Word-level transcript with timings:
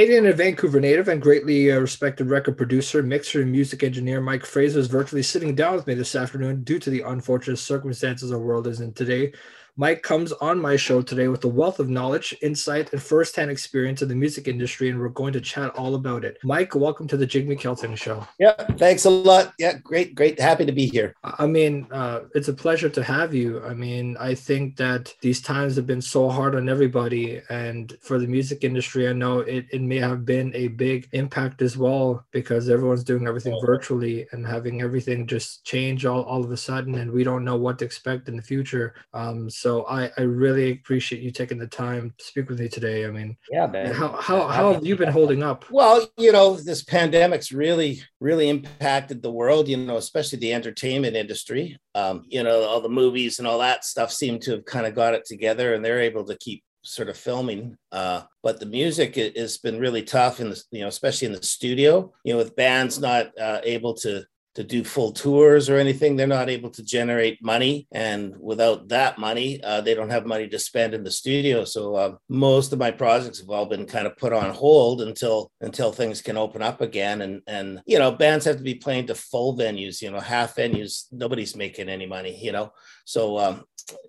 Canadian 0.00 0.24
and 0.24 0.34
Vancouver 0.34 0.80
native 0.80 1.08
and 1.08 1.20
greatly 1.20 1.70
uh, 1.70 1.78
respected 1.78 2.30
record 2.30 2.56
producer, 2.56 3.02
mixer, 3.02 3.42
and 3.42 3.52
music 3.52 3.82
engineer 3.82 4.18
Mike 4.18 4.46
Fraser 4.46 4.78
is 4.78 4.86
virtually 4.86 5.22
sitting 5.22 5.54
down 5.54 5.74
with 5.74 5.86
me 5.86 5.92
this 5.92 6.14
afternoon 6.14 6.64
due 6.64 6.78
to 6.78 6.88
the 6.88 7.02
unfortunate 7.02 7.58
circumstances 7.58 8.32
our 8.32 8.38
world 8.38 8.66
is 8.66 8.80
in 8.80 8.94
today. 8.94 9.30
Mike 9.76 10.02
comes 10.02 10.32
on 10.32 10.60
my 10.60 10.76
show 10.76 11.00
today 11.00 11.28
with 11.28 11.44
a 11.44 11.48
wealth 11.48 11.78
of 11.78 11.88
knowledge, 11.88 12.34
insight, 12.42 12.92
and 12.92 13.02
firsthand 13.02 13.50
experience 13.50 14.02
in 14.02 14.08
the 14.08 14.14
music 14.14 14.48
industry, 14.48 14.88
and 14.88 14.98
we're 14.98 15.08
going 15.08 15.32
to 15.32 15.40
chat 15.40 15.70
all 15.76 15.94
about 15.94 16.24
it. 16.24 16.38
Mike, 16.42 16.74
welcome 16.74 17.06
to 17.08 17.16
the 17.16 17.26
Jigme 17.26 17.58
Kelting 17.58 17.96
Show. 17.96 18.26
Yeah, 18.38 18.52
thanks 18.76 19.04
a 19.04 19.10
lot. 19.10 19.54
Yeah, 19.58 19.78
great, 19.78 20.14
great. 20.14 20.40
Happy 20.40 20.66
to 20.66 20.72
be 20.72 20.86
here. 20.86 21.14
I 21.22 21.46
mean, 21.46 21.86
uh, 21.90 22.20
it's 22.34 22.48
a 22.48 22.52
pleasure 22.52 22.88
to 22.88 23.02
have 23.02 23.34
you. 23.34 23.62
I 23.64 23.74
mean, 23.74 24.16
I 24.18 24.34
think 24.34 24.76
that 24.76 25.14
these 25.20 25.40
times 25.40 25.76
have 25.76 25.86
been 25.86 26.02
so 26.02 26.28
hard 26.28 26.54
on 26.54 26.68
everybody, 26.68 27.40
and 27.48 27.96
for 28.02 28.18
the 28.18 28.26
music 28.26 28.64
industry, 28.64 29.08
I 29.08 29.12
know 29.12 29.40
it, 29.40 29.66
it 29.72 29.82
may 29.82 29.98
have 29.98 30.24
been 30.24 30.52
a 30.54 30.68
big 30.68 31.08
impact 31.12 31.62
as 31.62 31.76
well 31.76 32.24
because 32.32 32.68
everyone's 32.68 33.04
doing 33.04 33.26
everything 33.26 33.58
virtually 33.64 34.26
and 34.32 34.46
having 34.46 34.82
everything 34.82 35.26
just 35.26 35.64
change 35.64 36.06
all, 36.06 36.22
all 36.22 36.44
of 36.44 36.50
a 36.50 36.56
sudden, 36.56 36.96
and 36.96 37.10
we 37.10 37.24
don't 37.24 37.44
know 37.44 37.56
what 37.56 37.78
to 37.78 37.84
expect 37.84 38.28
in 38.28 38.36
the 38.36 38.42
future. 38.42 38.94
Um, 39.12 39.48
so 39.48 39.59
so 39.60 39.84
I, 39.84 40.10
I 40.16 40.22
really 40.22 40.72
appreciate 40.72 41.20
you 41.20 41.30
taking 41.30 41.58
the 41.58 41.66
time 41.66 42.14
to 42.16 42.24
speak 42.24 42.48
with 42.48 42.60
me 42.60 42.68
today. 42.68 43.04
I 43.04 43.10
mean, 43.10 43.36
yeah, 43.50 43.66
man. 43.66 43.92
How, 43.92 44.08
how, 44.08 44.48
how 44.48 44.72
have 44.72 44.86
you 44.86 44.96
been 44.96 45.12
holding 45.12 45.42
up? 45.42 45.66
Well, 45.70 46.08
you 46.16 46.32
know, 46.32 46.56
this 46.56 46.82
pandemic's 46.82 47.52
really, 47.52 48.02
really 48.20 48.48
impacted 48.48 49.20
the 49.20 49.30
world, 49.30 49.68
you 49.68 49.76
know, 49.76 49.98
especially 49.98 50.38
the 50.38 50.54
entertainment 50.54 51.14
industry. 51.14 51.76
Um, 51.94 52.24
you 52.26 52.42
know, 52.42 52.62
all 52.62 52.80
the 52.80 52.88
movies 52.88 53.38
and 53.38 53.46
all 53.46 53.58
that 53.58 53.84
stuff 53.84 54.10
seem 54.10 54.38
to 54.40 54.52
have 54.52 54.64
kind 54.64 54.86
of 54.86 54.94
got 54.94 55.12
it 55.12 55.26
together 55.26 55.74
and 55.74 55.84
they're 55.84 56.00
able 56.00 56.24
to 56.24 56.38
keep 56.38 56.64
sort 56.82 57.10
of 57.10 57.16
filming 57.16 57.76
uh, 57.92 58.22
but 58.42 58.58
the 58.58 58.64
music 58.64 59.14
has 59.16 59.58
been 59.58 59.78
really 59.78 60.02
tough 60.02 60.40
in 60.40 60.48
the 60.48 60.62
you 60.70 60.80
know 60.80 60.88
especially 60.88 61.26
in 61.26 61.32
the 61.32 61.42
studio 61.42 62.10
you 62.24 62.32
know 62.32 62.38
with 62.38 62.56
bands 62.56 62.98
not 62.98 63.38
uh, 63.38 63.60
able 63.64 63.92
to 63.92 64.24
to 64.54 64.64
do 64.64 64.82
full 64.82 65.12
tours 65.12 65.68
or 65.68 65.76
anything. 65.76 66.16
They're 66.16 66.26
not 66.26 66.50
able 66.50 66.70
to 66.70 66.82
generate 66.82 67.42
money, 67.42 67.86
and 67.92 68.34
without 68.38 68.88
that 68.88 69.18
money, 69.18 69.62
uh, 69.62 69.80
they 69.80 69.94
don't 69.94 70.10
have 70.10 70.26
money 70.26 70.48
to 70.48 70.58
spend 70.58 70.94
in 70.94 71.04
the 71.04 71.10
studio. 71.10 71.64
So 71.64 71.94
uh, 71.94 72.14
most 72.28 72.72
of 72.72 72.78
my 72.78 72.90
projects 72.90 73.40
have 73.40 73.50
all 73.50 73.66
been 73.66 73.86
kind 73.86 74.06
of 74.06 74.16
put 74.16 74.32
on 74.32 74.50
hold 74.50 75.02
until 75.02 75.52
until 75.60 75.92
things 75.92 76.22
can 76.22 76.36
open 76.36 76.62
up 76.62 76.80
again. 76.80 77.22
And 77.22 77.42
and 77.46 77.80
you 77.86 77.98
know, 77.98 78.10
bands 78.10 78.44
have 78.44 78.56
to 78.56 78.62
be 78.62 78.74
playing 78.74 79.06
to 79.06 79.14
full 79.14 79.56
venues. 79.56 80.02
You 80.02 80.10
know, 80.10 80.20
half 80.20 80.56
venues, 80.56 81.06
nobody's 81.12 81.54
making 81.56 81.88
any 81.88 82.06
money. 82.06 82.36
You 82.42 82.52
know, 82.52 82.72
so 83.04 83.38
um, 83.38 83.64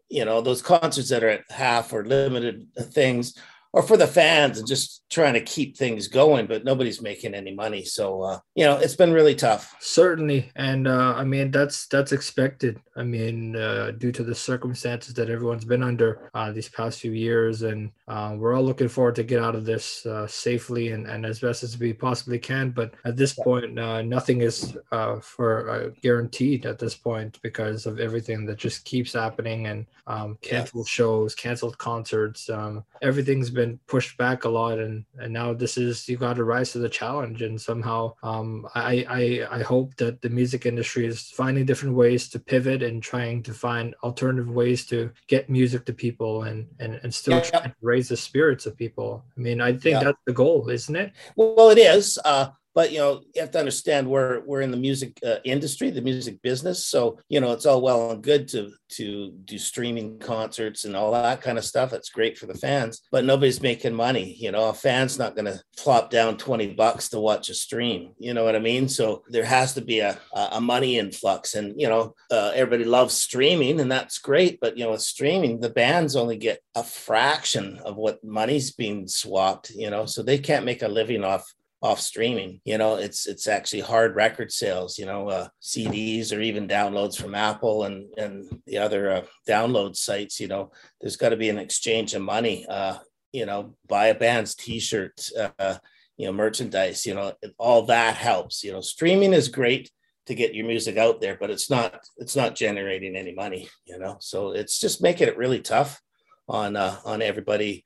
you 0.10 0.26
know 0.26 0.42
those 0.42 0.62
concerts 0.62 1.10
that 1.10 1.24
are 1.24 1.30
at 1.30 1.50
half 1.50 1.94
or 1.94 2.06
limited 2.06 2.68
things 2.92 3.36
or 3.74 3.82
for 3.82 3.96
the 3.98 4.08
fans 4.08 4.60
and 4.60 4.68
just 4.68 5.04
trying 5.10 5.34
to 5.34 5.42
keep 5.42 5.78
things 5.78 6.08
going, 6.08 6.46
but 6.46 6.66
nobody's 6.66 7.02
making 7.02 7.34
any 7.34 7.54
money. 7.54 7.84
So 7.86 8.22
uh, 8.22 8.40
you 8.56 8.66
know, 8.66 8.78
it's 8.78 8.96
been 8.96 9.14
really 9.14 9.36
tough. 9.36 9.76
Certainly, 9.80 10.52
and 10.56 10.88
uh, 10.88 11.14
I 11.16 11.24
mean 11.24 11.52
that's 11.52 11.88
that's 11.88 12.12
expected. 12.12 12.80
I 12.96 13.04
mean, 13.04 13.56
uh, 13.56 13.92
due 13.92 14.12
to 14.12 14.24
the 14.24 14.36
circumstances 14.36 15.14
that 15.14 15.30
everyone's 15.30 15.66
been 15.66 15.84
under 15.84 16.30
uh, 16.34 16.52
these 16.52 16.70
past 16.70 17.00
few 17.00 17.12
years, 17.12 17.62
and 17.62 17.92
uh, 18.08 18.36
we're 18.38 18.54
all 18.54 18.64
looking 18.64 18.90
forward 18.90 19.16
to 19.16 19.24
get 19.24 19.42
out 19.42 19.56
of 19.56 19.66
this 19.66 20.06
uh, 20.06 20.28
safely 20.28 20.90
and, 20.90 21.08
and 21.08 21.26
as 21.26 21.40
best 21.40 21.64
as 21.64 21.78
we 21.78 21.94
possibly 21.94 22.40
can. 22.40 22.72
But 22.72 22.94
at 23.06 23.16
this 23.16 23.34
point, 23.34 23.74
nothing 23.74 24.42
is 24.42 24.78
for 25.22 25.94
guaranteed 26.02 26.66
at 26.66 26.80
this 26.80 26.96
point 26.96 27.40
because 27.42 27.86
of 27.86 28.00
everything 28.00 28.46
that 28.48 28.58
just 28.58 28.84
keeps 28.84 29.14
happening 29.14 29.68
and 29.68 29.86
um, 30.08 30.38
canceled 30.42 30.88
yeah. 30.88 30.92
shows, 30.92 31.36
canceled 31.36 31.78
concerts. 31.78 32.50
Um, 32.50 32.84
everything's 33.02 33.50
been 33.50 33.61
been 33.62 33.80
pushed 33.88 34.18
back 34.18 34.46
a 34.46 34.50
lot 34.50 34.80
and 34.80 35.06
and 35.20 35.32
now 35.32 35.54
this 35.54 35.78
is 35.78 36.08
you 36.10 36.18
got 36.18 36.36
to 36.36 36.44
rise 36.44 36.72
to 36.72 36.80
the 36.80 36.90
challenge 36.90 37.42
and 37.42 37.60
somehow 37.70 38.14
um, 38.24 38.68
I, 38.76 38.94
I 39.20 39.58
i 39.58 39.62
hope 39.62 39.96
that 40.02 40.22
the 40.22 40.30
music 40.30 40.66
industry 40.66 41.06
is 41.06 41.20
finding 41.42 41.66
different 41.66 41.96
ways 41.96 42.30
to 42.30 42.40
pivot 42.40 42.82
and 42.82 43.02
trying 43.02 43.44
to 43.44 43.54
find 43.54 43.96
alternative 44.04 44.50
ways 44.50 44.86
to 44.88 45.12
get 45.28 45.50
music 45.50 45.86
to 45.86 45.94
people 45.94 46.44
and 46.44 46.68
and, 46.80 47.00
and 47.04 47.14
still 47.14 47.38
yeah, 47.38 47.50
try 47.50 47.62
to 47.68 47.76
raise 47.82 48.10
the 48.10 48.18
spirits 48.18 48.66
of 48.66 48.78
people. 48.78 49.24
I 49.38 49.40
mean 49.40 49.60
i 49.62 49.72
think 49.72 49.96
yeah. 49.96 50.04
that's 50.06 50.24
the 50.26 50.34
goal 50.34 50.70
isn't 50.70 50.96
it? 50.96 51.12
Well 51.36 51.70
it 51.70 51.78
is 51.78 52.18
uh 52.26 52.48
but 52.74 52.92
you 52.92 53.00
know 53.00 53.22
you 53.34 53.42
have 53.42 53.52
to 53.52 53.60
understand 53.60 54.08
we're 54.08 54.42
we're 54.46 54.62
in 54.62 54.72
the 54.72 54.78
music 54.78 55.20
uh, 55.26 55.36
industry 55.44 55.90
the 55.90 56.02
music 56.02 56.42
business 56.42 56.86
so 56.86 57.18
you 57.30 57.40
know 57.40 57.52
it's 57.52 57.66
all 57.66 57.82
well 57.82 58.12
and 58.12 58.24
good 58.24 58.48
to 58.48 58.72
to 58.90 59.32
do 59.46 59.58
streaming 59.58 60.20
concerts 60.20 60.84
and 60.84 60.96
all 60.96 61.14
that 61.14 61.42
kind 61.42 61.58
of 61.58 61.64
stuff. 61.64 61.94
It's 61.94 62.10
great 62.10 62.38
for 62.38 62.46
the 62.46 62.54
fans 62.54 63.02
but 63.12 63.26
nobody's 63.26 63.62
making 63.62 63.94
money 63.94 64.36
you 64.38 64.52
know 64.52 64.70
a 64.70 64.74
fan's 64.74 65.18
not 65.18 65.36
going 65.36 65.46
to 65.46 65.62
flop 65.78 66.10
down 66.10 66.38
20 66.38 66.74
bucks 66.74 67.10
to 67.10 67.20
watch 67.20 67.50
a 67.50 67.54
stream 67.54 68.14
you 68.20 68.34
know 68.34 68.44
what 68.44 68.56
i 68.56 68.60
mean? 68.60 68.88
So 68.88 69.24
there 69.30 69.46
has 69.46 69.74
to 69.74 69.82
be 69.82 70.00
a, 70.00 70.20
a 70.34 70.62
money 70.62 70.98
influx 70.98 71.56
and 71.56 71.80
you 71.80 71.88
know 71.88 72.16
uh, 72.30 72.52
everybody 72.54 72.84
loves 72.84 73.14
streaming 73.14 73.80
and 73.80 73.92
that's 73.92 74.20
great 74.20 74.60
but 74.60 74.78
you 74.78 74.84
know 74.84 74.92
with 74.92 75.02
streaming 75.02 75.60
the 75.60 75.70
bands 75.70 76.16
only 76.16 76.38
get 76.38 76.62
a 76.76 76.84
fraction 76.84 77.80
of 77.86 77.96
what 77.96 78.24
money's 78.24 78.72
being 78.72 79.08
swapped 79.08 79.70
you 79.72 79.90
know 79.90 80.06
so 80.06 80.22
they 80.22 80.38
can't 80.38 80.66
make 80.66 80.82
a 80.82 80.88
living 80.88 81.24
off 81.24 81.52
off 81.82 82.00
streaming 82.00 82.62
you 82.64 82.78
know 82.78 82.96
it's 82.96 83.28
it's 83.28 83.48
actually 83.48 83.80
hard 83.80 84.16
record 84.16 84.52
sales 84.52 85.00
you 85.00 85.06
know 85.06 85.28
uh, 85.30 85.48
cds 85.62 86.36
or 86.36 86.40
even 86.40 86.68
downloads 86.68 87.20
from 87.20 87.34
apple 87.34 87.86
and 87.86 88.06
and 88.18 88.62
the 88.68 88.78
other 88.78 89.12
uh, 89.12 89.22
download 89.48 89.96
sites 89.96 90.40
you 90.40 90.48
know 90.48 90.72
there's 91.00 91.18
got 91.18 91.30
to 91.30 91.38
be 91.38 91.50
an 91.50 91.58
exchange 91.58 92.14
of 92.14 92.22
money 92.22 92.66
uh 92.70 92.98
you 93.32 93.46
know 93.46 93.76
buy 93.88 94.08
a 94.08 94.16
band's 94.16 94.54
t-shirts 94.54 95.34
uh 95.36 95.78
you 96.22 96.28
know 96.28 96.34
merchandise 96.34 97.04
you 97.06 97.16
know 97.16 97.34
all 97.58 97.82
that 97.82 98.16
helps 98.16 98.64
you 98.64 98.72
know. 98.72 98.82
Streaming 98.82 99.34
is 99.34 99.48
great 99.48 99.90
to 100.28 100.36
get 100.36 100.54
your 100.54 100.68
music 100.68 100.96
out 100.96 101.20
there 101.20 101.36
but 101.40 101.50
it's 101.50 101.68
not 101.68 102.00
it's 102.18 102.36
not 102.36 102.56
generating 102.56 103.16
any 103.16 103.34
money 103.34 103.68
you 103.86 103.98
know. 103.98 104.18
So 104.20 104.52
it's 104.52 104.80
just 104.80 105.02
making 105.02 105.28
it 105.28 105.38
really 105.38 105.62
tough 105.62 106.00
on 106.48 106.76
uh 106.76 106.98
on 107.06 107.24
everybody 107.24 107.84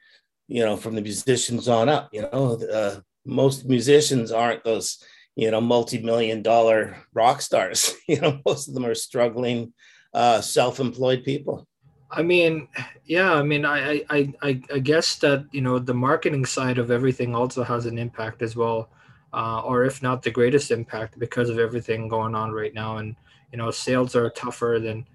you 0.50 0.66
know 0.66 0.76
from 0.76 0.96
the 0.96 1.02
musicians 1.02 1.70
on 1.70 1.88
up 1.88 2.10
you 2.12 2.24
know 2.24 2.60
uh 2.74 3.00
most 3.26 3.66
musicians 3.66 4.32
aren't 4.32 4.64
those 4.64 5.04
you 5.36 5.52
know 5.52 5.62
multi-million 5.62 6.42
dollar 6.42 6.98
rock 7.14 7.42
stars. 7.42 7.94
You 8.08 8.22
know 8.22 8.40
most 8.46 8.68
of 8.68 8.74
them 8.74 8.86
are 8.86 8.96
struggling 8.96 9.74
uh, 10.14 10.42
self-employed 10.42 11.24
people. 11.24 11.68
I 12.12 12.22
mean 12.22 12.68
yeah 13.06 13.34
i 13.34 13.42
mean 13.42 13.66
I, 13.66 14.04
I 14.10 14.34
i 14.42 14.62
i 14.74 14.80
guess 14.80 15.16
that 15.18 15.46
you 15.52 15.62
know 15.62 15.80
the 15.80 15.94
marketing 15.94 16.46
side 16.46 16.78
of 16.78 16.90
everything 16.90 17.36
also 17.36 17.64
has 17.64 17.88
an 17.88 17.98
impact 17.98 18.42
as 18.42 18.56
well 18.56 18.90
uh, 19.36 19.60
or 19.62 19.84
if 19.84 20.02
not 20.02 20.24
the 20.24 20.32
greatest 20.32 20.72
impact 20.72 21.20
because 21.20 21.50
of 21.50 21.60
everything 21.60 22.08
going 22.08 22.34
on 22.34 22.52
right 22.52 22.74
now. 22.74 22.98
And 22.98 23.16
you 23.52 23.58
know 23.58 23.70
sales 23.70 24.16
are 24.16 24.30
tougher 24.30 24.80
than 24.82 25.06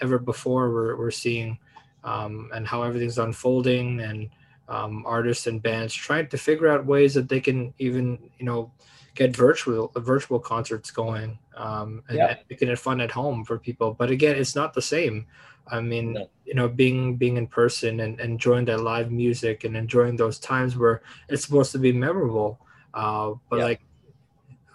ever 0.00 0.18
before 0.18 0.72
we're, 0.72 0.96
we're 0.96 1.10
seeing 1.10 1.58
um, 2.02 2.50
and 2.54 2.66
how 2.66 2.82
everything's 2.82 3.18
unfolding 3.18 4.00
and 4.00 4.30
um, 4.68 5.04
artists 5.06 5.46
and 5.46 5.62
bands 5.62 5.94
trying 5.94 6.28
to 6.28 6.38
figure 6.38 6.68
out 6.68 6.86
ways 6.86 7.14
that 7.14 7.28
they 7.28 7.40
can 7.40 7.72
even 7.78 8.18
you 8.38 8.44
know 8.44 8.70
get 9.14 9.34
virtual 9.34 9.90
virtual 9.96 10.38
concerts 10.38 10.90
going 10.92 11.38
um, 11.56 12.02
and, 12.08 12.18
yeah. 12.18 12.36
making 12.48 12.68
it 12.68 12.78
fun 12.78 13.00
at 13.00 13.10
home 13.10 13.44
for 13.44 13.58
people. 13.58 13.92
But 13.92 14.10
again, 14.10 14.36
it's 14.36 14.54
not 14.54 14.74
the 14.74 14.82
same. 14.82 15.26
I 15.70 15.80
mean, 15.80 16.12
no. 16.12 16.30
you 16.44 16.54
know, 16.54 16.68
being 16.68 17.16
being 17.16 17.36
in 17.36 17.46
person 17.46 18.00
and, 18.00 18.20
and 18.20 18.32
enjoying 18.32 18.64
that 18.66 18.80
live 18.80 19.10
music 19.10 19.64
and 19.64 19.76
enjoying 19.76 20.16
those 20.16 20.38
times 20.38 20.76
where 20.76 21.02
it's 21.28 21.44
supposed 21.44 21.72
to 21.72 21.78
be 21.78 21.92
memorable. 21.92 22.60
Uh, 22.94 23.32
but 23.50 23.58
yeah. 23.58 23.64
like, 23.64 23.80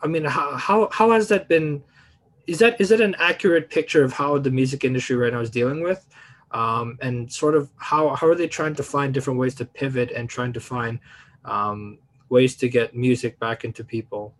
I 0.03 0.07
mean, 0.07 0.25
how, 0.25 0.55
how 0.55 0.89
how 0.91 1.11
has 1.11 1.29
that 1.29 1.47
been? 1.47 1.83
Is 2.45 2.59
that 2.59 2.79
is 2.79 2.89
that 2.89 3.01
an 3.01 3.15
accurate 3.17 3.69
picture 3.69 4.03
of 4.03 4.11
how 4.11 4.37
the 4.37 4.51
music 4.51 4.83
industry 4.83 5.15
right 5.15 5.33
now 5.33 5.39
is 5.39 5.49
dealing 5.49 5.81
with? 5.81 6.05
Um, 6.53 6.97
and 7.01 7.31
sort 7.31 7.55
of 7.55 7.69
how, 7.77 8.15
how 8.15 8.27
are 8.27 8.35
they 8.35 8.47
trying 8.47 8.75
to 8.75 8.83
find 8.83 9.13
different 9.13 9.39
ways 9.39 9.55
to 9.55 9.65
pivot 9.65 10.11
and 10.11 10.29
trying 10.29 10.53
to 10.53 10.59
find 10.59 10.99
um, 11.45 11.97
ways 12.29 12.55
to 12.57 12.69
get 12.69 12.95
music 12.95 13.39
back 13.39 13.63
into 13.63 13.83
people? 13.83 14.33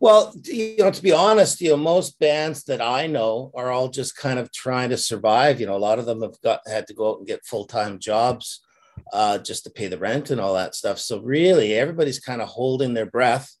Well 0.00 0.32
you 0.44 0.76
know 0.78 0.90
to 0.90 1.02
be 1.02 1.12
honest 1.12 1.60
you 1.60 1.70
know 1.70 1.76
most 1.76 2.18
bands 2.20 2.64
that 2.64 2.80
i 2.80 3.06
know 3.06 3.50
are 3.54 3.70
all 3.70 3.88
just 3.88 4.16
kind 4.16 4.38
of 4.38 4.50
trying 4.52 4.90
to 4.90 4.96
survive. 4.96 5.60
You 5.60 5.66
know 5.66 5.76
a 5.76 5.86
lot 5.88 5.98
of 5.98 6.06
them 6.06 6.22
have 6.22 6.40
got 6.40 6.60
had 6.66 6.86
to 6.86 6.94
go 6.94 7.10
out 7.10 7.18
and 7.18 7.26
get 7.26 7.44
full-time 7.44 7.98
jobs 7.98 8.62
uh, 9.12 9.38
just 9.38 9.64
to 9.64 9.70
pay 9.70 9.88
the 9.88 9.98
rent 9.98 10.30
and 10.30 10.40
all 10.40 10.54
that 10.54 10.74
stuff. 10.74 10.98
So 10.98 11.20
really 11.20 11.74
everybody's 11.74 12.20
kind 12.20 12.40
of 12.40 12.48
holding 12.48 12.94
their 12.94 13.06
breath 13.06 13.54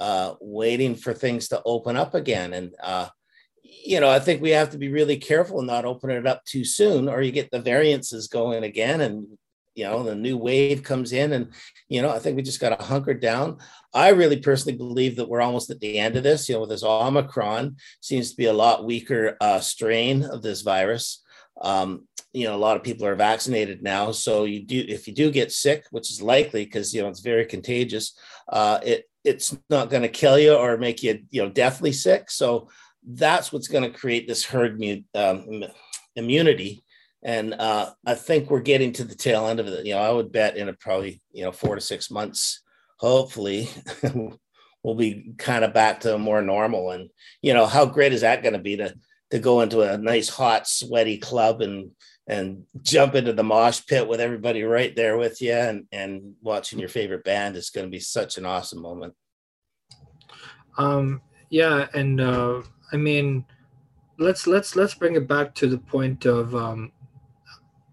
uh, 0.00 0.34
waiting 0.40 0.94
for 0.94 1.14
things 1.14 1.48
to 1.48 1.62
open 1.64 1.96
up 1.96 2.14
again. 2.14 2.52
And 2.52 2.74
uh, 2.82 3.08
you 3.64 3.98
know, 3.98 4.10
I 4.10 4.18
think 4.18 4.40
we 4.42 4.50
have 4.50 4.70
to 4.70 4.78
be 4.78 4.88
really 4.88 5.16
careful 5.16 5.58
and 5.58 5.66
not 5.66 5.84
open 5.84 6.10
it 6.10 6.26
up 6.26 6.44
too 6.44 6.64
soon, 6.64 7.08
or 7.08 7.22
you 7.22 7.32
get 7.32 7.50
the 7.50 7.60
variances 7.60 8.28
going 8.28 8.62
again, 8.62 9.00
and 9.00 9.26
you 9.74 9.84
know, 9.84 10.04
the 10.04 10.14
new 10.14 10.36
wave 10.36 10.82
comes 10.82 11.12
in, 11.12 11.32
and 11.32 11.52
you 11.88 12.02
know, 12.02 12.10
I 12.10 12.18
think 12.18 12.36
we 12.36 12.42
just 12.42 12.60
got 12.60 12.78
to 12.78 12.84
hunker 12.84 13.14
down. 13.14 13.58
I 13.92 14.10
really 14.10 14.38
personally 14.38 14.76
believe 14.76 15.16
that 15.16 15.28
we're 15.28 15.40
almost 15.40 15.70
at 15.70 15.80
the 15.80 15.98
end 15.98 16.16
of 16.16 16.22
this. 16.22 16.48
You 16.48 16.56
know, 16.56 16.60
with 16.60 16.70
this 16.70 16.84
Omicron 16.84 17.76
seems 18.00 18.30
to 18.30 18.36
be 18.36 18.46
a 18.46 18.52
lot 18.52 18.84
weaker 18.84 19.36
uh, 19.40 19.60
strain 19.60 20.24
of 20.24 20.42
this 20.42 20.62
virus. 20.62 21.22
Um, 21.60 22.06
you 22.34 22.48
know 22.48 22.56
a 22.56 22.58
lot 22.58 22.76
of 22.76 22.82
people 22.82 23.06
are 23.06 23.14
vaccinated 23.14 23.80
now 23.80 24.10
so 24.10 24.44
you 24.44 24.60
do 24.60 24.84
if 24.88 25.06
you 25.06 25.14
do 25.14 25.30
get 25.30 25.52
sick 25.52 25.84
which 25.92 26.10
is 26.10 26.20
likely 26.20 26.64
because 26.64 26.92
you 26.92 27.00
know 27.00 27.08
it's 27.08 27.20
very 27.20 27.46
contagious 27.46 28.18
uh, 28.48 28.80
it 28.82 29.08
it's 29.22 29.56
not 29.70 29.88
going 29.88 30.02
to 30.02 30.08
kill 30.08 30.38
you 30.38 30.54
or 30.54 30.76
make 30.76 31.02
you 31.02 31.20
you 31.30 31.42
know 31.42 31.48
deathly 31.48 31.92
sick 31.92 32.30
so 32.30 32.68
that's 33.06 33.52
what's 33.52 33.68
going 33.68 33.84
to 33.84 33.98
create 33.98 34.26
this 34.26 34.44
herd 34.44 34.82
um, 35.14 35.64
immunity. 36.16 36.82
And 37.22 37.54
uh, 37.54 37.90
i 38.06 38.14
think 38.14 38.50
we're 38.50 38.60
getting 38.60 38.92
to 38.94 39.04
the 39.04 39.14
tail 39.14 39.46
end 39.46 39.60
of 39.60 39.66
it. 39.66 39.86
You 39.86 39.94
know 39.94 40.00
i 40.00 40.10
would 40.10 40.30
bet 40.30 40.56
in 40.56 40.68
a 40.68 40.74
probably 40.74 41.22
you 41.32 41.44
know 41.44 41.52
four 41.52 41.74
to 41.74 41.80
six 41.80 42.10
months 42.10 42.62
hopefully 42.98 43.68
we'll 44.84 44.94
be 44.94 45.32
kind 45.38 45.64
of 45.64 45.74
back 45.74 46.00
to 46.00 46.18
more 46.18 46.42
normal. 46.42 46.90
And 46.90 47.10
you 47.42 47.54
know 47.54 47.66
how 47.66 47.86
great 47.86 48.12
is 48.12 48.20
that 48.20 48.42
going 48.42 48.52
to 48.52 48.60
be 48.60 48.76
to 48.76 48.94
to 49.30 49.38
go 49.40 49.62
into 49.62 49.80
a 49.80 49.98
nice 49.98 50.28
hot 50.28 50.68
sweaty 50.68 51.18
club 51.18 51.62
and 51.62 51.90
and 52.26 52.64
jump 52.82 53.14
into 53.14 53.32
the 53.32 53.42
mosh 53.42 53.84
pit 53.86 54.06
with 54.06 54.20
everybody 54.20 54.62
right 54.62 54.94
there 54.94 55.16
with 55.16 55.42
you 55.42 55.52
and 55.52 55.86
and 55.90 56.34
watching 56.42 56.78
your 56.78 56.88
favorite 56.88 57.24
band 57.24 57.56
is 57.56 57.70
going 57.70 57.86
to 57.86 57.90
be 57.90 58.00
such 58.00 58.38
an 58.38 58.46
awesome 58.46 58.80
moment. 58.80 59.14
Um 60.78 61.22
yeah 61.50 61.86
and 61.94 62.20
uh 62.20 62.62
i 62.92 62.96
mean 62.96 63.44
let's 64.18 64.46
let's 64.46 64.76
let's 64.76 64.94
bring 64.94 65.16
it 65.16 65.26
back 65.26 65.54
to 65.54 65.66
the 65.66 65.78
point 65.78 66.24
of 66.26 66.54
um 66.54 66.90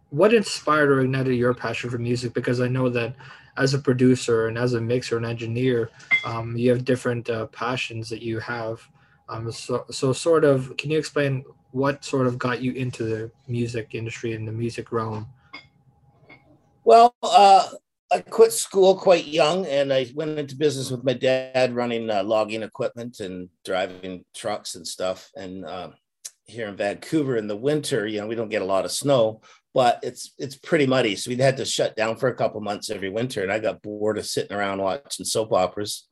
what 0.09 0.33
inspired 0.33 0.91
or 0.91 1.01
ignited 1.01 1.35
your 1.35 1.53
passion 1.53 1.89
for 1.89 1.97
music 1.97 2.33
because 2.33 2.61
i 2.61 2.67
know 2.67 2.89
that 2.89 3.15
as 3.57 3.73
a 3.73 3.79
producer 3.79 4.47
and 4.47 4.57
as 4.57 4.73
a 4.73 4.81
mixer 4.81 5.17
and 5.17 5.25
engineer 5.25 5.89
um, 6.25 6.55
you 6.55 6.69
have 6.69 6.85
different 6.85 7.29
uh, 7.29 7.45
passions 7.47 8.09
that 8.09 8.21
you 8.21 8.39
have 8.39 8.81
um, 9.29 9.51
so 9.51 9.85
so 9.89 10.13
sort 10.13 10.43
of 10.43 10.75
can 10.77 10.89
you 10.89 10.97
explain 10.97 11.43
what 11.71 12.03
sort 12.03 12.27
of 12.27 12.37
got 12.37 12.61
you 12.61 12.73
into 12.73 13.03
the 13.03 13.31
music 13.47 13.95
industry 13.95 14.33
and 14.33 14.47
the 14.47 14.51
music 14.51 14.91
realm? 14.91 15.27
Well, 16.83 17.15
uh, 17.23 17.69
I 18.11 18.19
quit 18.19 18.51
school 18.51 18.95
quite 18.95 19.25
young 19.25 19.65
and 19.65 19.93
I 19.93 20.11
went 20.13 20.37
into 20.37 20.57
business 20.57 20.91
with 20.91 21.03
my 21.03 21.13
dad 21.13 21.73
running 21.73 22.09
uh, 22.09 22.23
logging 22.23 22.61
equipment 22.61 23.21
and 23.21 23.47
driving 23.63 24.25
trucks 24.35 24.75
and 24.75 24.85
stuff. 24.85 25.29
And 25.35 25.65
uh, 25.65 25.91
here 26.45 26.67
in 26.67 26.75
Vancouver 26.75 27.37
in 27.37 27.47
the 27.47 27.55
winter, 27.55 28.05
you 28.05 28.19
know, 28.19 28.27
we 28.27 28.35
don't 28.35 28.49
get 28.49 28.61
a 28.61 28.65
lot 28.65 28.83
of 28.83 28.91
snow, 28.91 29.41
but 29.73 29.99
it's 30.03 30.33
it's 30.37 30.57
pretty 30.57 30.85
muddy. 30.85 31.15
So 31.15 31.31
we 31.31 31.37
had 31.37 31.57
to 31.57 31.65
shut 31.65 31.95
down 31.95 32.17
for 32.17 32.27
a 32.27 32.35
couple 32.35 32.59
months 32.59 32.89
every 32.89 33.09
winter. 33.09 33.43
And 33.43 33.51
I 33.51 33.59
got 33.59 33.81
bored 33.81 34.17
of 34.17 34.25
sitting 34.25 34.55
around 34.55 34.81
watching 34.81 35.25
soap 35.25 35.53
operas. 35.53 36.07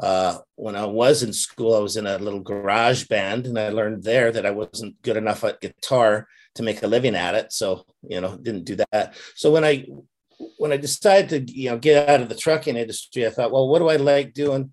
Uh, 0.00 0.38
when 0.54 0.76
I 0.76 0.86
was 0.86 1.22
in 1.22 1.32
school, 1.32 1.74
I 1.74 1.80
was 1.80 1.96
in 1.96 2.06
a 2.06 2.16
little 2.16 2.40
garage 2.40 3.06
band, 3.08 3.46
and 3.46 3.58
I 3.58 3.68
learned 3.68 4.04
there 4.04 4.32
that 4.32 4.46
I 4.46 4.50
wasn't 4.50 5.02
good 5.02 5.16
enough 5.16 5.44
at 5.44 5.60
guitar 5.60 6.26
to 6.54 6.62
make 6.62 6.82
a 6.82 6.86
living 6.86 7.14
at 7.14 7.34
it. 7.34 7.52
So, 7.52 7.84
you 8.08 8.20
know, 8.20 8.36
didn't 8.36 8.64
do 8.64 8.76
that. 8.92 9.14
So 9.34 9.50
when 9.50 9.64
I 9.64 9.86
when 10.58 10.72
I 10.72 10.76
decided 10.76 11.46
to, 11.46 11.52
you 11.52 11.70
know, 11.70 11.78
get 11.78 12.08
out 12.08 12.20
of 12.20 12.28
the 12.28 12.34
trucking 12.34 12.76
industry, 12.76 13.26
I 13.26 13.30
thought, 13.30 13.52
well, 13.52 13.68
what 13.68 13.78
do 13.78 13.88
I 13.88 13.96
like 13.96 14.32
doing? 14.32 14.72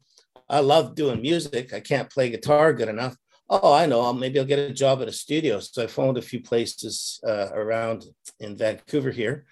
I 0.50 0.60
love 0.60 0.96
doing 0.96 1.22
music. 1.22 1.74
I 1.74 1.80
can't 1.80 2.10
play 2.10 2.30
guitar 2.30 2.74
good 2.74 2.88
enough. 2.88 3.16
Oh, 3.50 3.74
I 3.74 3.86
know. 3.86 4.12
Maybe 4.14 4.40
I'll 4.40 4.46
get 4.46 4.60
a 4.60 4.74
job 4.74 5.02
at 5.02 5.08
a 5.08 5.14
studio. 5.14 5.60
So 5.60 5.84
I 5.84 5.88
phoned 5.88 6.18
a 6.18 6.22
few 6.22 6.42
places 6.42 7.20
uh, 7.26 7.50
around 7.54 8.06
in 8.40 8.58
Vancouver 8.58 9.12
here, 9.12 9.46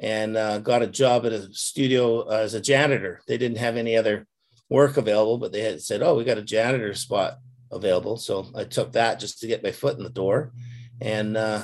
and 0.00 0.36
uh, 0.36 0.58
got 0.58 0.82
a 0.82 0.86
job 0.86 1.26
at 1.26 1.32
a 1.32 1.52
studio 1.52 2.28
as 2.28 2.54
a 2.54 2.60
janitor. 2.60 3.20
They 3.26 3.38
didn't 3.38 3.58
have 3.58 3.76
any 3.76 3.96
other 3.96 4.26
work 4.68 4.96
available, 4.96 5.38
but 5.38 5.52
they 5.52 5.62
had 5.62 5.80
said, 5.80 6.02
"Oh, 6.02 6.16
we 6.16 6.24
got 6.24 6.38
a 6.38 6.42
janitor 6.42 6.92
spot 6.94 7.38
available." 7.70 8.16
So 8.16 8.46
I 8.54 8.64
took 8.64 8.92
that 8.92 9.20
just 9.20 9.40
to 9.40 9.46
get 9.46 9.62
my 9.62 9.72
foot 9.72 9.96
in 9.96 10.02
the 10.02 10.10
door, 10.10 10.52
and 11.00 11.36
uh, 11.36 11.62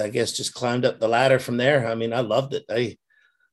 I 0.00 0.08
guess 0.08 0.32
just 0.32 0.54
climbed 0.54 0.84
up 0.84 1.00
the 1.00 1.08
ladder 1.08 1.38
from 1.38 1.56
there. 1.56 1.86
I 1.86 1.94
mean, 1.94 2.12
I 2.12 2.20
loved 2.20 2.54
it. 2.54 2.64
I 2.68 2.96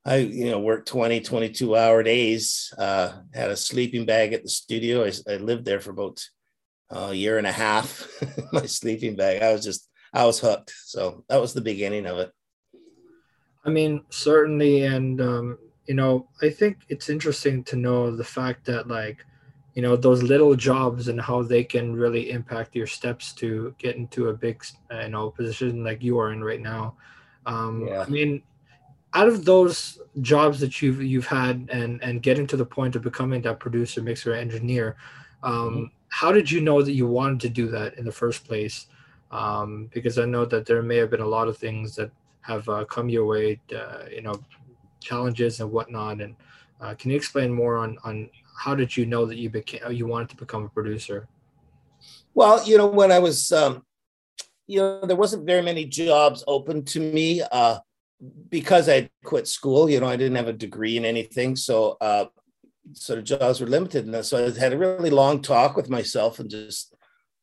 I 0.05 0.17
you 0.17 0.51
know 0.51 0.59
worked 0.59 0.87
20, 0.87 1.21
22 1.21 1.75
hour 1.75 2.03
days. 2.03 2.73
Uh, 2.77 3.13
had 3.33 3.51
a 3.51 3.57
sleeping 3.57 4.05
bag 4.05 4.33
at 4.33 4.43
the 4.43 4.49
studio. 4.49 5.05
I, 5.05 5.11
I 5.29 5.37
lived 5.37 5.65
there 5.65 5.79
for 5.79 5.91
about 5.91 6.23
a 6.89 7.13
year 7.13 7.37
and 7.37 7.47
a 7.47 7.51
half. 7.51 8.07
my 8.51 8.65
sleeping 8.65 9.15
bag. 9.15 9.41
I 9.41 9.51
was 9.51 9.63
just 9.63 9.89
I 10.13 10.25
was 10.25 10.39
hooked. 10.39 10.73
So 10.85 11.23
that 11.29 11.41
was 11.41 11.53
the 11.53 11.61
beginning 11.61 12.05
of 12.05 12.17
it. 12.17 12.31
I 13.65 13.69
mean, 13.69 14.03
certainly, 14.09 14.83
and 14.83 15.19
um, 15.19 15.57
you 15.87 15.93
know, 15.93 16.27
I 16.41 16.49
think 16.49 16.77
it's 16.89 17.09
interesting 17.09 17.63
to 17.65 17.75
know 17.75 18.15
the 18.15 18.23
fact 18.23 18.65
that 18.65 18.87
like, 18.87 19.25
you 19.77 19.83
know, 19.83 19.95
those 19.95 20.23
little 20.23 20.55
jobs 20.55 21.07
and 21.07 21.21
how 21.21 21.43
they 21.43 21.63
can 21.63 21.95
really 21.95 22.31
impact 22.31 22.75
your 22.75 22.87
steps 22.87 23.31
to 23.31 23.75
get 23.77 23.95
into 23.95 24.29
a 24.29 24.33
big, 24.33 24.65
you 24.89 25.09
know, 25.09 25.29
position 25.29 25.83
like 25.83 26.01
you 26.01 26.17
are 26.17 26.33
in 26.33 26.43
right 26.43 26.61
now. 26.61 26.95
Um, 27.45 27.85
yeah. 27.87 28.01
I 28.01 28.09
mean, 28.09 28.41
out 29.13 29.27
of 29.27 29.45
those 29.45 29.99
jobs 30.21 30.59
that 30.61 30.81
you've 30.81 31.03
you've 31.03 31.27
had 31.27 31.69
and 31.71 32.01
and 32.01 32.23
getting 32.23 32.47
to 32.47 32.57
the 32.57 32.65
point 32.65 32.95
of 32.95 33.03
becoming 33.03 33.43
that 33.43 33.59
producer, 33.59 34.01
mixer, 34.01 34.33
engineer, 34.33 34.97
um, 35.43 35.53
mm-hmm. 35.53 35.83
how 36.09 36.31
did 36.31 36.49
you 36.49 36.59
know 36.59 36.81
that 36.81 36.93
you 36.93 37.05
wanted 37.05 37.39
to 37.41 37.49
do 37.49 37.67
that 37.67 37.99
in 37.99 38.05
the 38.05 38.11
first 38.11 38.47
place? 38.47 38.87
Um, 39.29 39.91
because 39.93 40.17
I 40.17 40.25
know 40.25 40.43
that 40.45 40.65
there 40.65 40.81
may 40.81 40.97
have 40.97 41.11
been 41.11 41.21
a 41.21 41.33
lot 41.37 41.47
of 41.47 41.55
things 41.55 41.95
that 41.97 42.09
have 42.41 42.67
uh, 42.67 42.83
come 42.85 43.09
your 43.09 43.27
way, 43.27 43.59
uh, 43.75 44.05
you 44.09 44.23
know, 44.23 44.41
challenges 45.01 45.59
and 45.59 45.71
whatnot. 45.71 46.19
And 46.19 46.35
uh, 46.81 46.95
can 46.95 47.11
you 47.11 47.17
explain 47.17 47.53
more 47.53 47.77
on 47.77 47.99
on 48.03 48.27
how 48.57 48.75
did 48.75 48.97
you 48.97 49.05
know 49.05 49.25
that 49.25 49.37
you 49.37 49.49
became 49.49 49.91
you 49.91 50.07
wanted 50.07 50.29
to 50.29 50.35
become 50.35 50.65
a 50.65 50.69
producer? 50.69 51.27
Well, 52.33 52.63
you 52.67 52.77
know, 52.77 52.87
when 52.87 53.11
I 53.11 53.19
was, 53.19 53.51
um, 53.51 53.83
you 54.67 54.79
know, 54.79 55.05
there 55.05 55.15
wasn't 55.15 55.45
very 55.45 55.61
many 55.61 55.85
jobs 55.85 56.43
open 56.47 56.83
to 56.85 56.99
me 56.99 57.41
uh, 57.51 57.79
because 58.49 58.89
I 58.89 59.09
quit 59.23 59.47
school. 59.47 59.89
You 59.89 59.99
know, 59.99 60.07
I 60.07 60.17
didn't 60.17 60.35
have 60.35 60.47
a 60.47 60.53
degree 60.53 60.97
in 60.97 61.05
anything, 61.05 61.55
so 61.55 61.97
uh, 62.01 62.25
so 62.93 63.15
the 63.15 63.21
jobs 63.21 63.59
were 63.59 63.67
limited. 63.67 64.05
And 64.05 64.25
so 64.25 64.37
I 64.45 64.59
had 64.59 64.73
a 64.73 64.77
really 64.77 65.09
long 65.09 65.41
talk 65.41 65.75
with 65.75 65.89
myself 65.89 66.39
and 66.39 66.49
just 66.49 66.93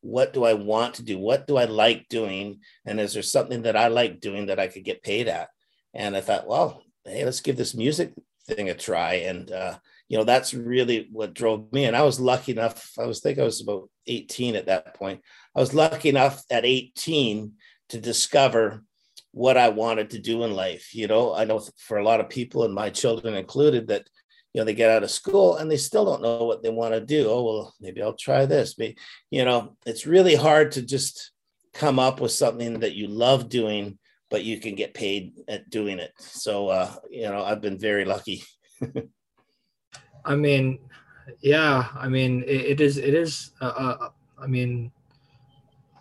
what 0.01 0.35
do 0.35 0.45
I 0.45 0.53
want 0.53 0.95
to 0.95 1.03
do? 1.03 1.19
What 1.19 1.47
do 1.47 1.57
I 1.57 1.65
like 1.65 2.09
doing? 2.09 2.61
And 2.85 3.01
is 3.01 3.15
there 3.15 3.23
something 3.23 3.63
that 3.63 3.77
I 3.77 3.89
like 3.89 4.21
doing 4.21 4.47
that 4.47 4.61
I 4.61 4.69
could 4.69 4.85
get 4.85 5.03
paid 5.03 5.29
at? 5.29 5.49
And 5.95 6.15
I 6.15 6.21
thought, 6.21 6.47
well, 6.47 6.83
hey, 7.05 7.25
let's 7.25 7.41
give 7.41 7.57
this 7.57 7.75
music 7.75 8.13
thing 8.47 8.69
a 8.69 8.75
try. 8.75 9.15
And, 9.15 9.51
uh, 9.51 9.79
you 10.09 10.19
know, 10.19 10.25
that's 10.25 10.55
really 10.55 11.09
what 11.11 11.35
drove 11.35 11.73
me. 11.73 11.85
And 11.85 11.97
I 11.97 12.03
was 12.03 12.21
lucky 12.21 12.53
enough, 12.53 12.91
I 12.99 13.07
was 13.07 13.21
think 13.21 13.39
I 13.39 13.45
was 13.45 13.61
about 13.61 13.89
18 14.07 14.57
at 14.57 14.67
that 14.67 14.95
point. 14.95 15.21
I 15.57 15.61
was 15.61 15.75
lucky 15.75 16.09
enough 16.09 16.43
at 16.51 16.65
18 16.65 17.53
to 17.91 18.01
discover 18.01 18.85
what 19.33 19.57
I 19.57 19.71
wanted 19.71 20.11
to 20.11 20.19
do 20.19 20.45
in 20.45 20.53
life. 20.53 20.95
You 20.95 21.07
know, 21.07 21.35
I 21.35 21.45
know 21.45 21.63
for 21.79 21.99
a 21.99 22.05
lot 22.05 22.21
of 22.21 22.29
people 22.29 22.65
and 22.65 22.75
my 22.75 22.91
children 22.91 23.35
included 23.35 23.89
that, 23.89 24.07
you 24.53 24.61
know, 24.61 24.65
they 24.65 24.75
get 24.75 24.91
out 24.91 25.03
of 25.03 25.11
school 25.11 25.57
and 25.57 25.71
they 25.71 25.77
still 25.77 26.05
don't 26.05 26.23
know 26.23 26.45
what 26.45 26.63
they 26.63 26.71
want 26.71 26.95
to 26.95 27.01
do. 27.01 27.29
Oh, 27.29 27.43
well, 27.43 27.75
maybe 27.81 28.03
I'll 28.03 28.15
try 28.15 28.47
this. 28.47 28.75
But, 28.75 28.93
you 29.31 29.45
know, 29.45 29.77
it's 29.85 30.07
really 30.07 30.37
hard 30.37 30.73
to 30.73 30.83
just 30.83 31.33
come 31.73 31.99
up 31.99 32.21
with 32.21 32.31
something 32.31 32.81
that 32.81 32.95
you 32.95 33.09
love 33.09 33.49
doing 33.49 33.99
but 34.31 34.43
you 34.43 34.59
can 34.59 34.75
get 34.75 34.95
paid 34.95 35.33
at 35.47 35.71
doing 35.71 36.01
it. 36.01 36.13
So, 36.19 36.69
uh, 36.69 36.93
you 37.09 37.23
know, 37.23 37.45
I've 37.45 37.61
been 37.61 37.79
very 37.79 38.05
lucky. 38.05 38.43
I 40.25 40.35
mean, 40.35 40.79
yeah, 41.41 41.89
I 41.95 42.09
mean, 42.09 42.43
it, 42.47 42.61
it 42.73 42.81
is, 42.81 42.99
it 42.99 43.15
is, 43.15 43.53
uh, 43.61 43.65
uh, 43.65 44.09
I 44.39 44.47
mean, 44.47 44.91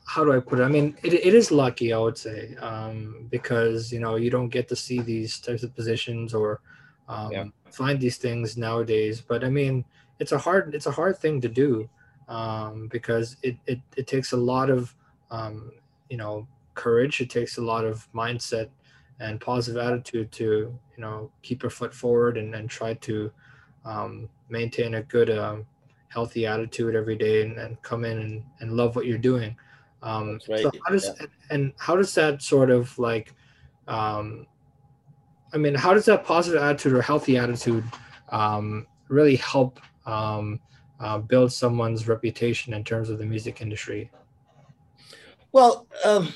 how 0.06 0.24
do 0.24 0.34
I 0.34 0.40
put 0.40 0.60
it? 0.60 0.64
I 0.64 0.68
mean, 0.68 0.98
it, 1.04 1.14
it 1.14 1.34
is 1.34 1.52
lucky, 1.52 1.94
I 1.94 1.98
would 1.98 2.18
say, 2.18 2.56
um, 2.56 3.28
because, 3.30 3.92
you 3.92 4.00
know, 4.00 4.16
you 4.16 4.30
don't 4.30 4.50
get 4.50 4.68
to 4.70 4.76
see 4.76 5.00
these 5.00 5.40
types 5.40 5.64
of 5.64 5.76
positions 5.76 6.34
or 6.34 6.62
um, 7.08 7.32
yeah. 7.32 7.46
find 7.72 8.00
these 8.00 8.18
things 8.18 8.58
nowadays. 8.58 9.22
But 9.22 9.44
I 9.44 9.50
mean, 9.50 9.86
it's 10.20 10.32
a 10.32 10.38
hard, 10.38 10.76
it's 10.76 10.86
a 10.86 10.92
hard 10.92 11.18
thing 11.18 11.42
to 11.42 11.50
do 11.50 11.90
um, 12.28 12.88
because 12.92 13.38
it, 13.44 13.58
it, 13.66 13.80
it 13.98 14.08
takes 14.08 14.34
a 14.34 14.38
lot 14.38 14.70
of, 14.70 14.94
um, 15.32 15.72
you 16.10 16.18
know, 16.18 16.48
courage. 16.76 17.22
It 17.22 17.30
takes 17.30 17.58
a 17.58 17.62
lot 17.62 17.86
of 17.86 18.08
mindset 18.14 18.70
and 19.20 19.40
positive 19.40 19.82
attitude 19.82 20.32
to 20.32 20.44
you 20.44 21.02
know 21.02 21.32
keep 21.42 21.64
your 21.64 21.70
foot 21.70 21.94
forward 21.94 22.38
and, 22.38 22.54
and 22.56 22.70
try 22.70 22.94
to 22.96 23.32
um, 23.86 24.30
maintain 24.50 24.96
a 24.96 25.04
good 25.04 25.30
um, 25.30 25.66
healthy 26.08 26.46
attitude 26.46 26.96
every 26.96 27.16
day 27.16 27.44
and, 27.44 27.58
and 27.58 27.82
come 27.82 28.06
in 28.06 28.18
and, 28.20 28.44
and 28.60 28.74
love 28.74 28.96
what 28.96 29.06
you're 29.06 29.18
doing 29.18 29.56
um, 30.02 30.40
right. 30.50 30.62
so 30.62 30.72
how 30.86 30.92
does 30.92 31.10
yeah. 31.20 31.28
and 31.50 31.74
how 31.78 31.96
does 31.96 32.14
that 32.16 32.42
sort 32.42 32.70
of 32.70 32.98
like 33.00 33.34
um, 33.88 34.46
i 35.54 35.58
mean 35.58 35.76
how 35.76 35.94
does 35.94 36.06
that 36.06 36.24
positive 36.24 36.62
attitude 36.62 36.94
or 36.94 37.02
healthy 37.02 37.38
attitude 37.38 37.84
um, 38.30 38.86
really 39.10 39.36
help 39.36 39.80
um, 40.06 40.60
uh, 41.00 41.18
build 41.18 41.52
someone's 41.52 42.08
reputation 42.08 42.74
in 42.74 42.84
terms 42.84 43.10
of 43.10 43.18
the 43.18 43.26
music 43.26 43.62
industry 43.62 44.10
well 45.52 45.88
um, 46.06 46.34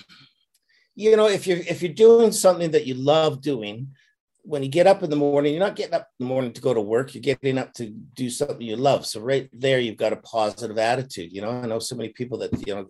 you 0.97 1.15
know, 1.15 1.27
if 1.27 1.45
you're 1.45 1.59
if 1.59 1.83
you're 1.83 1.93
doing 1.93 2.31
something 2.31 2.71
that 2.71 2.87
you 2.87 2.95
love 2.95 3.39
doing, 3.39 3.87
when 4.47 4.63
you 4.63 4.69
get 4.69 4.87
up 4.87 5.03
in 5.03 5.09
the 5.09 5.15
morning, 5.15 5.53
you're 5.53 5.63
not 5.63 5.75
getting 5.75 5.93
up 5.93 6.07
in 6.19 6.25
the 6.25 6.29
morning 6.33 6.53
to 6.53 6.61
go 6.61 6.73
to 6.73 6.79
work. 6.79 7.13
You're 7.13 7.21
getting 7.21 7.57
up 7.57 7.73
to 7.73 7.89
do 7.89 8.29
something 8.29 8.61
you 8.61 8.77
love. 8.77 9.05
So 9.05 9.19
right 9.19 9.49
there, 9.51 9.77
you've 9.79 9.97
got 9.97 10.13
a 10.13 10.17
positive 10.17 10.77
attitude. 10.77 11.33
You 11.33 11.41
know, 11.41 11.49
I 11.49 11.65
know 11.65 11.79
so 11.79 11.97
many 11.97 12.09
people 12.09 12.37
that 12.39 12.65
you 12.65 12.73
know 12.73 12.87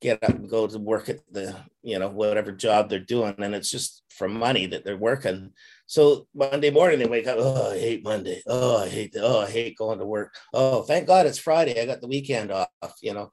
get 0.00 0.22
up 0.22 0.30
and 0.30 0.48
go 0.48 0.66
to 0.66 0.78
work 0.78 1.08
at 1.08 1.18
the 1.30 1.56
you 1.82 1.98
know 1.98 2.08
whatever 2.08 2.52
job 2.52 2.88
they're 2.88 3.00
doing 3.00 3.34
and 3.38 3.54
it's 3.54 3.70
just 3.70 4.04
for 4.10 4.28
money 4.28 4.66
that 4.66 4.84
they're 4.84 4.96
working. 4.96 5.52
So 5.86 6.26
monday 6.34 6.70
morning 6.70 6.98
they 6.98 7.06
wake 7.06 7.26
up 7.26 7.36
oh 7.38 7.72
i 7.72 7.78
hate 7.78 8.04
monday. 8.04 8.42
Oh 8.46 8.78
i 8.78 8.88
hate 8.88 9.12
the, 9.12 9.22
oh 9.22 9.40
i 9.40 9.50
hate 9.50 9.76
going 9.76 9.98
to 9.98 10.04
work. 10.04 10.34
Oh 10.52 10.82
thank 10.82 11.06
god 11.06 11.26
it's 11.26 11.38
friday. 11.38 11.80
I 11.80 11.86
got 11.86 12.00
the 12.00 12.08
weekend 12.08 12.50
off 12.52 12.68
you 13.02 13.14
know? 13.14 13.30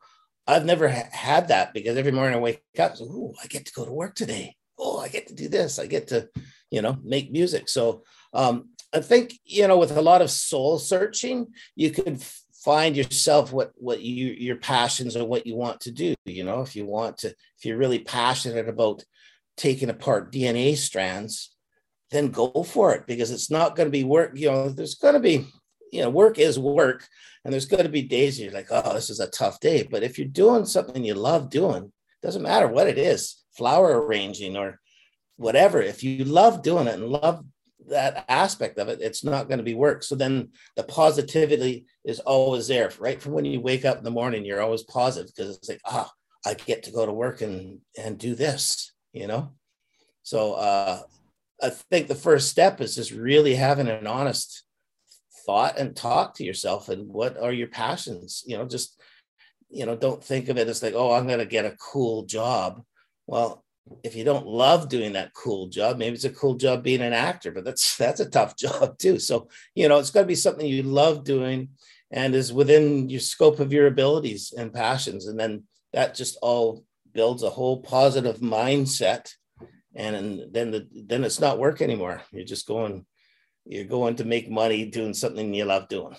I've 0.47 0.65
never 0.65 0.87
ha- 0.89 1.09
had 1.11 1.47
that 1.47 1.73
because 1.73 1.97
every 1.97 2.11
morning 2.11 2.35
i 2.35 2.41
wake 2.41 2.61
up 2.79 2.95
so, 2.97 3.05
oh 3.09 3.33
i 3.43 3.47
get 3.47 3.65
to 3.65 3.73
go 3.73 3.85
to 3.85 3.91
work 3.91 4.15
today. 4.15 4.55
Oh 4.79 4.99
i 4.99 5.07
get 5.07 5.27
to 5.27 5.35
do 5.35 5.47
this. 5.47 5.77
I 5.77 5.85
get 5.85 6.07
to 6.07 6.29
you 6.71 6.81
know 6.81 6.97
make 7.03 7.31
music. 7.31 7.69
So 7.69 8.03
um 8.35 8.69
i 8.93 8.99
think 8.99 9.33
you 9.45 9.67
know 9.67 9.77
with 9.77 9.91
a 9.91 10.01
lot 10.01 10.21
of 10.21 10.29
soul 10.29 10.77
searching 10.77 11.47
you 11.75 11.89
could 11.89 12.21
find 12.53 12.95
yourself 12.95 13.51
what 13.51 13.71
what 13.75 14.01
you 14.01 14.27
your 14.27 14.57
passions 14.57 15.15
or 15.15 15.25
what 15.25 15.47
you 15.47 15.55
want 15.55 15.79
to 15.79 15.91
do 15.91 16.13
you 16.25 16.43
know 16.43 16.61
if 16.61 16.75
you 16.75 16.85
want 16.85 17.17
to 17.17 17.27
if 17.29 17.65
you're 17.65 17.77
really 17.77 17.99
passionate 17.99 18.67
about 18.67 19.03
taking 19.57 19.89
apart 19.89 20.31
dna 20.31 20.75
strands 20.75 21.55
then 22.11 22.29
go 22.29 22.51
for 22.63 22.93
it 22.93 23.07
because 23.07 23.31
it's 23.31 23.49
not 23.49 23.75
going 23.75 23.87
to 23.87 23.91
be 23.91 24.03
work 24.03 24.31
you 24.35 24.49
know 24.51 24.69
there's 24.69 24.95
going 24.95 25.13
to 25.13 25.19
be 25.19 25.47
you 25.91 26.01
know 26.01 26.09
work 26.09 26.37
is 26.37 26.59
work 26.59 27.07
and 27.43 27.53
there's 27.53 27.65
going 27.65 27.83
to 27.83 27.89
be 27.89 28.01
days 28.01 28.39
you're 28.39 28.51
like 28.51 28.67
oh 28.71 28.93
this 28.93 29.09
is 29.09 29.19
a 29.19 29.29
tough 29.29 29.59
day. 29.59 29.87
But 29.89 30.03
if 30.03 30.17
you're 30.17 30.27
doing 30.27 30.65
something 30.65 31.03
you 31.03 31.13
love 31.13 31.49
doing 31.49 31.91
doesn't 32.21 32.41
matter 32.41 32.67
what 32.67 32.87
it 32.87 32.97
is 32.97 33.43
flower 33.55 34.01
arranging 34.01 34.57
or 34.57 34.79
whatever 35.37 35.81
if 35.81 36.03
you 36.03 36.23
love 36.25 36.61
doing 36.61 36.87
it 36.87 36.95
and 36.95 37.09
love 37.09 37.43
that 37.87 38.25
aspect 38.29 38.79
of 38.79 38.87
it, 38.89 38.99
it's 39.01 39.23
not 39.23 39.47
going 39.47 39.57
to 39.57 39.63
be 39.63 39.75
work. 39.75 40.03
So 40.03 40.15
then 40.15 40.49
the 40.75 40.83
positivity 40.83 41.85
is 42.03 42.19
always 42.19 42.67
there, 42.67 42.91
right? 42.99 43.21
From 43.21 43.33
when 43.33 43.45
you 43.45 43.61
wake 43.61 43.85
up 43.85 43.97
in 43.97 44.03
the 44.03 44.11
morning, 44.11 44.45
you're 44.45 44.61
always 44.61 44.83
positive 44.83 45.31
because 45.35 45.57
it's 45.57 45.69
like, 45.69 45.81
ah, 45.85 46.11
I 46.45 46.53
get 46.53 46.83
to 46.83 46.91
go 46.91 47.05
to 47.05 47.13
work 47.13 47.41
and 47.41 47.79
and 47.97 48.17
do 48.17 48.35
this, 48.35 48.93
you 49.13 49.27
know. 49.27 49.53
So 50.23 50.53
uh, 50.53 51.01
I 51.61 51.69
think 51.69 52.07
the 52.07 52.15
first 52.15 52.49
step 52.49 52.81
is 52.81 52.95
just 52.95 53.11
really 53.11 53.55
having 53.55 53.87
an 53.87 54.07
honest 54.07 54.63
thought 55.45 55.77
and 55.77 55.95
talk 55.95 56.35
to 56.35 56.43
yourself 56.43 56.89
and 56.89 57.07
what 57.07 57.37
are 57.37 57.53
your 57.53 57.67
passions, 57.67 58.43
you 58.45 58.57
know. 58.57 58.65
Just 58.65 58.99
you 59.69 59.85
know, 59.85 59.95
don't 59.95 60.23
think 60.23 60.49
of 60.49 60.57
it 60.57 60.67
as 60.67 60.81
like, 60.81 60.93
oh, 60.93 61.11
I'm 61.11 61.27
going 61.27 61.39
to 61.39 61.45
get 61.45 61.65
a 61.65 61.75
cool 61.77 62.23
job. 62.23 62.81
Well, 63.27 63.64
if 64.03 64.15
you 64.15 64.23
don't 64.23 64.47
love 64.47 64.89
doing 64.89 65.13
that 65.13 65.33
cool 65.33 65.67
job, 65.67 65.97
maybe 65.97 66.15
it's 66.15 66.23
a 66.23 66.29
cool 66.29 66.55
job 66.55 66.83
being 66.83 67.01
an 67.01 67.13
actor, 67.13 67.51
but 67.51 67.63
that's 67.63 67.97
that's 67.97 68.19
a 68.19 68.29
tough 68.29 68.55
job 68.57 68.97
too. 68.97 69.19
So, 69.19 69.49
you 69.73 69.87
know, 69.87 69.99
it's 69.99 70.11
got 70.11 70.21
to 70.21 70.27
be 70.27 70.35
something 70.35 70.65
you 70.65 70.83
love 70.83 71.23
doing 71.23 71.69
and 72.11 72.35
is 72.35 72.53
within 72.53 73.09
your 73.09 73.19
scope 73.19 73.59
of 73.59 73.73
your 73.73 73.87
abilities 73.87 74.53
and 74.55 74.73
passions. 74.73 75.27
And 75.27 75.39
then 75.39 75.63
that 75.93 76.15
just 76.15 76.37
all 76.41 76.83
builds 77.13 77.43
a 77.43 77.49
whole 77.49 77.81
positive 77.81 78.37
mindset. 78.37 79.31
And 79.95 80.43
then 80.51 80.71
the 80.71 80.87
then 80.91 81.23
it's 81.23 81.39
not 81.39 81.59
work 81.59 81.81
anymore. 81.81 82.21
You're 82.31 82.43
just 82.43 82.67
going, 82.67 83.05
you're 83.65 83.85
going 83.85 84.17
to 84.17 84.25
make 84.25 84.49
money 84.49 84.85
doing 84.85 85.13
something 85.13 85.53
you 85.53 85.65
love 85.65 85.87
doing. 85.87 86.15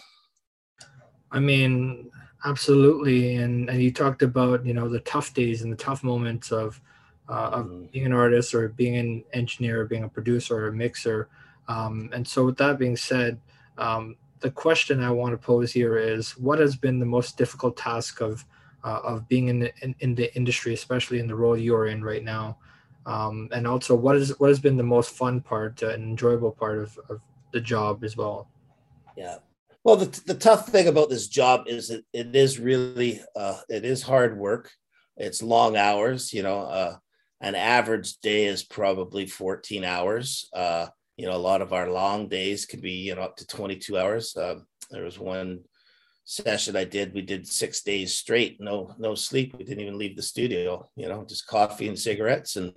I 1.30 1.40
mean, 1.40 2.10
absolutely. 2.44 3.36
And 3.36 3.68
and 3.68 3.82
you 3.82 3.92
talked 3.92 4.22
about, 4.22 4.64
you 4.64 4.72
know, 4.72 4.88
the 4.88 5.00
tough 5.00 5.34
days 5.34 5.60
and 5.60 5.70
the 5.70 5.76
tough 5.76 6.02
moments 6.02 6.52
of 6.52 6.80
uh, 7.28 7.50
of 7.52 7.66
mm-hmm. 7.66 7.86
being 7.86 8.06
an 8.06 8.12
artist 8.12 8.54
or 8.54 8.68
being 8.68 8.96
an 8.96 9.24
engineer, 9.32 9.82
or 9.82 9.84
being 9.84 10.04
a 10.04 10.08
producer 10.08 10.56
or 10.56 10.68
a 10.68 10.72
mixer. 10.72 11.28
Um, 11.68 12.10
and 12.12 12.26
so, 12.26 12.44
with 12.46 12.56
that 12.58 12.78
being 12.78 12.96
said, 12.96 13.40
um, 13.78 14.16
the 14.40 14.50
question 14.50 15.02
I 15.02 15.10
want 15.10 15.32
to 15.32 15.38
pose 15.38 15.72
here 15.72 15.98
is: 15.98 16.36
What 16.38 16.58
has 16.58 16.76
been 16.76 16.98
the 16.98 17.06
most 17.06 17.36
difficult 17.36 17.76
task 17.76 18.20
of 18.20 18.44
uh, 18.84 19.00
of 19.02 19.28
being 19.28 19.48
in 19.48 19.58
the 19.60 19.72
in, 19.82 19.94
in, 20.00 20.14
the 20.14 20.34
industry, 20.36 20.74
especially 20.74 21.18
in 21.18 21.26
the 21.26 21.34
role 21.34 21.56
you're 21.56 21.86
in 21.86 22.04
right 22.04 22.22
now? 22.22 22.58
Um, 23.04 23.48
and 23.52 23.66
also, 23.66 23.94
what 23.94 24.16
is 24.16 24.38
what 24.38 24.48
has 24.48 24.60
been 24.60 24.76
the 24.76 24.82
most 24.82 25.10
fun 25.10 25.40
part 25.40 25.82
uh, 25.82 25.88
and 25.88 26.04
enjoyable 26.04 26.52
part 26.52 26.78
of, 26.78 26.98
of 27.08 27.20
the 27.52 27.60
job 27.60 28.04
as 28.04 28.16
well? 28.16 28.48
Yeah. 29.16 29.38
Well, 29.82 29.96
the, 29.96 30.20
the 30.26 30.34
tough 30.34 30.68
thing 30.68 30.88
about 30.88 31.10
this 31.10 31.28
job 31.28 31.68
is 31.68 31.88
that 31.88 32.04
it 32.12 32.34
is 32.34 32.58
really 32.58 33.20
uh, 33.34 33.60
it 33.68 33.84
is 33.84 34.02
hard 34.02 34.36
work. 34.36 34.70
It's 35.16 35.42
long 35.42 35.76
hours. 35.76 36.32
You 36.32 36.42
know, 36.42 36.58
uh, 36.60 36.96
an 37.40 37.54
average 37.54 38.18
day 38.18 38.46
is 38.46 38.62
probably 38.62 39.26
14 39.26 39.84
hours. 39.84 40.48
Uh, 40.54 40.86
you 41.16 41.26
know, 41.26 41.36
a 41.36 41.38
lot 41.38 41.62
of 41.62 41.72
our 41.72 41.90
long 41.90 42.28
days 42.28 42.66
can 42.66 42.80
be, 42.80 42.92
you 42.92 43.14
know, 43.14 43.22
up 43.22 43.36
to 43.36 43.46
22 43.46 43.98
hours. 43.98 44.36
Uh, 44.36 44.56
there 44.90 45.04
was 45.04 45.18
one 45.18 45.60
session 46.24 46.76
I 46.76 46.84
did, 46.84 47.14
we 47.14 47.22
did 47.22 47.46
six 47.46 47.82
days 47.82 48.14
straight, 48.14 48.60
no, 48.60 48.94
no 48.98 49.14
sleep. 49.14 49.54
We 49.56 49.64
didn't 49.64 49.80
even 49.80 49.98
leave 49.98 50.16
the 50.16 50.22
studio, 50.22 50.88
you 50.96 51.08
know, 51.08 51.24
just 51.24 51.46
coffee 51.46 51.88
and 51.88 51.98
cigarettes 51.98 52.56
and 52.56 52.72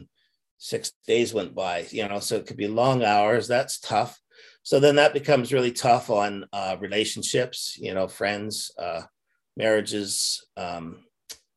six 0.58 0.92
days 1.08 1.34
went 1.34 1.56
by, 1.56 1.88
you 1.90 2.08
know, 2.08 2.20
so 2.20 2.36
it 2.36 2.46
could 2.46 2.58
be 2.58 2.68
long 2.68 3.04
hours. 3.04 3.48
That's 3.48 3.80
tough. 3.80 4.20
So 4.64 4.80
then 4.80 4.98
that 4.98 5.14
becomes 5.14 5.54
really 5.54 5.72
tough 5.72 6.10
on 6.10 6.46
uh, 6.54 6.76
relationships, 6.80 7.78
you 7.80 7.94
know, 7.94 8.08
friends, 8.08 8.72
uh, 8.78 9.02
marriages, 9.58 10.46
um, 10.58 11.06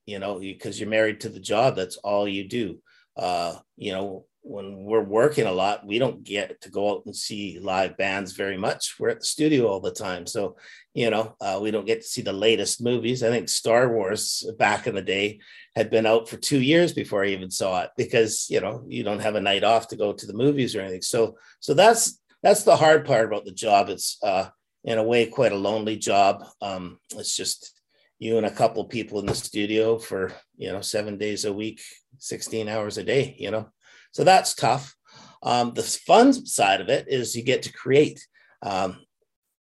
you 0.06 0.18
know, 0.18 0.38
because 0.38 0.80
you're 0.80 0.88
married 0.88 1.20
to 1.20 1.28
the 1.28 1.40
job. 1.40 1.76
That's 1.76 1.96
all 1.98 2.26
you 2.26 2.48
do 2.48 2.78
uh, 3.16 3.56
you 3.76 3.92
know, 3.92 4.26
when 4.44 4.84
we're 4.84 5.04
working 5.04 5.46
a 5.46 5.52
lot, 5.52 5.86
we 5.86 5.98
don't 5.98 6.24
get 6.24 6.60
to 6.60 6.70
go 6.70 6.90
out 6.90 7.02
and 7.06 7.14
see 7.14 7.60
live 7.60 7.96
bands 7.96 8.32
very 8.32 8.56
much. 8.56 8.96
We're 8.98 9.10
at 9.10 9.20
the 9.20 9.26
studio 9.26 9.68
all 9.68 9.80
the 9.80 9.92
time. 9.92 10.26
So, 10.26 10.56
you 10.94 11.10
know, 11.10 11.36
uh, 11.40 11.60
we 11.62 11.70
don't 11.70 11.86
get 11.86 12.02
to 12.02 12.06
see 12.06 12.22
the 12.22 12.32
latest 12.32 12.82
movies. 12.82 13.22
I 13.22 13.28
think 13.28 13.48
Star 13.48 13.92
Wars 13.92 14.44
back 14.58 14.88
in 14.88 14.96
the 14.96 15.02
day 15.02 15.38
had 15.76 15.90
been 15.90 16.06
out 16.06 16.28
for 16.28 16.38
two 16.38 16.60
years 16.60 16.92
before 16.92 17.24
I 17.24 17.28
even 17.28 17.50
saw 17.52 17.82
it 17.82 17.90
because, 17.96 18.48
you 18.50 18.60
know, 18.60 18.84
you 18.88 19.04
don't 19.04 19.22
have 19.22 19.36
a 19.36 19.40
night 19.40 19.62
off 19.62 19.88
to 19.88 19.96
go 19.96 20.12
to 20.12 20.26
the 20.26 20.34
movies 20.34 20.74
or 20.74 20.80
anything. 20.80 21.02
So, 21.02 21.36
so 21.60 21.72
that's, 21.72 22.20
that's 22.42 22.64
the 22.64 22.76
hard 22.76 23.06
part 23.06 23.26
about 23.26 23.44
the 23.44 23.52
job. 23.52 23.90
It's, 23.90 24.18
uh, 24.24 24.48
in 24.82 24.98
a 24.98 25.04
way, 25.04 25.26
quite 25.26 25.52
a 25.52 25.56
lonely 25.56 25.96
job. 25.96 26.44
Um, 26.60 26.98
it's 27.12 27.36
just, 27.36 27.80
you 28.18 28.36
and 28.36 28.46
a 28.46 28.50
couple 28.50 28.84
people 28.84 29.18
in 29.18 29.26
the 29.26 29.34
studio 29.34 29.98
for 29.98 30.32
you 30.56 30.72
know 30.72 30.80
seven 30.80 31.18
days 31.18 31.44
a 31.44 31.52
week 31.52 31.82
16 32.22 32.68
hours 32.68 32.98
a 32.98 33.04
day 33.04 33.36
you 33.38 33.50
know? 33.50 33.68
So 34.12 34.24
that's 34.24 34.54
tough. 34.54 34.94
Um, 35.42 35.74
the 35.74 35.82
fun 35.82 36.32
side 36.32 36.80
of 36.80 36.88
it 36.88 37.06
is 37.08 37.34
you 37.34 37.42
get 37.42 37.62
to 37.62 37.72
create 37.72 38.26
um, 38.62 38.98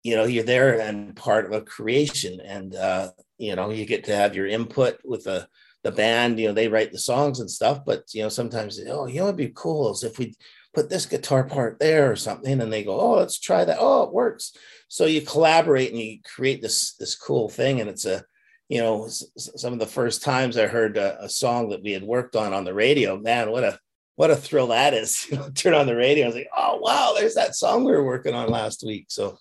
you 0.04 0.14
know 0.14 0.24
you're 0.24 0.44
there 0.44 0.80
and 0.80 1.16
part 1.16 1.46
of 1.46 1.52
a 1.52 1.60
creation 1.60 2.40
and 2.40 2.76
uh, 2.76 3.10
you 3.38 3.56
know 3.56 3.70
you 3.70 3.84
get 3.84 4.04
to 4.04 4.14
have 4.14 4.36
your 4.36 4.46
input 4.46 5.00
with 5.04 5.24
the 5.24 5.48
the 5.82 5.90
band 5.90 6.38
you 6.38 6.46
know 6.46 6.54
they 6.54 6.68
write 6.68 6.92
the 6.92 6.98
songs 6.98 7.40
and 7.40 7.50
stuff 7.50 7.84
but 7.84 8.04
you 8.14 8.22
know 8.22 8.28
sometimes 8.28 8.80
oh 8.88 9.06
you 9.06 9.18
know 9.18 9.24
it'd 9.24 9.36
be 9.36 9.52
cool 9.54 9.90
as 9.90 10.04
if 10.04 10.18
we 10.18 10.34
put 10.74 10.88
this 10.88 11.06
guitar 11.06 11.44
part 11.44 11.78
there 11.80 12.10
or 12.10 12.16
something 12.16 12.60
and 12.60 12.72
they 12.72 12.84
go 12.84 13.00
oh 13.00 13.16
let's 13.16 13.40
try 13.40 13.64
that. 13.64 13.78
Oh 13.80 14.04
it 14.04 14.12
works. 14.12 14.52
So 14.88 15.06
you 15.06 15.22
collaborate 15.22 15.90
and 15.90 16.00
you 16.00 16.18
create 16.22 16.62
this 16.62 16.94
this 16.94 17.16
cool 17.16 17.48
thing 17.48 17.80
and 17.80 17.90
it's 17.90 18.04
a 18.04 18.24
you 18.68 18.80
know, 18.80 19.06
some 19.08 19.72
of 19.72 19.78
the 19.78 19.86
first 19.86 20.22
times 20.22 20.56
I 20.56 20.66
heard 20.66 20.96
a, 20.96 21.24
a, 21.24 21.28
song 21.28 21.68
that 21.70 21.82
we 21.82 21.92
had 21.92 22.02
worked 22.02 22.34
on 22.34 22.52
on 22.52 22.64
the 22.64 22.74
radio, 22.74 23.18
man, 23.18 23.50
what 23.50 23.64
a 23.64 23.78
what 24.16 24.30
a 24.30 24.36
thrill 24.36 24.68
that 24.68 24.94
is! 24.94 25.26
You 25.30 25.36
know, 25.36 25.50
turn 25.50 25.74
on 25.74 25.86
the 25.86 25.96
radio, 25.96 26.24
I 26.24 26.28
was 26.28 26.36
like, 26.36 26.50
oh 26.56 26.78
wow, 26.78 27.14
there's 27.16 27.34
that 27.34 27.54
song 27.54 27.84
we 27.84 27.92
were 27.92 28.04
working 28.04 28.34
on 28.34 28.48
last 28.48 28.82
week. 28.84 29.06
So, 29.08 29.38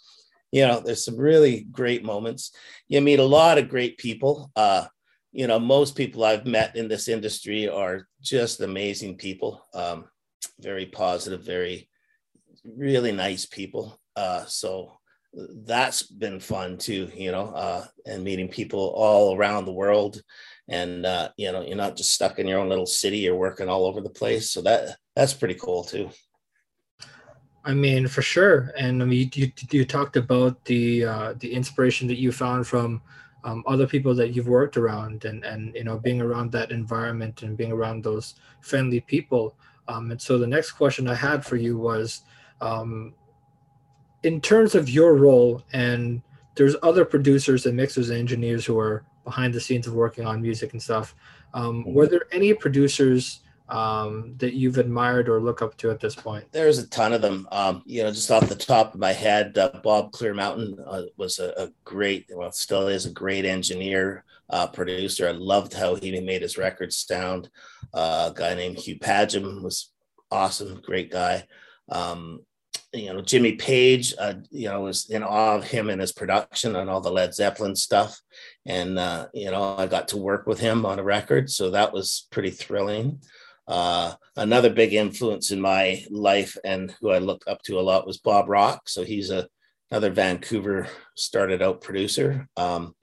you 0.52 0.66
know, 0.66 0.80
there's 0.80 1.04
some 1.04 1.18
really 1.18 1.66
great 1.72 2.04
moments. 2.04 2.52
You 2.88 3.02
meet 3.02 3.20
a 3.20 3.24
lot 3.24 3.58
of 3.58 3.70
great 3.70 3.98
people. 3.98 4.52
Uh, 4.56 4.86
you 5.32 5.48
know, 5.48 5.60
most 5.60 5.96
people 5.96 6.24
I've 6.24 6.46
met 6.46 6.76
in 6.76 6.88
this 6.88 7.08
industry 7.08 7.68
are 7.68 8.08
just 8.22 8.62
amazing 8.62 9.18
people. 9.18 9.66
Um, 9.74 10.06
very 10.60 10.86
positive, 10.86 11.44
very 11.44 11.90
really 12.64 13.12
nice 13.12 13.46
people. 13.46 14.00
Uh, 14.16 14.46
so 14.46 14.98
that's 15.66 16.04
been 16.04 16.40
fun 16.40 16.78
too, 16.78 17.10
you 17.16 17.32
know, 17.32 17.48
uh, 17.48 17.86
and 18.06 18.24
meeting 18.24 18.48
people 18.48 18.94
all 18.96 19.36
around 19.36 19.66
the 19.66 19.74
world. 19.74 20.22
And 20.68 21.06
uh, 21.06 21.30
you 21.38 21.52
know, 21.52 21.62
you're 21.62 21.78
not 21.78 21.98
just 21.98 22.14
stuck 22.14 22.40
in 22.40 22.48
your 22.48 22.60
own 22.60 22.70
little 22.70 22.86
city, 22.86 23.20
you're 23.20 23.36
working 23.36 23.70
all 23.70 23.86
over 23.86 24.02
the 24.02 24.10
place. 24.10 24.50
So 24.52 24.62
that 24.62 24.98
that's 25.16 25.34
pretty 25.34 25.56
cool 25.56 25.84
too. 25.84 26.10
I 27.66 27.74
mean, 27.74 28.08
for 28.08 28.22
sure. 28.22 28.72
And 28.78 29.02
I 29.02 29.06
mean, 29.06 29.32
you, 29.34 29.52
you 29.72 29.86
talked 29.86 30.18
about 30.18 30.64
the 30.66 31.06
uh, 31.06 31.34
the 31.40 31.52
inspiration 31.52 32.08
that 32.08 32.20
you 32.20 32.32
found 32.32 32.68
from 32.68 33.02
um, 33.44 33.64
other 33.68 33.88
people 33.88 34.14
that 34.16 34.36
you've 34.36 34.48
worked 34.48 34.78
around, 34.78 35.26
and 35.26 35.44
and 35.44 35.76
you 35.76 35.84
know, 35.84 35.98
being 35.98 36.22
around 36.22 36.52
that 36.52 36.72
environment 36.72 37.42
and 37.42 37.58
being 37.58 37.72
around 37.72 38.04
those 38.04 38.36
friendly 38.62 39.02
people. 39.02 39.56
Um, 39.88 40.12
and 40.12 40.22
so 40.22 40.38
the 40.38 40.48
next 40.48 40.72
question 40.72 41.08
I 41.08 41.16
had 41.16 41.46
for 41.46 41.58
you 41.58 41.78
was, 41.78 42.22
um, 42.62 43.14
in 44.26 44.42
terms 44.42 44.76
of 44.76 44.90
your 44.90 45.16
role 45.16 45.64
and 45.74 46.22
there's 46.56 46.76
other 46.84 47.06
producers 47.06 47.66
and 47.66 47.78
mixers 47.78 48.10
and 48.10 48.20
engineers 48.20 48.66
who 48.66 48.78
are 48.80 49.04
behind 49.24 49.54
the 49.54 49.62
scenes 49.62 49.88
of 49.88 49.94
working 49.94 50.26
on 50.26 50.42
music 50.42 50.74
and 50.74 50.82
stuff 50.82 51.16
um, 51.54 51.84
mm-hmm. 51.84 51.94
were 51.94 52.08
there 52.08 52.26
any 52.32 52.54
producers 52.54 53.42
um, 53.70 54.36
that 54.38 54.54
you've 54.54 54.78
admired 54.78 55.28
or 55.28 55.42
look 55.42 55.62
up 55.62 55.76
to 55.78 55.90
at 55.90 56.00
this 56.00 56.16
point 56.16 56.46
there's 56.52 56.80
a 56.80 56.88
ton 56.88 57.14
of 57.14 57.22
them 57.22 57.48
um, 57.52 57.84
you 57.86 58.04
know 58.04 58.12
just 58.12 58.32
off 58.32 58.50
the 58.50 58.56
top 58.56 58.94
of 58.94 59.00
my 59.00 59.14
head 59.14 59.58
uh, 59.58 59.72
bob 59.84 60.12
clearmountain 60.12 60.76
uh, 60.88 61.04
was 61.18 61.40
a, 61.40 61.54
a, 61.58 61.70
great 61.84 62.26
well 62.34 62.52
still 62.52 62.88
is 62.88 63.06
a 63.06 63.12
great 63.12 63.46
engineer 63.46 64.24
uh, 64.50 64.68
producer. 64.68 65.28
I 65.28 65.32
loved 65.32 65.74
how 65.74 65.96
he 65.96 66.20
made 66.22 66.42
his 66.42 66.58
records 66.58 66.98
sound. 66.98 67.50
Uh, 67.94 68.32
a 68.32 68.38
guy 68.38 68.54
named 68.54 68.78
Hugh 68.78 69.00
Padgham 69.00 69.64
was 69.64 69.92
awesome, 70.32 70.82
great 70.86 71.12
guy. 71.12 71.48
Um, 71.90 72.42
you 72.96 73.14
know, 73.14 73.22
Jimmy 73.22 73.54
Page, 73.54 74.14
uh, 74.18 74.36
you 74.52 74.70
know, 74.70 74.82
was 74.82 75.10
in 75.10 75.24
awe 75.24 75.56
of 75.56 75.66
him 75.66 75.90
and 75.90 76.00
his 76.00 76.14
production 76.14 76.76
and 76.76 76.90
all 76.90 77.02
the 77.02 77.12
Led 77.12 77.34
Zeppelin 77.34 77.76
stuff. 77.76 78.20
And, 78.66 78.98
uh, 78.98 79.28
you 79.34 79.52
know, 79.52 79.76
I 79.78 79.86
got 79.86 80.08
to 80.10 80.18
work 80.18 80.48
with 80.48 80.60
him 80.60 80.86
on 80.86 81.00
a 81.00 81.04
record. 81.04 81.52
So 81.52 81.72
that 81.72 81.94
was 81.94 82.28
pretty 82.32 82.52
thrilling. 82.52 83.22
Uh, 83.68 84.14
another 84.36 84.70
big 84.70 84.94
influence 84.94 85.52
in 85.52 85.60
my 85.60 86.06
life 86.10 86.58
and 86.64 86.96
who 87.02 87.10
I 87.10 87.18
looked 87.18 87.48
up 87.48 87.62
to 87.64 87.80
a 87.80 87.82
lot 87.82 88.08
was 88.08 88.18
Bob 88.18 88.48
Rock. 88.48 88.88
So 88.88 89.04
he's 89.04 89.30
a, 89.30 89.48
another 89.92 90.12
Vancouver 90.12 90.88
started 91.16 91.62
out 91.62 91.82
producer. 91.82 92.48
Um, 92.56 92.96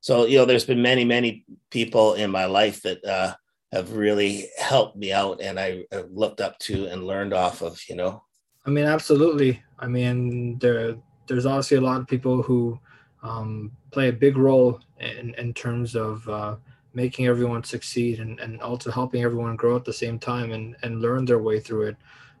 so, 0.00 0.26
you 0.26 0.38
know, 0.38 0.44
there's 0.44 0.64
been 0.64 0.82
many, 0.82 1.04
many 1.04 1.44
people 1.70 2.14
in 2.14 2.30
my 2.30 2.44
life 2.44 2.82
that 2.82 3.04
uh, 3.04 3.34
have 3.72 3.92
really 3.92 4.48
helped 4.58 4.96
me 4.96 5.12
out 5.12 5.40
and 5.42 5.58
I 5.58 5.84
looked 6.10 6.40
up 6.40 6.58
to 6.60 6.86
and 6.86 7.06
learned 7.06 7.34
off 7.34 7.62
of, 7.62 7.80
you 7.88 7.96
know. 7.96 8.22
I 8.68 8.70
mean, 8.70 8.84
absolutely. 8.84 9.62
I 9.78 9.88
mean, 9.88 10.58
there, 10.58 10.94
there's 11.26 11.46
obviously 11.46 11.78
a 11.78 11.80
lot 11.80 12.02
of 12.02 12.06
people 12.06 12.42
who 12.42 12.78
um, 13.22 13.72
play 13.92 14.10
a 14.10 14.12
big 14.12 14.36
role 14.36 14.80
in, 15.00 15.34
in 15.38 15.54
terms 15.54 15.96
of 15.96 16.28
uh, 16.28 16.56
making 16.92 17.26
everyone 17.26 17.64
succeed 17.64 18.20
and, 18.20 18.38
and 18.40 18.60
also 18.60 18.90
helping 18.90 19.22
everyone 19.22 19.56
grow 19.56 19.74
at 19.74 19.86
the 19.86 19.92
same 19.92 20.18
time 20.18 20.52
and, 20.52 20.76
and 20.82 21.00
learn 21.00 21.24
their 21.24 21.38
way 21.38 21.60
through 21.60 21.88
it. 21.88 21.96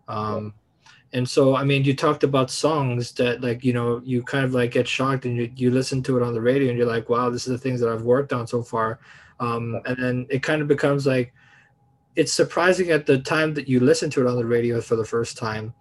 Um, 0.06 0.52
and 1.14 1.26
so, 1.26 1.56
I 1.56 1.64
mean, 1.64 1.82
you 1.82 1.96
talked 1.96 2.24
about 2.24 2.50
songs 2.50 3.12
that 3.12 3.40
like, 3.40 3.64
you 3.64 3.72
know, 3.72 4.02
you 4.04 4.22
kind 4.22 4.44
of 4.44 4.52
like 4.52 4.72
get 4.72 4.86
shocked 4.86 5.24
and 5.24 5.34
you, 5.34 5.50
you 5.56 5.70
listen 5.70 6.02
to 6.02 6.18
it 6.18 6.22
on 6.22 6.34
the 6.34 6.42
radio 6.42 6.68
and 6.68 6.76
you're 6.76 6.86
like, 6.86 7.08
wow, 7.08 7.30
this 7.30 7.46
is 7.46 7.52
the 7.52 7.58
things 7.58 7.80
that 7.80 7.88
I've 7.88 8.02
worked 8.02 8.34
on 8.34 8.46
so 8.46 8.62
far. 8.62 9.00
Um, 9.40 9.80
and 9.86 9.96
then 9.96 10.26
it 10.28 10.42
kind 10.42 10.60
of 10.60 10.68
becomes 10.68 11.06
like, 11.06 11.32
it's 12.16 12.34
surprising 12.34 12.90
at 12.90 13.06
the 13.06 13.18
time 13.18 13.54
that 13.54 13.66
you 13.66 13.80
listen 13.80 14.10
to 14.10 14.20
it 14.20 14.26
on 14.28 14.36
the 14.36 14.44
radio 14.44 14.82
for 14.82 14.96
the 14.96 15.04
first 15.06 15.38
time. 15.38 15.72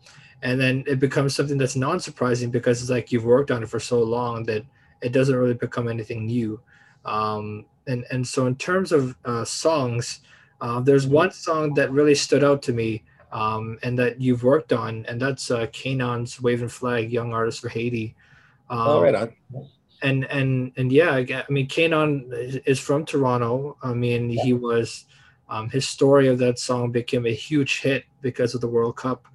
And 0.44 0.60
then 0.60 0.84
it 0.86 1.00
becomes 1.00 1.36
something 1.36 1.58
that's 1.58 1.76
non-surprising 1.76 2.52
because 2.52 2.82
it's 2.82 2.92
like 2.92 3.12
you've 3.12 3.26
worked 3.26 3.50
on 3.50 3.64
it 3.64 3.70
for 3.70 3.80
so 3.80 4.02
long 4.04 4.44
that 4.44 4.64
it 5.02 5.12
doesn't 5.12 5.36
really 5.36 5.54
become 5.56 5.88
anything 5.88 6.26
new. 6.26 6.60
Um, 7.06 7.66
and 7.88 8.06
and 8.12 8.28
so 8.28 8.46
in 8.46 8.56
terms 8.56 8.92
of 8.92 9.16
uh, 9.26 9.46
songs, 9.46 10.22
uh, 10.62 10.80
there's 10.82 11.08
one 11.08 11.32
song 11.32 11.74
that 11.76 11.92
really 11.92 12.16
stood 12.16 12.44
out 12.44 12.62
to 12.64 12.74
me, 12.74 13.04
um, 13.32 13.80
and 13.82 13.98
that 13.98 14.20
you've 14.20 14.44
worked 14.44 14.74
on, 14.74 15.06
and 15.08 15.20
that's 15.20 15.50
uh, 15.50 15.68
K'naan's 15.68 16.42
"Waving 16.42 16.70
Flag," 16.70 17.12
young 17.12 17.34
artist 17.34 17.62
for 17.62 17.70
Haiti. 17.70 18.16
Um, 18.70 18.80
oh, 18.80 19.02
right 19.02 19.16
on. 19.16 19.34
And 20.04 20.26
and 20.26 20.72
and 20.78 20.92
yeah, 20.92 21.14
I 21.14 21.46
mean, 21.50 21.68
K'naan 21.68 22.62
is 22.66 22.80
from 22.80 23.06
Toronto. 23.06 23.78
I 23.82 23.94
mean, 23.94 24.30
he 24.30 24.54
was. 24.54 25.06
Um, 25.50 25.70
his 25.70 25.88
story 25.88 26.28
of 26.28 26.40
that 26.40 26.60
song 26.60 26.92
became 26.92 27.26
a 27.26 27.32
huge 27.32 27.80
hit 27.80 28.04
because 28.22 28.54
of 28.54 28.60
the 28.60 28.68
World 28.68 28.98
Cup. 28.98 29.26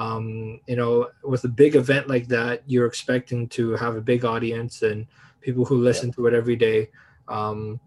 Um, 0.00 0.60
you 0.66 0.76
know, 0.76 1.10
with 1.22 1.44
a 1.44 1.48
big 1.48 1.76
event 1.76 2.08
like 2.08 2.26
that, 2.28 2.62
you're 2.66 2.86
expecting 2.86 3.48
to 3.48 3.72
have 3.72 3.96
a 3.96 4.00
big 4.00 4.24
audience 4.24 4.80
and 4.80 5.06
people 5.42 5.66
who 5.66 5.76
listen 5.76 6.08
yeah. 6.08 6.14
to 6.14 6.26
it 6.28 6.34
every 6.34 6.56
day. 6.56 6.88
Um, 7.28 7.78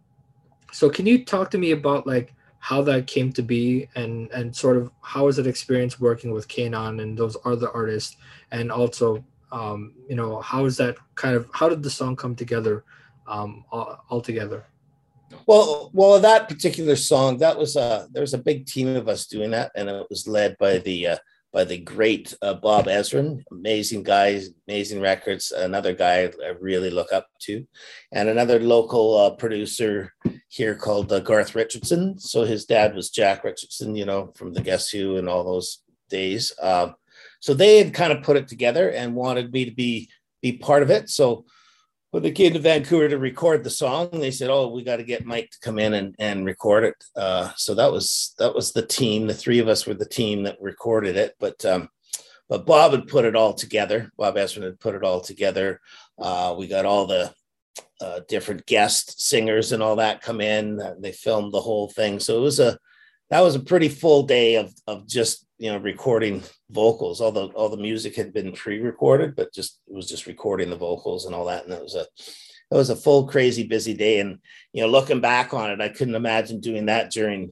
so 0.71 0.89
can 0.89 1.07
you 1.07 1.25
talk 1.25 1.49
to 1.51 1.57
me 1.57 1.71
about 1.71 2.05
like 2.05 2.35
how 2.59 2.83
that 2.83 3.07
came 3.07 3.33
to 3.33 3.41
be 3.41 3.89
and 3.95 4.29
and 4.31 4.55
sort 4.55 4.77
of 4.77 4.91
how 5.01 5.25
was 5.25 5.39
it 5.39 5.47
experience 5.47 5.99
working 5.99 6.31
with 6.31 6.47
K'naan 6.47 7.01
and 7.01 7.17
those 7.17 7.35
other 7.45 7.69
artists 7.71 8.15
and 8.51 8.71
also 8.71 9.23
um, 9.51 9.93
you 10.07 10.15
know 10.15 10.39
how 10.41 10.65
is 10.65 10.77
that 10.77 10.95
kind 11.15 11.35
of 11.35 11.49
how 11.51 11.67
did 11.67 11.81
the 11.81 11.89
song 11.89 12.15
come 12.15 12.35
together 12.35 12.83
um, 13.27 13.65
all, 13.71 14.03
all 14.09 14.21
together? 14.21 14.65
Well, 15.47 15.89
well, 15.93 16.19
that 16.19 16.47
particular 16.47 16.95
song 16.95 17.37
that 17.39 17.57
was 17.57 17.75
a 17.75 18.07
there 18.11 18.21
was 18.21 18.33
a 18.33 18.37
big 18.49 18.65
team 18.65 18.95
of 18.95 19.07
us 19.07 19.25
doing 19.25 19.51
that, 19.51 19.71
and 19.75 19.89
it 19.89 20.07
was 20.09 20.27
led 20.27 20.57
by 20.57 20.77
the 20.77 21.07
uh, 21.07 21.17
by 21.53 21.63
the 21.63 21.77
great 21.77 22.33
uh, 22.41 22.55
Bob 22.55 22.87
Ezrin, 22.87 23.43
amazing 23.51 24.01
guy, 24.01 24.41
amazing 24.67 24.99
records. 24.99 25.51
Another 25.51 25.93
guy 25.93 26.23
I 26.43 26.47
really 26.59 26.89
look 26.89 27.13
up 27.13 27.27
to, 27.43 27.65
and 28.11 28.27
another 28.27 28.59
local 28.59 29.17
uh, 29.17 29.29
producer 29.35 30.11
here 30.49 30.73
called 30.73 31.13
uh, 31.13 31.19
Garth 31.19 31.53
Richardson. 31.53 32.17
So 32.17 32.43
his 32.43 32.65
dad 32.65 32.95
was 32.95 33.11
Jack 33.11 33.43
Richardson, 33.43 33.95
you 33.95 34.05
know, 34.05 34.33
from 34.35 34.51
the 34.53 34.61
Guess 34.61 34.89
Who 34.89 35.17
and 35.17 35.29
all 35.29 35.43
those 35.43 35.83
days. 36.09 36.51
Um, 36.59 36.95
so 37.39 37.53
they 37.53 37.77
had 37.77 37.93
kind 37.93 38.11
of 38.11 38.23
put 38.23 38.37
it 38.37 38.47
together 38.47 38.89
and 38.89 39.15
wanted 39.15 39.53
me 39.53 39.65
to 39.65 39.71
be 39.71 40.09
be 40.41 40.53
part 40.53 40.81
of 40.81 40.89
it. 40.89 41.09
So 41.09 41.45
when 42.13 42.21
they 42.21 42.31
came 42.31 42.53
to 42.53 42.59
Vancouver 42.59 43.09
to 43.09 43.17
record 43.17 43.63
the 43.63 43.71
song, 43.71 44.07
they 44.11 44.29
said, 44.29 44.51
"Oh, 44.51 44.67
we 44.67 44.83
got 44.83 44.97
to 44.97 45.03
get 45.03 45.25
Mike 45.25 45.49
to 45.49 45.59
come 45.61 45.79
in 45.79 45.95
and, 45.95 46.15
and 46.19 46.45
record 46.45 46.83
it." 46.83 47.03
Uh, 47.15 47.49
so 47.55 47.73
that 47.73 47.91
was 47.91 48.35
that 48.37 48.53
was 48.53 48.71
the 48.71 48.85
team. 48.85 49.25
The 49.25 49.33
three 49.33 49.57
of 49.57 49.67
us 49.67 49.87
were 49.87 49.95
the 49.95 50.05
team 50.05 50.43
that 50.43 50.61
recorded 50.61 51.17
it. 51.17 51.35
But 51.39 51.65
um, 51.65 51.89
but 52.47 52.67
Bob 52.67 52.91
had 52.91 53.07
put 53.07 53.25
it 53.25 53.35
all 53.35 53.55
together. 53.55 54.11
Bob 54.15 54.35
Ezrin 54.35 54.61
had 54.61 54.79
put 54.79 54.93
it 54.93 55.03
all 55.03 55.21
together. 55.21 55.81
Uh, 56.19 56.53
we 56.55 56.67
got 56.67 56.85
all 56.85 57.07
the 57.07 57.33
uh, 57.99 58.19
different 58.29 58.63
guest 58.67 59.19
singers 59.19 59.71
and 59.71 59.81
all 59.81 59.95
that 59.95 60.21
come 60.21 60.39
in. 60.39 60.79
They 60.99 61.13
filmed 61.13 61.51
the 61.51 61.61
whole 61.61 61.89
thing. 61.89 62.19
So 62.19 62.37
it 62.37 62.41
was 62.41 62.59
a 62.59 62.77
that 63.33 63.41
was 63.41 63.55
a 63.55 63.59
pretty 63.59 63.89
full 63.89 64.21
day 64.21 64.57
of 64.57 64.71
of 64.85 65.07
just 65.07 65.47
you 65.57 65.71
know 65.71 65.79
recording 65.79 66.43
vocals. 66.69 67.19
Although 67.19 67.47
all 67.55 67.69
the 67.69 67.77
music 67.77 68.15
had 68.15 68.31
been 68.31 68.51
pre-recorded 68.51 69.35
but 69.35 69.51
just 69.51 69.79
it 69.87 69.95
was 69.95 70.07
just 70.07 70.27
recording 70.27 70.69
the 70.69 70.75
vocals 70.75 71.25
and 71.25 71.33
all 71.33 71.45
that. 71.45 71.63
And 71.63 71.73
it 71.73 71.81
was 71.81 71.95
a 71.95 72.01
it 72.01 72.75
was 72.75 72.91
a 72.91 72.95
full 72.95 73.25
crazy 73.27 73.63
busy 73.63 73.95
day. 73.95 74.19
And 74.19 74.37
you 74.71 74.83
know 74.83 74.87
looking 74.87 75.19
back 75.19 75.51
on 75.51 75.71
it 75.71 75.81
i 75.81 75.89
couldn't 75.89 76.13
imagine 76.13 76.59
doing 76.59 76.85
that 76.85 77.09
during 77.09 77.51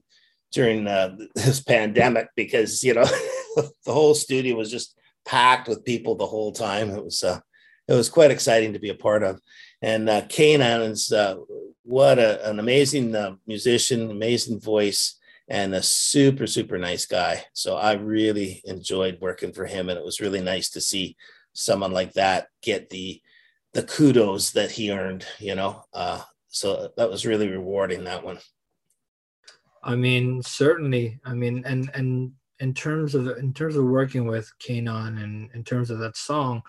during 0.52 0.86
uh, 0.86 1.16
this 1.34 1.60
pandemic 1.60 2.28
because 2.36 2.84
you 2.84 2.94
know 2.94 3.04
the 3.56 3.92
whole 3.92 4.14
studio 4.14 4.54
was 4.54 4.70
just 4.70 4.96
packed 5.24 5.66
with 5.66 5.84
people 5.84 6.14
the 6.14 6.26
whole 6.26 6.52
time. 6.52 6.90
It 6.90 7.04
was 7.04 7.24
uh 7.24 7.40
it 7.88 7.94
was 7.94 8.08
quite 8.08 8.30
exciting 8.30 8.72
to 8.74 8.78
be 8.78 8.90
a 8.90 8.94
part 8.94 9.24
of. 9.24 9.40
And 9.80 10.08
uh 10.08 10.20
K'naan 10.22 10.90
is 10.90 11.10
uh, 11.10 11.38
what 11.82 12.20
a, 12.20 12.48
an 12.48 12.60
amazing 12.60 13.16
uh, 13.16 13.34
musician 13.48 14.12
amazing 14.12 14.60
voice 14.60 15.18
and 15.52 15.74
a 15.74 15.82
super 15.82 16.46
super 16.46 16.78
nice 16.78 17.04
guy. 17.04 17.44
So 17.52 17.76
i 17.76 17.92
really 17.92 18.62
enjoyed 18.64 19.20
working 19.20 19.52
for 19.52 19.66
him 19.66 19.90
and 19.90 19.98
it 19.98 20.04
was 20.04 20.20
really 20.20 20.40
nice 20.40 20.70
to 20.70 20.80
see 20.80 21.16
someone 21.52 21.92
like 21.92 22.14
that 22.14 22.48
get 22.62 22.88
the 22.88 23.20
the 23.74 23.82
kudos 23.82 24.52
that 24.52 24.70
he 24.70 24.90
earned 24.90 25.26
you 25.38 25.54
know? 25.54 25.84
Uh, 25.92 26.22
so 26.48 26.90
that 26.96 27.10
was 27.10 27.26
really 27.26 27.48
rewarding 27.48 28.04
that 28.04 28.24
one. 28.24 28.38
I 29.84 29.94
mean 29.94 30.42
certainly. 30.42 31.20
I 31.24 31.34
mean 31.34 31.62
and 31.66 31.90
and 31.92 32.32
in 32.60 32.72
terms 32.72 33.14
of 33.14 33.28
in 33.36 33.52
terms 33.52 33.76
of 33.76 33.84
working 33.84 34.26
with 34.26 34.50
K'naan 34.58 35.22
and 35.22 35.50
in 35.54 35.64
terms 35.64 35.90
of 35.90 35.98
that 35.98 36.16
song 36.16 36.62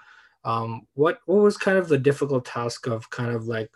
um 0.43 0.85
what 0.95 1.19
what 1.25 1.41
was 1.41 1.55
kind 1.55 1.77
of 1.77 1.87
the 1.87 1.97
difficult 1.97 2.43
task 2.43 2.87
of 2.87 3.09
kind 3.09 3.31
of 3.33 3.47
like 3.47 3.71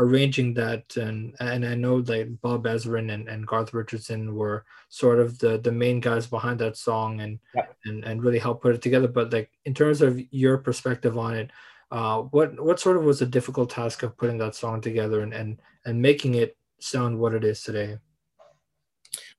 arranging 0.00 0.54
that 0.54 0.96
and 0.96 1.34
and 1.40 1.64
I 1.64 1.74
know 1.74 1.96
like 1.96 2.28
Bob 2.40 2.64
Ezrin 2.64 3.12
and, 3.12 3.28
and 3.28 3.46
Garth 3.46 3.74
Richardson 3.74 4.34
were 4.34 4.64
sort 4.88 5.20
of 5.20 5.38
the 5.38 5.58
the 5.58 5.70
main 5.70 6.00
guys 6.00 6.26
behind 6.26 6.58
that 6.60 6.78
song 6.78 7.20
and 7.20 7.38
yeah. 7.54 7.66
and 7.84 8.02
and 8.04 8.24
really 8.24 8.38
helped 8.38 8.62
put 8.62 8.74
it 8.74 8.80
together 8.82 9.08
but 9.08 9.32
like 9.32 9.50
in 9.66 9.74
terms 9.74 10.00
of 10.00 10.18
your 10.32 10.56
perspective 10.56 11.18
on 11.18 11.34
it 11.34 11.50
uh 11.90 12.22
what 12.22 12.58
what 12.58 12.80
sort 12.80 12.96
of 12.96 13.04
was 13.04 13.18
the 13.18 13.26
difficult 13.26 13.68
task 13.68 14.02
of 14.02 14.16
putting 14.16 14.38
that 14.38 14.54
song 14.54 14.80
together 14.80 15.20
and 15.20 15.34
and 15.34 15.60
and 15.84 16.00
making 16.00 16.34
it 16.34 16.56
sound 16.78 17.18
what 17.18 17.34
it 17.34 17.44
is 17.44 17.62
today 17.62 17.98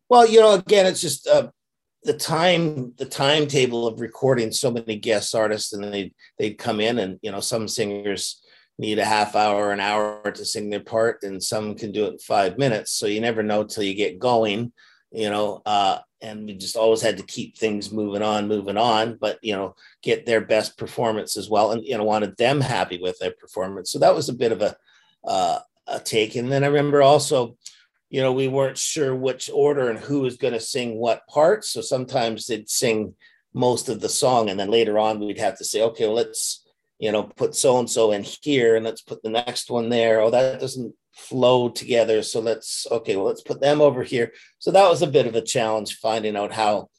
well 0.10 0.28
you 0.28 0.40
know 0.40 0.54
again 0.54 0.86
it's 0.86 1.02
just 1.02 1.28
uh 1.28 1.50
the 2.04 2.14
time 2.14 2.94
the 2.98 3.06
timetable 3.06 3.88
of 3.88 4.00
recording 4.00 4.52
so 4.52 4.70
many 4.70 4.96
guest 4.96 5.34
artists 5.34 5.74
and 5.74 5.84
they 5.84 6.14
they'd 6.38 6.60
come 6.60 6.80
in 6.80 7.00
and 7.00 7.18
you 7.24 7.32
know 7.32 7.40
some 7.40 7.68
singers 7.68 8.44
need 8.82 8.98
a 8.98 9.06
half 9.06 9.36
hour, 9.36 9.72
an 9.72 9.80
hour 9.80 10.32
to 10.32 10.44
sing 10.44 10.70
their 10.70 10.80
part, 10.80 11.22
and 11.22 11.42
some 11.42 11.76
can 11.76 11.92
do 11.92 12.06
it 12.06 12.14
in 12.14 12.20
five 12.20 12.58
minutes. 12.58 12.92
So 12.92 13.06
you 13.06 13.22
never 13.22 13.44
know 13.44 13.64
till 13.64 13.84
you 13.84 13.94
get 13.94 14.18
going, 14.18 14.74
you 15.12 15.30
know. 15.30 15.62
Uh, 15.66 16.00
and 16.20 16.46
we 16.46 16.56
just 16.56 16.76
always 16.76 17.02
had 17.02 17.18
to 17.18 17.24
keep 17.24 17.58
things 17.58 17.92
moving 17.92 18.24
on, 18.24 18.48
moving 18.48 18.78
on, 18.78 19.18
but 19.22 19.38
you 19.44 19.54
know, 19.54 19.76
get 20.02 20.26
their 20.26 20.42
best 20.42 20.78
performance 20.78 21.38
as 21.38 21.48
well, 21.48 21.72
and 21.72 21.86
you 21.86 21.96
know, 21.96 22.04
wanted 22.04 22.36
them 22.38 22.60
happy 22.60 23.00
with 23.00 23.20
their 23.20 23.32
performance. 23.32 23.92
So 23.92 24.00
that 24.00 24.16
was 24.16 24.30
a 24.30 24.34
bit 24.34 24.52
of 24.52 24.62
a 24.64 24.76
uh, 25.24 25.60
a 25.88 26.00
take. 26.00 26.36
And 26.36 26.52
then 26.52 26.64
I 26.64 26.68
remember 26.68 27.04
also, 27.04 27.58
you 28.10 28.22
know, 28.22 28.34
we 28.34 28.48
weren't 28.48 28.80
sure 28.80 29.16
which 29.16 29.50
order 29.54 29.90
and 29.90 30.00
who 30.00 30.22
was 30.22 30.38
going 30.38 30.54
to 30.54 30.60
sing 30.60 30.98
what 30.98 31.28
parts. 31.28 31.70
So 31.70 31.82
sometimes 31.82 32.48
they'd 32.48 32.68
sing 32.68 33.14
most 33.54 33.90
of 33.90 34.02
the 34.02 34.10
song, 34.10 34.50
and 34.50 34.60
then 34.60 34.72
later 34.72 34.98
on 34.98 35.20
we'd 35.20 35.38
have 35.38 35.60
to 35.60 35.66
say, 35.66 35.84
okay, 35.84 36.08
well, 36.08 36.16
let's 36.16 36.66
you 37.02 37.12
know, 37.12 37.24
put 37.24 37.56
so 37.56 37.80
and 37.80 37.90
so 37.90 38.12
in 38.12 38.24
here 38.44 38.76
and 38.76 38.86
let's 38.86 39.02
put 39.02 39.24
the 39.24 39.30
next 39.30 39.72
one 39.72 39.90
there. 39.90 40.22
Oh, 40.22 40.30
that 40.30 40.60
doesn't 40.60 40.94
flow 41.14 41.68
together. 41.68 42.22
So 42.22 42.40
let's 42.40 42.86
okay, 42.92 43.16
well, 43.16 43.26
let's 43.26 43.42
put 43.42 43.60
them 43.60 43.82
over 43.82 44.04
here. 44.04 44.32
So 44.60 44.70
that 44.70 44.88
was 44.88 45.02
a 45.02 45.08
bit 45.08 45.26
of 45.26 45.34
a 45.34 45.42
challenge 45.42 45.98
finding 45.98 46.38
out 46.38 46.54
how 46.54 46.90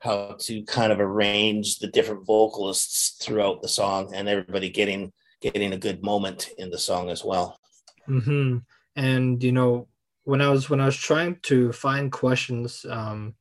how 0.00 0.36
to 0.40 0.62
kind 0.64 0.92
of 0.92 0.98
arrange 0.98 1.78
the 1.78 1.88
different 1.88 2.26
vocalists 2.26 3.22
throughout 3.22 3.60
the 3.60 3.68
song 3.68 4.14
and 4.14 4.30
everybody 4.30 4.70
getting 4.70 5.12
getting 5.42 5.74
a 5.74 5.78
good 5.78 6.02
moment 6.02 6.48
in 6.56 6.70
the 6.70 6.78
song 6.78 7.10
as 7.10 7.22
well. 7.22 7.60
Mm-hmm. 8.08 8.58
and 8.96 9.42
you 9.42 9.52
know 9.52 9.88
when 10.24 10.40
I 10.42 10.48
was 10.48 10.68
when 10.68 10.80
I 10.80 10.86
was 10.86 10.96
trying 10.96 11.38
to 11.44 11.72
find 11.72 12.10
questions 12.10 12.84
um, 12.88 13.34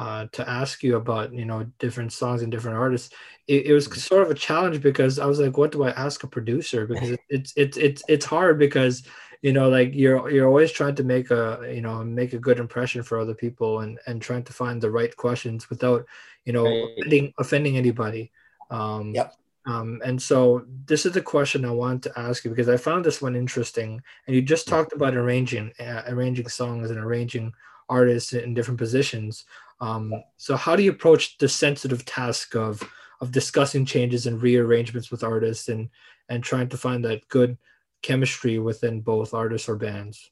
uh, 0.00 0.26
to 0.32 0.48
ask 0.48 0.82
you 0.82 0.96
about 0.96 1.30
you 1.30 1.44
know 1.44 1.62
different 1.78 2.10
songs 2.10 2.40
and 2.40 2.50
different 2.50 2.78
artists, 2.78 3.14
it, 3.46 3.66
it, 3.66 3.74
was 3.74 3.86
mm-hmm. 3.86 3.98
sort 3.98 4.22
of 4.22 4.30
a 4.30 4.34
challenge 4.34 4.80
because 4.80 5.18
I 5.18 5.26
was 5.26 5.38
like, 5.38 5.58
what 5.58 5.72
do 5.72 5.84
I 5.84 5.90
ask 5.90 6.24
a 6.24 6.26
producer? 6.26 6.86
Because 6.90 7.18
it's 7.28 7.52
it's 7.54 7.76
it's 7.76 8.02
it's 8.08 8.24
hard 8.24 8.58
because 8.58 9.02
you 9.42 9.52
know 9.52 9.68
like 9.68 9.90
you're 9.92 10.30
you're 10.30 10.48
always 10.48 10.72
trying 10.72 10.94
to 10.94 11.04
make 11.04 11.30
a 11.30 11.70
you 11.70 11.82
know 11.82 12.02
make 12.02 12.32
a 12.32 12.38
good 12.38 12.58
impression 12.58 13.02
for 13.02 13.20
other 13.20 13.34
people 13.34 13.80
and 13.80 13.98
and 14.06 14.22
trying 14.22 14.44
to 14.44 14.54
find 14.54 14.80
the 14.80 14.90
right 14.90 15.14
questions 15.18 15.68
without 15.68 16.06
you 16.46 16.54
know 16.54 16.64
offending, 16.96 17.34
offending 17.38 17.76
anybody. 17.76 18.32
Um, 18.70 19.12
yep. 19.14 19.34
Um, 19.66 20.00
and 20.02 20.20
so 20.20 20.64
this 20.86 21.04
is 21.04 21.12
the 21.12 21.20
question 21.20 21.66
I 21.66 21.72
wanted 21.72 22.04
to 22.04 22.18
ask 22.18 22.42
you 22.42 22.50
because 22.50 22.70
I 22.70 22.78
found 22.78 23.04
this 23.04 23.20
one 23.20 23.36
interesting. 23.36 24.00
And 24.26 24.34
you 24.34 24.40
just 24.40 24.66
talked 24.66 24.94
about 24.94 25.14
arranging, 25.14 25.70
uh, 25.78 26.04
arranging 26.06 26.48
songs 26.48 26.90
and 26.90 26.98
arranging 26.98 27.52
artists 27.90 28.32
in 28.32 28.54
different 28.54 28.78
positions. 28.78 29.44
Um, 29.80 30.12
so 30.36 30.56
how 30.56 30.76
do 30.76 30.82
you 30.82 30.90
approach 30.90 31.38
the 31.38 31.48
sensitive 31.48 32.04
task 32.04 32.54
of 32.54 32.82
of 33.20 33.32
discussing 33.32 33.84
changes 33.84 34.26
and 34.26 34.40
rearrangements 34.40 35.10
with 35.10 35.22
artists 35.22 35.68
and 35.68 35.88
and 36.28 36.42
trying 36.42 36.68
to 36.68 36.76
find 36.76 37.04
that 37.04 37.26
good 37.28 37.58
chemistry 38.02 38.58
within 38.58 39.00
both 39.00 39.34
artists 39.34 39.68
or 39.68 39.76
bands? 39.76 40.30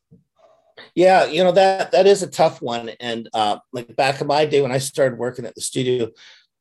Yeah, 0.95 1.27
you 1.27 1.43
know 1.43 1.53
that 1.53 1.93
that 1.93 2.07
is 2.07 2.23
a 2.23 2.31
tough 2.31 2.63
one. 2.63 2.91
And 3.01 3.29
uh, 3.35 3.59
like 3.73 3.95
back 3.97 4.21
in 4.21 4.27
my 4.27 4.45
day 4.45 4.61
when 4.61 4.73
I 4.73 4.79
started 4.79 5.19
working 5.19 5.45
at 5.45 5.55
the 5.55 5.61
studio, 5.61 6.11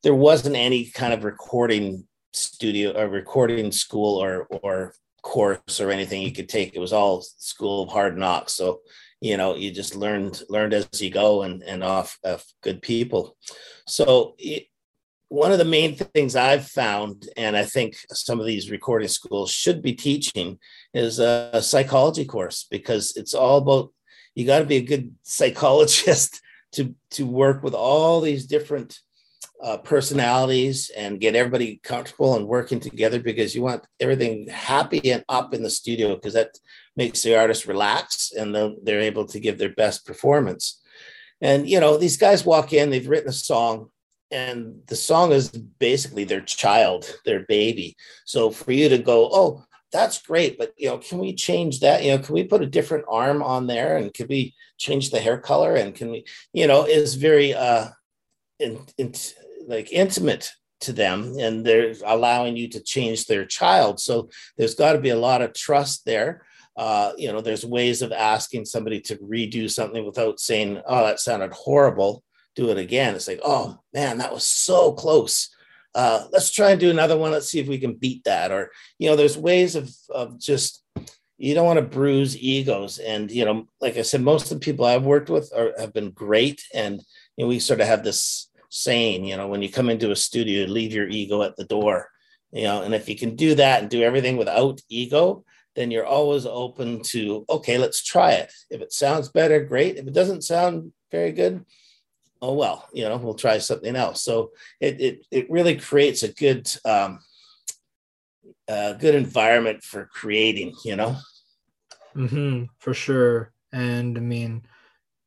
there 0.02 0.14
wasn't 0.14 0.56
any 0.56 0.86
kind 0.86 1.12
of 1.12 1.24
recording 1.24 2.06
studio 2.32 2.92
or 2.92 3.08
recording 3.08 3.72
school 3.72 4.22
or 4.22 4.46
or 4.62 4.94
course 5.22 5.80
or 5.80 5.90
anything 5.90 6.22
you 6.22 6.32
could 6.32 6.48
take. 6.48 6.74
It 6.74 6.80
was 6.80 6.92
all 6.92 7.22
school 7.22 7.82
of 7.82 7.90
hard 7.90 8.16
knocks. 8.16 8.54
So 8.54 8.80
you 9.20 9.36
know 9.36 9.54
you 9.56 9.70
just 9.70 9.96
learned 9.96 10.42
learned 10.48 10.74
as 10.74 10.88
you 11.00 11.10
go 11.10 11.42
and 11.42 11.62
and 11.62 11.82
off 11.82 12.18
of 12.24 12.44
good 12.62 12.82
people. 12.82 13.36
So 13.86 14.34
it, 14.38 14.66
one 15.28 15.52
of 15.52 15.58
the 15.58 15.64
main 15.64 15.94
things 15.94 16.36
I've 16.36 16.66
found, 16.66 17.28
and 17.36 17.54
I 17.56 17.64
think 17.64 17.96
some 18.10 18.40
of 18.40 18.46
these 18.46 18.70
recording 18.70 19.08
schools 19.08 19.50
should 19.50 19.82
be 19.82 19.92
teaching, 19.92 20.58
is 20.94 21.18
a, 21.18 21.50
a 21.52 21.62
psychology 21.62 22.24
course 22.24 22.66
because 22.70 23.14
it's 23.16 23.34
all 23.34 23.58
about 23.58 23.92
you 24.34 24.46
got 24.46 24.60
to 24.60 24.64
be 24.64 24.76
a 24.76 24.82
good 24.82 25.14
psychologist 25.22 26.40
to 26.72 26.94
to 27.10 27.26
work 27.26 27.62
with 27.62 27.74
all 27.74 28.20
these 28.20 28.46
different 28.46 28.98
uh, 29.62 29.76
personalities 29.78 30.90
and 30.96 31.20
get 31.20 31.34
everybody 31.34 31.80
comfortable 31.82 32.36
and 32.36 32.46
working 32.46 32.78
together 32.78 33.18
because 33.18 33.54
you 33.54 33.62
want 33.62 33.84
everything 33.98 34.46
happy 34.48 35.10
and 35.10 35.24
up 35.28 35.52
in 35.52 35.62
the 35.62 35.70
studio 35.70 36.14
because 36.14 36.34
that 36.34 36.56
makes 36.98 37.22
the 37.22 37.38
artist 37.38 37.66
relax 37.66 38.32
and 38.32 38.54
they're 38.82 39.00
able 39.00 39.24
to 39.24 39.40
give 39.40 39.56
their 39.56 39.72
best 39.72 40.04
performance. 40.04 40.82
And 41.40 41.70
you 41.70 41.78
know, 41.78 41.96
these 41.96 42.16
guys 42.16 42.44
walk 42.44 42.72
in, 42.72 42.90
they've 42.90 43.08
written 43.08 43.30
a 43.30 43.32
song, 43.32 43.90
and 44.30 44.82
the 44.88 44.96
song 44.96 45.32
is 45.32 45.48
basically 45.48 46.24
their 46.24 46.42
child, 46.42 47.18
their 47.24 47.46
baby. 47.46 47.96
So 48.26 48.50
for 48.50 48.72
you 48.72 48.88
to 48.88 48.98
go, 48.98 49.30
oh, 49.32 49.64
that's 49.92 50.20
great, 50.20 50.58
but 50.58 50.74
you 50.76 50.88
know, 50.88 50.98
can 50.98 51.18
we 51.18 51.32
change 51.34 51.80
that? 51.80 52.02
You 52.02 52.10
know, 52.10 52.18
can 52.18 52.34
we 52.34 52.44
put 52.44 52.60
a 52.60 52.66
different 52.66 53.06
arm 53.08 53.42
on 53.42 53.68
there, 53.68 53.96
and 53.96 54.12
can 54.12 54.26
we 54.28 54.54
change 54.76 55.10
the 55.10 55.20
hair 55.20 55.38
color? 55.38 55.76
And 55.76 55.94
can 55.94 56.10
we, 56.10 56.26
you 56.52 56.66
know, 56.66 56.84
is 56.84 57.14
very 57.14 57.54
uh, 57.54 57.86
in, 58.58 58.84
in, 58.98 59.14
like 59.66 59.92
intimate 59.92 60.50
to 60.80 60.92
them 60.92 61.34
and 61.40 61.64
they're 61.64 61.94
allowing 62.04 62.56
you 62.56 62.68
to 62.68 62.80
change 62.80 63.26
their 63.26 63.44
child 63.44 63.98
so 63.98 64.28
there's 64.56 64.76
got 64.76 64.92
to 64.92 65.00
be 65.00 65.08
a 65.08 65.18
lot 65.18 65.42
of 65.42 65.52
trust 65.52 66.04
there 66.04 66.42
uh, 66.78 67.12
you 67.18 67.30
know 67.30 67.40
there's 67.40 67.66
ways 67.66 68.02
of 68.02 68.12
asking 68.12 68.64
somebody 68.64 69.00
to 69.00 69.16
redo 69.16 69.68
something 69.70 70.06
without 70.06 70.38
saying 70.38 70.80
oh 70.86 71.04
that 71.04 71.20
sounded 71.20 71.52
horrible. 71.52 72.22
Do 72.54 72.70
it 72.70 72.78
again. 72.78 73.14
It's 73.14 73.28
like 73.28 73.40
oh 73.44 73.78
man 73.92 74.18
that 74.18 74.32
was 74.32 74.46
so 74.46 74.92
close. 74.92 75.50
Uh, 75.94 76.26
let's 76.32 76.52
try 76.52 76.70
and 76.70 76.80
do 76.80 76.90
another 76.90 77.18
one. 77.18 77.32
Let's 77.32 77.50
see 77.50 77.58
if 77.58 77.66
we 77.66 77.78
can 77.78 77.94
beat 77.94 78.24
that. 78.24 78.52
Or 78.52 78.70
you 78.98 79.10
know 79.10 79.16
there's 79.16 79.36
ways 79.36 79.74
of 79.74 79.90
of 80.08 80.38
just 80.40 80.84
you 81.36 81.54
don't 81.54 81.66
want 81.66 81.78
to 81.78 81.96
bruise 81.96 82.40
egos. 82.40 82.98
And 82.98 83.30
you 83.30 83.44
know 83.44 83.66
like 83.80 83.96
i 83.96 84.02
said 84.02 84.22
most 84.22 84.50
of 84.50 84.60
the 84.60 84.64
people 84.64 84.84
i've 84.84 85.04
worked 85.04 85.30
with 85.30 85.52
are, 85.54 85.72
have 85.78 85.92
been 85.92 86.12
great. 86.12 86.62
And 86.72 87.02
you 87.36 87.44
know 87.44 87.48
we 87.48 87.58
sort 87.58 87.80
of 87.80 87.88
have 87.88 88.04
this 88.04 88.48
saying, 88.70 89.24
you 89.24 89.36
know, 89.36 89.48
when 89.48 89.62
you 89.62 89.70
come 89.70 89.90
into 89.90 90.10
a 90.10 90.16
studio, 90.16 90.66
leave 90.66 90.92
your 90.92 91.08
ego 91.08 91.42
at 91.42 91.56
the 91.56 91.64
door, 91.64 92.10
you 92.52 92.64
know, 92.64 92.82
and 92.82 92.94
if 92.94 93.08
you 93.08 93.16
can 93.16 93.36
do 93.36 93.54
that 93.54 93.82
and 93.82 93.90
do 93.90 94.02
everything 94.02 94.36
without 94.36 94.80
ego, 94.88 95.44
then 95.78 95.92
you're 95.92 96.04
always 96.04 96.44
open 96.44 97.00
to, 97.04 97.44
okay, 97.48 97.78
let's 97.78 98.02
try 98.02 98.32
it. 98.32 98.52
If 98.68 98.80
it 98.80 98.92
sounds 98.92 99.28
better, 99.28 99.64
great. 99.64 99.96
If 99.96 100.08
it 100.08 100.12
doesn't 100.12 100.42
sound 100.42 100.92
very 101.12 101.30
good, 101.30 101.64
oh 102.42 102.54
well, 102.54 102.88
you 102.92 103.08
know, 103.08 103.16
we'll 103.16 103.34
try 103.34 103.58
something 103.58 103.94
else. 103.94 104.22
So 104.22 104.50
it 104.80 105.00
it, 105.00 105.26
it 105.30 105.48
really 105.48 105.76
creates 105.76 106.24
a 106.24 106.32
good 106.32 106.68
um, 106.84 107.20
a 108.66 108.96
good 108.98 109.14
environment 109.14 109.84
for 109.84 110.06
creating, 110.06 110.74
you 110.84 110.96
know. 110.96 111.16
Mm-hmm, 112.16 112.64
for 112.80 112.92
sure. 112.92 113.52
And 113.72 114.18
I 114.18 114.20
mean, 114.20 114.62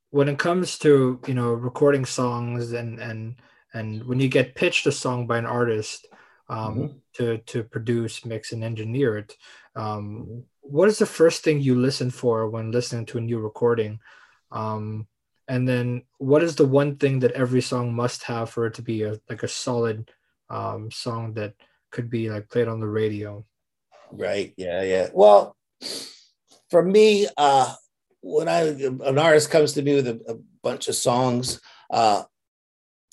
when 0.10 0.28
it 0.28 0.38
comes 0.38 0.78
to 0.80 1.22
you 1.28 1.34
know 1.34 1.54
recording 1.54 2.04
songs 2.04 2.74
and 2.74 3.00
and 3.00 3.36
and 3.74 4.04
when 4.04 4.20
you 4.20 4.28
get 4.28 4.56
pitched 4.56 4.86
a 4.86 4.92
song 4.92 5.28
by 5.28 5.38
an 5.38 5.46
artist 5.46 6.08
um, 6.50 6.76
mm-hmm. 6.76 6.98
to 7.14 7.38
to 7.38 7.64
produce, 7.64 8.26
mix, 8.26 8.52
and 8.52 8.66
engineer 8.66 9.18
it, 9.18 9.38
um, 9.76 10.44
what 10.62 10.90
is 10.90 10.98
the 10.98 11.06
first 11.06 11.44
thing 11.44 11.62
you 11.62 11.76
listen 11.76 12.12
for 12.12 12.50
when 12.50 12.72
listening 12.72 13.06
to 13.08 13.18
a 13.18 13.22
new 13.22 13.40
recording? 13.40 14.00
Um, 14.52 15.08
and 15.48 15.68
then 15.68 16.04
what 16.18 16.44
is 16.44 16.56
the 16.56 16.66
one 16.66 16.98
thing 16.98 17.20
that 17.20 17.32
every 17.32 17.62
song 17.62 17.94
must 17.94 18.24
have 18.24 18.50
for 18.50 18.68
it 18.68 18.76
to 18.76 18.82
be 18.82 19.04
a 19.04 19.20
like 19.30 19.44
a 19.44 19.48
solid 19.48 20.10
um, 20.50 20.92
song 20.92 21.34
that 21.34 21.54
could 21.92 22.10
be 22.10 22.30
like 22.30 22.50
played 22.50 22.68
on 22.68 22.80
the 22.80 22.88
radio? 22.88 23.46
Right. 24.12 24.54
Yeah. 24.58 24.82
Yeah. 24.84 25.10
Well, 25.14 25.56
for 26.70 26.84
me, 26.84 27.28
uh, 27.38 27.74
when 28.22 28.48
I 28.48 28.62
an 28.62 29.18
artist 29.18 29.50
comes 29.50 29.74
to 29.74 29.82
me 29.82 29.96
with 29.96 30.08
a, 30.08 30.22
a 30.28 30.36
bunch 30.64 30.88
of 30.88 30.96
songs, 30.96 31.60
uh, 31.90 32.24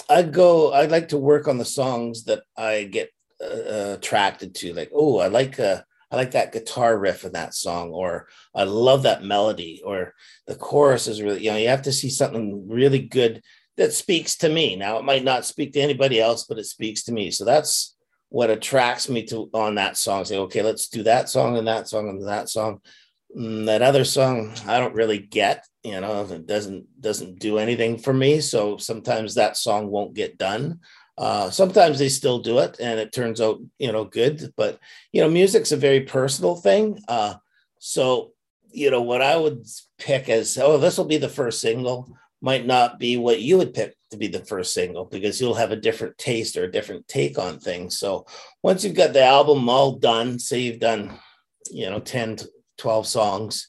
I 0.08 0.22
go. 0.22 0.72
I 0.72 0.86
like 0.86 1.08
to 1.08 1.18
work 1.18 1.48
on 1.48 1.58
the 1.58 1.64
songs 1.64 2.24
that 2.24 2.42
I 2.56 2.84
get 2.84 3.10
uh, 3.42 3.94
attracted 3.96 4.54
to. 4.56 4.74
Like, 4.74 4.90
oh, 4.94 5.18
I 5.18 5.28
like 5.28 5.58
uh, 5.58 5.82
I 6.10 6.16
like 6.16 6.30
that 6.32 6.52
guitar 6.52 6.98
riff 6.98 7.24
in 7.24 7.32
that 7.32 7.54
song, 7.54 7.90
or 7.90 8.28
I 8.54 8.64
love 8.64 9.02
that 9.02 9.24
melody, 9.24 9.82
or 9.84 10.14
the 10.46 10.54
chorus 10.54 11.06
is 11.06 11.20
really. 11.20 11.44
You 11.44 11.50
know, 11.50 11.58
you 11.58 11.68
have 11.68 11.82
to 11.82 11.92
see 11.92 12.10
something 12.10 12.68
really 12.68 13.00
good 13.00 13.42
that 13.76 13.92
speaks 13.92 14.36
to 14.38 14.48
me. 14.48 14.76
Now, 14.76 14.98
it 14.98 15.04
might 15.04 15.24
not 15.24 15.44
speak 15.44 15.72
to 15.72 15.80
anybody 15.80 16.20
else, 16.20 16.44
but 16.44 16.58
it 16.58 16.64
speaks 16.64 17.04
to 17.04 17.12
me. 17.12 17.30
So 17.30 17.44
that's 17.44 17.96
what 18.30 18.50
attracts 18.50 19.08
me 19.08 19.24
to 19.26 19.48
on 19.54 19.76
that 19.76 19.96
song. 19.96 20.24
Say, 20.24 20.38
okay, 20.38 20.62
let's 20.62 20.88
do 20.88 21.02
that 21.04 21.28
song 21.28 21.56
and 21.56 21.66
that 21.68 21.88
song 21.88 22.08
and 22.08 22.26
that 22.26 22.48
song. 22.48 22.80
Mm, 23.36 23.66
that 23.66 23.82
other 23.82 24.04
song 24.04 24.54
I 24.66 24.78
don't 24.78 24.94
really 24.94 25.18
get, 25.18 25.66
you 25.84 26.00
know, 26.00 26.26
it 26.30 26.46
doesn't 26.46 27.00
doesn't 27.00 27.38
do 27.38 27.58
anything 27.58 27.98
for 27.98 28.12
me. 28.12 28.40
So 28.40 28.78
sometimes 28.78 29.34
that 29.34 29.56
song 29.56 29.88
won't 29.88 30.14
get 30.14 30.38
done. 30.38 30.80
Uh, 31.18 31.50
sometimes 31.50 31.98
they 31.98 32.08
still 32.08 32.38
do 32.38 32.60
it 32.60 32.76
and 32.80 33.00
it 33.00 33.12
turns 33.12 33.40
out, 33.40 33.60
you 33.78 33.90
know, 33.90 34.04
good. 34.04 34.52
But 34.56 34.78
you 35.12 35.20
know, 35.20 35.28
music's 35.28 35.72
a 35.72 35.76
very 35.76 36.00
personal 36.00 36.54
thing. 36.54 37.00
Uh, 37.08 37.34
so 37.78 38.32
you 38.70 38.90
know, 38.90 39.02
what 39.02 39.22
I 39.22 39.36
would 39.36 39.66
pick 39.98 40.28
as 40.28 40.56
oh, 40.58 40.78
this 40.78 40.98
will 40.98 41.04
be 41.04 41.16
the 41.16 41.28
first 41.28 41.60
single 41.60 42.08
might 42.40 42.66
not 42.66 42.98
be 42.98 43.16
what 43.16 43.40
you 43.40 43.58
would 43.58 43.74
pick 43.74 43.96
to 44.10 44.16
be 44.16 44.28
the 44.28 44.44
first 44.44 44.72
single 44.72 45.04
because 45.04 45.40
you'll 45.40 45.54
have 45.54 45.72
a 45.72 45.76
different 45.76 46.16
taste 46.18 46.56
or 46.56 46.64
a 46.64 46.70
different 46.70 47.06
take 47.08 47.38
on 47.38 47.58
things. 47.58 47.98
So 47.98 48.26
once 48.62 48.84
you've 48.84 48.94
got 48.94 49.12
the 49.12 49.24
album 49.24 49.68
all 49.68 49.92
done, 49.92 50.38
say 50.38 50.60
you've 50.60 50.78
done, 50.78 51.18
you 51.70 51.90
know, 51.90 51.98
10, 51.98 52.38
12 52.78 53.06
songs. 53.06 53.68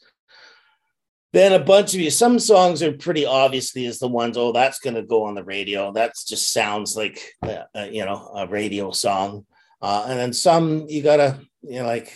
Then 1.32 1.54
a 1.54 1.64
bunch 1.64 1.94
of 1.94 2.00
you, 2.00 2.10
some 2.10 2.40
songs 2.40 2.82
are 2.82 2.92
pretty 2.92 3.26
obviously 3.26 3.86
as 3.86 4.00
the 4.00 4.08
ones, 4.08 4.36
oh, 4.38 4.52
that's 4.52 4.80
going 4.80 4.96
to 4.96 5.04
go 5.04 5.24
on 5.24 5.36
the 5.36 5.44
radio. 5.44 5.92
That 5.92 6.14
just 6.28 6.52
sounds 6.52 6.96
like, 6.96 7.22
uh, 7.44 7.64
uh, 7.76 7.88
you 7.92 8.04
know, 8.04 8.32
a 8.36 8.48
radio 8.48 8.92
song. 8.92 9.46
Uh, 9.82 10.06
and 10.08 10.20
then 10.20 10.34
some 10.34 10.88
you 10.90 11.04
got 11.04 11.18
to, 11.18 11.40
you 11.62 11.80
know, 11.80 11.86
like, 11.86 12.16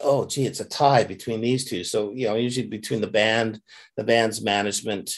oh, 0.00 0.26
gee, 0.26 0.46
it's 0.46 0.60
a 0.60 0.64
tie 0.64 1.04
between 1.04 1.40
these 1.40 1.64
two. 1.64 1.82
So, 1.82 2.12
you 2.12 2.28
know, 2.28 2.36
usually 2.36 2.68
between 2.68 3.00
the 3.00 3.06
band, 3.08 3.60
the 3.96 4.04
band's 4.04 4.42
management, 4.42 5.12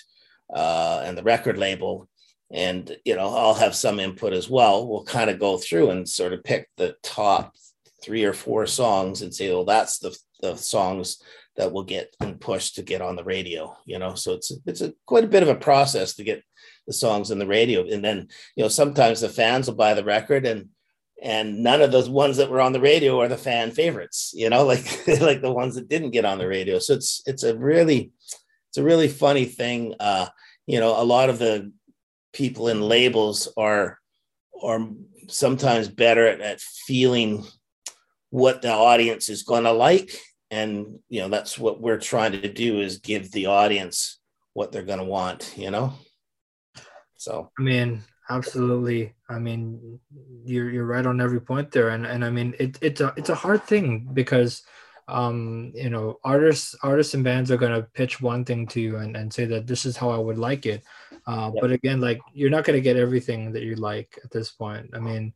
uh, 0.53 1.03
and 1.05 1.17
the 1.17 1.23
record 1.23 1.59
label, 1.59 2.09
and 2.51 2.97
you 3.05 3.15
know 3.15 3.29
i'll 3.35 3.55
have 3.55 3.75
some 3.75 4.01
input 4.01 4.33
as 4.33 4.49
well 4.49 4.89
we'll 4.89 5.05
kind 5.05 5.29
of 5.29 5.39
go 5.39 5.59
through 5.59 5.91
and 5.91 6.09
sort 6.09 6.33
of 6.33 6.43
pick 6.43 6.69
the 6.77 6.97
top 7.03 7.55
three 8.03 8.25
or 8.25 8.33
four 8.33 8.67
songs 8.67 9.23
and 9.23 9.35
say 9.35 9.51
well 9.51 9.65
that's 9.65 9.99
the 9.99 10.17
the 10.41 10.57
songs 10.57 11.23
that 11.59 11.73
will 11.73 11.83
get 11.83 12.15
and 12.21 12.41
pushed 12.41 12.77
to 12.77 12.83
get 12.83 13.03
on 13.03 13.17
the 13.17 13.25
radio 13.25 13.77
you 13.85 13.99
know? 13.99 14.15
So 14.15 14.33
it's 14.33 14.51
it's 14.65 14.81
a 14.81 14.95
quite 15.07 15.25
a 15.25 15.29
bit 15.29 15.43
of 15.43 15.49
a 15.49 15.55
process 15.55 16.15
to 16.15 16.25
get 16.25 16.43
the 16.87 16.93
songs 16.95 17.31
in 17.31 17.39
the 17.39 17.47
radio. 17.47 17.87
And 17.87 18.03
then 18.03 18.29
you 18.57 18.65
know 18.65 18.69
sometimes 18.69 19.21
the 19.21 19.29
fans 19.29 19.67
will 19.67 19.75
buy 19.75 19.93
the 19.95 20.05
record 20.05 20.47
and 20.47 20.71
and 21.23 21.65
none 21.65 21.83
of 21.83 21.91
those 21.91 22.09
ones 22.09 22.37
that 22.37 22.49
were 22.49 22.61
on 22.61 22.73
the 22.73 22.81
radio 22.81 23.21
are 23.21 23.29
the 23.29 23.37
fan 23.37 23.73
favorites 23.73 24.33
you 24.35 24.49
know? 24.49 24.65
Like 24.73 24.87
like 25.21 25.43
the 25.43 25.53
ones 25.53 25.75
that 25.75 25.89
didn't 25.89 26.13
get 26.13 26.25
on 26.25 26.39
the 26.39 26.49
radio. 26.49 26.79
So 26.79 26.95
it's 26.95 27.23
it's 27.27 27.43
a 27.43 27.57
really 27.57 28.13
it's 28.71 28.79
a 28.79 28.85
really 28.85 29.09
funny 29.09 29.45
thing. 29.45 29.95
Uh 30.01 30.29
you 30.67 30.81
know 30.81 31.01
a 31.01 31.05
lot 31.05 31.29
of 31.29 31.39
the 31.39 31.73
people 32.33 32.69
in 32.69 32.81
labels 32.81 33.49
are 33.57 33.99
are 34.63 34.89
sometimes 35.29 35.89
better 35.89 36.27
at, 36.27 36.41
at 36.41 36.61
feeling 36.61 37.45
what 38.31 38.63
the 38.63 38.73
audience 38.73 39.29
is 39.29 39.43
going 39.43 39.65
to 39.65 39.73
like 39.73 40.11
and 40.51 40.99
you 41.09 41.21
know 41.21 41.29
that's 41.29 41.59
what 41.59 41.81
we're 41.81 41.99
trying 41.99 42.33
to 42.33 42.53
do 42.53 42.81
is 42.81 42.99
give 42.99 43.31
the 43.33 43.47
audience 43.47 44.19
what 44.55 44.73
they're 44.73 44.83
going 44.83 44.99
to 44.99 45.05
want 45.05 45.55
you 45.57 45.71
know? 45.71 45.93
So. 47.17 47.51
I 47.59 47.63
mean 47.63 48.03
absolutely. 48.31 49.15
I 49.29 49.39
mean 49.39 50.01
you're 50.45 50.71
you're 50.71 50.87
right 50.87 51.07
on 51.07 51.21
every 51.21 51.41
point 51.41 51.71
there. 51.71 51.91
And 51.91 52.07
and 52.07 52.25
i 52.25 52.31
mean 52.31 52.55
it, 52.59 52.79
it's 52.81 53.01
a 53.01 53.13
it's 53.17 53.31
a 53.31 53.35
hard 53.35 53.65
thing 53.65 54.09
because 54.13 54.63
um 55.09 55.73
you 55.75 55.89
know 55.89 56.19
artists 56.23 56.75
artists 56.83 57.15
and 57.15 57.25
bands 57.25 57.51
are 57.51 57.57
going 57.57 57.73
to 57.73 57.89
pitch 57.95 58.21
one 58.21 58.45
thing 58.45 58.67
to 58.67 58.79
you 58.79 58.99
and, 58.99 59.17
and 59.17 59.33
say 59.33 59.47
that 59.47 59.67
this 59.67 59.87
is 59.87 59.97
how 59.97 60.11
i 60.11 60.19
would 60.19 60.39
like 60.39 60.67
it. 60.67 60.83
Uh, 61.27 61.51
yep. 61.53 61.61
but 61.61 61.71
again 61.71 62.01
like 62.01 62.21
you're 62.33 62.51
not 62.51 62.65
going 62.65 62.77
to 62.77 62.83
get 62.83 62.97
everything 62.97 63.53
that 63.53 63.63
you 63.63 63.75
like 63.75 64.19
at 64.25 64.31
this 64.31 64.51
point. 64.51 64.89
I 64.95 64.99
mean 64.99 65.35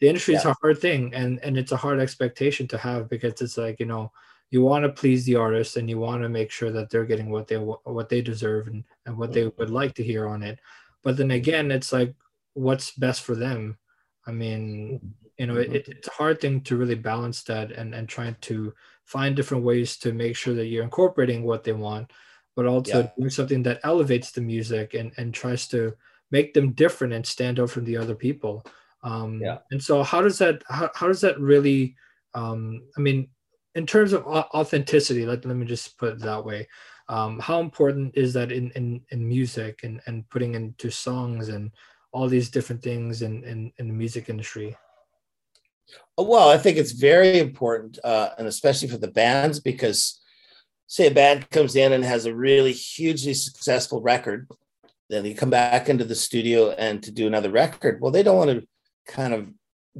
the 0.00 0.08
industry 0.08 0.34
is 0.34 0.44
yeah. 0.44 0.52
a 0.52 0.54
hard 0.60 0.78
thing 0.78 1.14
and 1.14 1.38
and 1.42 1.56
it's 1.56 1.72
a 1.72 1.76
hard 1.76 2.00
expectation 2.00 2.66
to 2.68 2.78
have 2.78 3.08
because 3.08 3.40
it's 3.40 3.56
like 3.56 3.78
you 3.80 3.86
know 3.86 4.10
you 4.50 4.62
want 4.62 4.84
to 4.84 4.88
please 4.88 5.24
the 5.24 5.36
artist 5.36 5.76
and 5.76 5.88
you 5.88 5.98
want 5.98 6.22
to 6.22 6.28
make 6.28 6.50
sure 6.50 6.70
that 6.70 6.90
they're 6.90 7.04
getting 7.04 7.30
what 7.30 7.46
they 7.46 7.56
what 7.56 8.08
they 8.08 8.20
deserve 8.20 8.66
and, 8.66 8.84
and 9.06 9.16
what 9.16 9.32
they 9.32 9.46
would 9.58 9.70
like 9.70 9.94
to 9.94 10.02
hear 10.02 10.28
on 10.28 10.42
it 10.42 10.58
but 11.02 11.16
then 11.16 11.30
again 11.30 11.70
it's 11.70 11.92
like 11.92 12.14
what's 12.54 12.90
best 12.92 13.22
for 13.22 13.34
them 13.34 13.78
i 14.26 14.32
mean 14.32 15.00
you 15.38 15.46
know 15.46 15.56
it, 15.56 15.88
it's 15.88 16.08
a 16.08 16.12
hard 16.12 16.40
thing 16.40 16.60
to 16.60 16.76
really 16.76 16.96
balance 16.96 17.42
that 17.44 17.70
and 17.72 17.94
and 17.94 18.08
trying 18.08 18.36
to 18.40 18.74
find 19.04 19.34
different 19.34 19.64
ways 19.64 19.96
to 19.96 20.12
make 20.12 20.36
sure 20.36 20.54
that 20.54 20.66
you're 20.66 20.84
incorporating 20.84 21.44
what 21.44 21.64
they 21.64 21.72
want 21.72 22.10
but 22.56 22.66
also 22.66 23.00
yeah. 23.00 23.10
doing 23.16 23.30
something 23.30 23.62
that 23.62 23.80
elevates 23.84 24.32
the 24.32 24.40
music 24.40 24.94
and 24.94 25.12
and 25.16 25.32
tries 25.32 25.68
to 25.68 25.94
make 26.30 26.52
them 26.54 26.72
different 26.72 27.12
and 27.12 27.24
stand 27.24 27.58
out 27.58 27.70
from 27.70 27.84
the 27.84 27.96
other 27.96 28.14
people 28.14 28.64
um 29.02 29.40
yeah. 29.40 29.58
and 29.70 29.82
so 29.82 30.02
how 30.02 30.20
does 30.20 30.38
that 30.38 30.62
how, 30.68 30.90
how 30.94 31.06
does 31.06 31.20
that 31.20 31.38
really 31.40 31.96
um 32.34 32.82
i 32.98 33.00
mean 33.00 33.28
in 33.74 33.86
terms 33.86 34.12
of 34.12 34.26
authenticity 34.26 35.26
let, 35.26 35.44
let 35.44 35.56
me 35.56 35.66
just 35.66 35.96
put 35.98 36.14
it 36.14 36.20
that 36.20 36.44
way. 36.44 36.68
Um, 37.08 37.40
how 37.40 37.60
important 37.60 38.16
is 38.16 38.32
that 38.34 38.52
in, 38.52 38.70
in, 38.72 39.00
in 39.10 39.26
music 39.26 39.80
and, 39.82 40.00
and 40.06 40.28
putting 40.28 40.54
into 40.54 40.90
songs 40.90 41.48
and 41.48 41.72
all 42.12 42.28
these 42.28 42.50
different 42.50 42.82
things 42.82 43.22
in, 43.22 43.42
in, 43.44 43.72
in 43.78 43.88
the 43.88 43.94
music 43.94 44.28
industry? 44.28 44.76
Oh, 46.16 46.22
well 46.22 46.48
i 46.50 46.56
think 46.56 46.76
it's 46.76 46.92
very 46.92 47.40
important 47.40 47.98
uh, 48.04 48.30
and 48.38 48.46
especially 48.46 48.86
for 48.86 48.98
the 48.98 49.10
bands 49.10 49.58
because 49.58 50.20
say 50.86 51.08
a 51.08 51.10
band 51.10 51.50
comes 51.50 51.74
in 51.74 51.92
and 51.92 52.04
has 52.04 52.26
a 52.26 52.34
really 52.34 52.72
hugely 52.72 53.34
successful 53.34 54.00
record 54.00 54.46
then 55.10 55.24
they 55.24 55.34
come 55.34 55.50
back 55.50 55.88
into 55.88 56.04
the 56.04 56.14
studio 56.14 56.70
and 56.70 57.02
to 57.02 57.10
do 57.10 57.26
another 57.26 57.50
record. 57.50 58.00
Well 58.00 58.12
they 58.12 58.22
don't 58.22 58.36
want 58.36 58.50
to 58.50 58.66
kind 59.06 59.34
of 59.34 59.48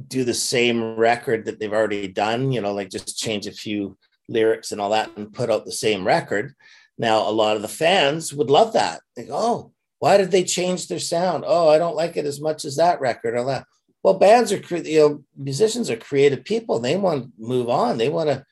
do 0.07 0.23
the 0.23 0.33
same 0.33 0.95
record 0.95 1.45
that 1.45 1.59
they've 1.59 1.73
already 1.73 2.07
done, 2.07 2.51
you 2.51 2.61
know, 2.61 2.73
like 2.73 2.89
just 2.89 3.17
change 3.17 3.47
a 3.47 3.51
few 3.51 3.97
lyrics 4.29 4.71
and 4.71 4.79
all 4.79 4.91
that 4.91 5.09
and 5.17 5.33
put 5.33 5.49
out 5.49 5.65
the 5.65 5.71
same 5.71 6.05
record. 6.05 6.53
Now, 6.97 7.27
a 7.27 7.31
lot 7.31 7.55
of 7.55 7.61
the 7.61 7.67
fans 7.67 8.33
would 8.33 8.49
love 8.49 8.73
that. 8.73 9.01
They 9.15 9.25
go, 9.25 9.33
oh, 9.35 9.71
why 9.99 10.17
did 10.17 10.31
they 10.31 10.43
change 10.43 10.87
their 10.87 10.99
sound? 10.99 11.43
Oh, 11.45 11.69
I 11.69 11.77
don't 11.77 11.95
like 11.95 12.17
it 12.17 12.25
as 12.25 12.41
much 12.41 12.65
as 12.65 12.77
that 12.77 13.01
record 13.01 13.35
or 13.35 13.45
that. 13.45 13.65
Well, 14.03 14.15
bands 14.15 14.51
are, 14.51 14.61
you 14.77 14.99
know, 14.99 15.23
musicians 15.37 15.89
are 15.89 15.97
creative 15.97 16.43
people. 16.43 16.79
They 16.79 16.97
want 16.97 17.23
to 17.23 17.31
move 17.37 17.69
on. 17.69 17.97
They 17.97 18.09
want 18.09 18.29
to 18.29 18.45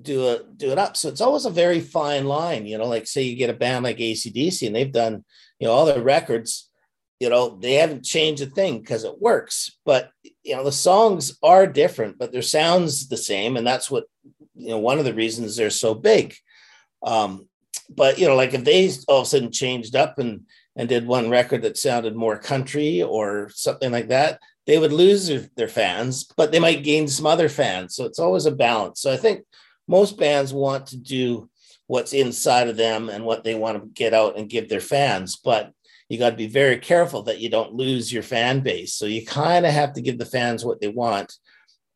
do 0.00 0.28
it, 0.28 0.56
do 0.56 0.70
it 0.70 0.78
up. 0.78 0.96
So 0.96 1.08
it's 1.08 1.20
always 1.20 1.44
a 1.44 1.50
very 1.50 1.80
fine 1.80 2.26
line, 2.26 2.66
you 2.66 2.78
know, 2.78 2.86
like 2.86 3.06
say 3.06 3.22
you 3.22 3.36
get 3.36 3.50
a 3.50 3.54
band 3.54 3.84
like 3.84 3.98
ACDC 3.98 4.66
and 4.66 4.74
they've 4.74 4.92
done, 4.92 5.24
you 5.58 5.66
know, 5.66 5.72
all 5.72 5.86
their 5.86 6.02
records 6.02 6.68
you 7.20 7.28
know 7.28 7.58
they 7.60 7.74
haven't 7.74 8.04
changed 8.04 8.42
a 8.42 8.46
thing 8.46 8.78
because 8.78 9.04
it 9.04 9.20
works 9.20 9.76
but 9.84 10.10
you 10.48 10.56
know 10.56 10.64
the 10.64 10.72
songs 10.72 11.38
are 11.42 11.66
different 11.66 12.18
but 12.18 12.32
their 12.32 12.42
sounds 12.42 13.08
the 13.08 13.16
same 13.16 13.56
and 13.56 13.66
that's 13.66 13.90
what 13.90 14.04
you 14.54 14.70
know 14.70 14.78
one 14.78 14.98
of 14.98 15.04
the 15.04 15.14
reasons 15.14 15.54
they're 15.54 15.70
so 15.70 15.94
big. 15.94 16.34
Um 17.02 17.46
but 17.90 18.18
you 18.18 18.26
know 18.26 18.34
like 18.34 18.54
if 18.54 18.64
they 18.64 18.90
all 19.06 19.20
of 19.20 19.26
a 19.26 19.30
sudden 19.30 19.52
changed 19.52 19.94
up 19.94 20.18
and 20.18 20.46
and 20.74 20.88
did 20.88 21.06
one 21.06 21.28
record 21.28 21.62
that 21.62 21.76
sounded 21.76 22.16
more 22.16 22.38
country 22.38 23.02
or 23.02 23.50
something 23.54 23.92
like 23.92 24.08
that 24.08 24.40
they 24.66 24.78
would 24.78 24.92
lose 24.92 25.26
their, 25.26 25.48
their 25.56 25.68
fans 25.68 26.24
but 26.36 26.50
they 26.50 26.60
might 26.60 26.82
gain 26.82 27.06
some 27.08 27.26
other 27.26 27.48
fans. 27.48 27.94
So 27.94 28.04
it's 28.04 28.18
always 28.18 28.46
a 28.46 28.50
balance. 28.50 29.02
So 29.02 29.12
i 29.12 29.16
think 29.16 29.44
most 29.86 30.18
bands 30.18 30.52
want 30.52 30.86
to 30.88 30.96
do 30.96 31.50
what's 31.86 32.12
inside 32.12 32.68
of 32.68 32.76
them 32.76 33.08
and 33.08 33.24
what 33.24 33.44
they 33.44 33.54
want 33.54 33.80
to 33.80 33.88
get 33.88 34.12
out 34.14 34.36
and 34.36 34.50
give 34.50 34.68
their 34.68 34.80
fans 34.80 35.36
but 35.36 35.72
you 36.08 36.18
got 36.18 36.30
to 36.30 36.36
be 36.36 36.46
very 36.46 36.78
careful 36.78 37.22
that 37.24 37.40
you 37.40 37.50
don't 37.50 37.74
lose 37.74 38.12
your 38.12 38.22
fan 38.22 38.60
base. 38.60 38.94
So 38.94 39.06
you 39.06 39.24
kind 39.26 39.66
of 39.66 39.72
have 39.72 39.92
to 39.94 40.00
give 40.00 40.18
the 40.18 40.24
fans 40.24 40.64
what 40.64 40.80
they 40.80 40.88
want. 40.88 41.34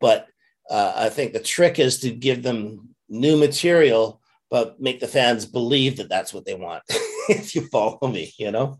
But 0.01 0.27
uh, 0.71 0.93
I 0.95 1.09
think 1.09 1.33
the 1.33 1.41
trick 1.41 1.79
is 1.79 2.01
to 2.01 2.11
give 2.11 2.43
them 2.43 2.91
new 3.09 3.37
material, 3.37 4.21
but 4.51 4.81
make 4.81 5.01
the 5.01 5.09
fans 5.09 5.47
believe 5.47 5.97
that 5.97 6.09
that's 6.09 6.35
what 6.35 6.45
they 6.45 6.55
want. 6.55 6.83
if 7.29 7.55
you 7.55 7.67
follow 7.69 8.09
me, 8.09 8.33
you 8.39 8.51
know? 8.51 8.79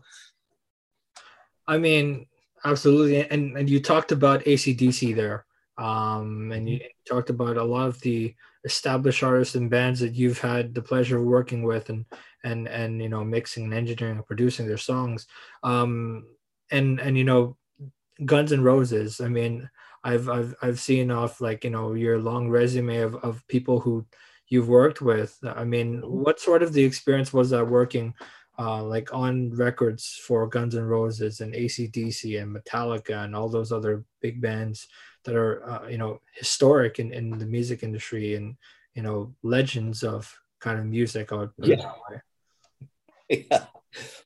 I 1.67 1.77
mean, 1.77 2.27
absolutely. 2.63 3.27
And, 3.27 3.57
and 3.57 3.69
you 3.69 3.79
talked 3.79 4.11
about 4.11 4.43
ACDC 4.43 5.15
there. 5.15 5.45
Um, 5.77 6.51
and 6.51 6.69
you 6.69 6.79
talked 7.09 7.31
about 7.31 7.57
a 7.57 7.63
lot 7.63 7.87
of 7.87 7.99
the 8.01 8.35
established 8.65 9.23
artists 9.23 9.55
and 9.55 9.69
bands 9.69 9.99
that 9.99 10.13
you've 10.13 10.39
had 10.39 10.75
the 10.75 10.81
pleasure 10.81 11.17
of 11.17 11.25
working 11.25 11.63
with 11.63 11.89
and 11.89 12.05
and 12.43 12.67
and 12.67 13.01
you 13.01 13.09
know 13.09 13.23
mixing 13.23 13.65
and 13.65 13.73
engineering 13.73 14.17
and 14.17 14.25
producing 14.25 14.67
their 14.67 14.77
songs 14.77 15.27
um 15.63 16.25
and 16.71 16.99
and 16.99 17.17
you 17.17 17.23
know 17.23 17.57
guns 18.25 18.51
and 18.51 18.63
roses 18.63 19.21
i 19.21 19.27
mean 19.27 19.69
i've 20.03 20.29
i've, 20.29 20.55
I've 20.61 20.79
seen 20.79 21.11
off 21.11 21.41
like 21.41 21.63
you 21.63 21.69
know 21.69 21.93
your 21.93 22.19
long 22.19 22.49
resume 22.49 22.97
of, 22.97 23.15
of 23.15 23.47
people 23.47 23.79
who 23.79 24.05
you've 24.47 24.69
worked 24.69 25.01
with 25.01 25.37
i 25.43 25.63
mean 25.63 26.01
what 26.01 26.39
sort 26.39 26.63
of 26.63 26.73
the 26.73 26.83
experience 26.83 27.33
was 27.33 27.49
that 27.51 27.67
working 27.67 28.13
uh, 28.59 28.83
like 28.83 29.13
on 29.13 29.49
records 29.55 30.19
for 30.27 30.45
Guns 30.47 30.75
N' 30.75 30.83
Roses 30.83 31.41
and 31.41 31.53
ACDC 31.53 32.39
and 32.39 32.55
Metallica 32.55 33.25
and 33.25 33.35
all 33.35 33.49
those 33.49 33.71
other 33.71 34.05
big 34.21 34.41
bands 34.41 34.87
that 35.23 35.35
are 35.35 35.67
uh, 35.67 35.87
you 35.87 35.97
know 35.97 36.21
historic 36.35 36.99
in, 36.99 37.11
in 37.13 37.37
the 37.37 37.45
music 37.45 37.81
industry 37.81 38.35
and 38.35 38.55
you 38.93 39.01
know 39.01 39.33
legends 39.41 40.03
of 40.03 40.31
kind 40.59 40.79
of 40.79 40.85
music. 40.85 41.31
I 41.31 41.35
would 41.35 41.57
put 41.57 41.67
yeah. 41.67 41.75
it 41.75 41.81
that 41.81 41.95
way. 42.09 42.21
yeah. 43.29 43.65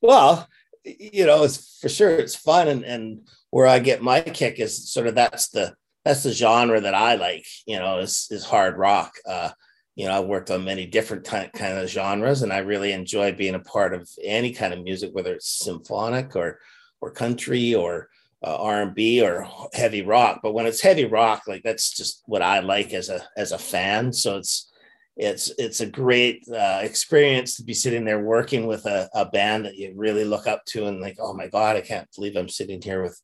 Well, 0.01 0.47
you 0.83 1.25
know, 1.25 1.43
it's 1.43 1.79
for 1.79 1.89
sure 1.89 2.11
it's 2.11 2.35
fun 2.35 2.67
and 2.67 2.83
and 2.83 3.27
where 3.49 3.67
I 3.67 3.79
get 3.79 4.01
my 4.01 4.21
kick 4.21 4.59
is 4.59 4.91
sort 4.91 5.07
of 5.07 5.15
that's 5.15 5.49
the 5.49 5.75
that's 6.05 6.23
the 6.23 6.31
genre 6.31 6.79
that 6.79 6.95
I 6.95 7.15
like, 7.15 7.45
you 7.65 7.77
know, 7.77 7.99
is 7.99 8.27
is 8.31 8.45
hard 8.45 8.77
rock. 8.77 9.13
Uh, 9.27 9.51
you 9.95 10.05
know, 10.07 10.19
I've 10.19 10.27
worked 10.27 10.51
on 10.51 10.63
many 10.63 10.85
different 10.85 11.25
kind 11.25 11.51
kind 11.53 11.77
of 11.77 11.89
genres 11.89 12.41
and 12.41 12.53
I 12.53 12.59
really 12.59 12.91
enjoy 12.91 13.33
being 13.33 13.55
a 13.55 13.59
part 13.59 13.93
of 13.93 14.09
any 14.23 14.53
kind 14.53 14.73
of 14.73 14.83
music, 14.83 15.13
whether 15.13 15.33
it's 15.33 15.59
symphonic 15.59 16.35
or 16.35 16.59
or 17.01 17.11
country 17.11 17.75
or 17.75 18.09
uh, 18.45 18.55
R&B 18.55 19.21
or 19.21 19.47
heavy 19.73 20.03
rock. 20.03 20.41
But 20.43 20.53
when 20.53 20.65
it's 20.65 20.81
heavy 20.81 21.05
rock, 21.05 21.43
like 21.47 21.63
that's 21.63 21.91
just 21.91 22.23
what 22.25 22.41
I 22.41 22.59
like 22.59 22.93
as 22.93 23.09
a 23.09 23.21
as 23.35 23.51
a 23.51 23.57
fan. 23.57 24.13
So 24.13 24.37
it's 24.37 24.71
it's 25.17 25.51
it's 25.57 25.81
a 25.81 25.85
great 25.85 26.47
uh, 26.49 26.79
experience 26.81 27.57
to 27.57 27.63
be 27.63 27.73
sitting 27.73 28.05
there 28.05 28.23
working 28.23 28.67
with 28.67 28.85
a, 28.85 29.09
a 29.15 29.25
band 29.25 29.65
that 29.65 29.75
you 29.75 29.93
really 29.95 30.23
look 30.23 30.47
up 30.47 30.63
to 30.65 30.85
and 30.85 31.01
like 31.01 31.17
oh 31.19 31.33
my 31.33 31.47
god 31.47 31.75
i 31.75 31.81
can't 31.81 32.07
believe 32.15 32.35
i'm 32.35 32.47
sitting 32.49 32.81
here 32.81 33.01
with 33.01 33.19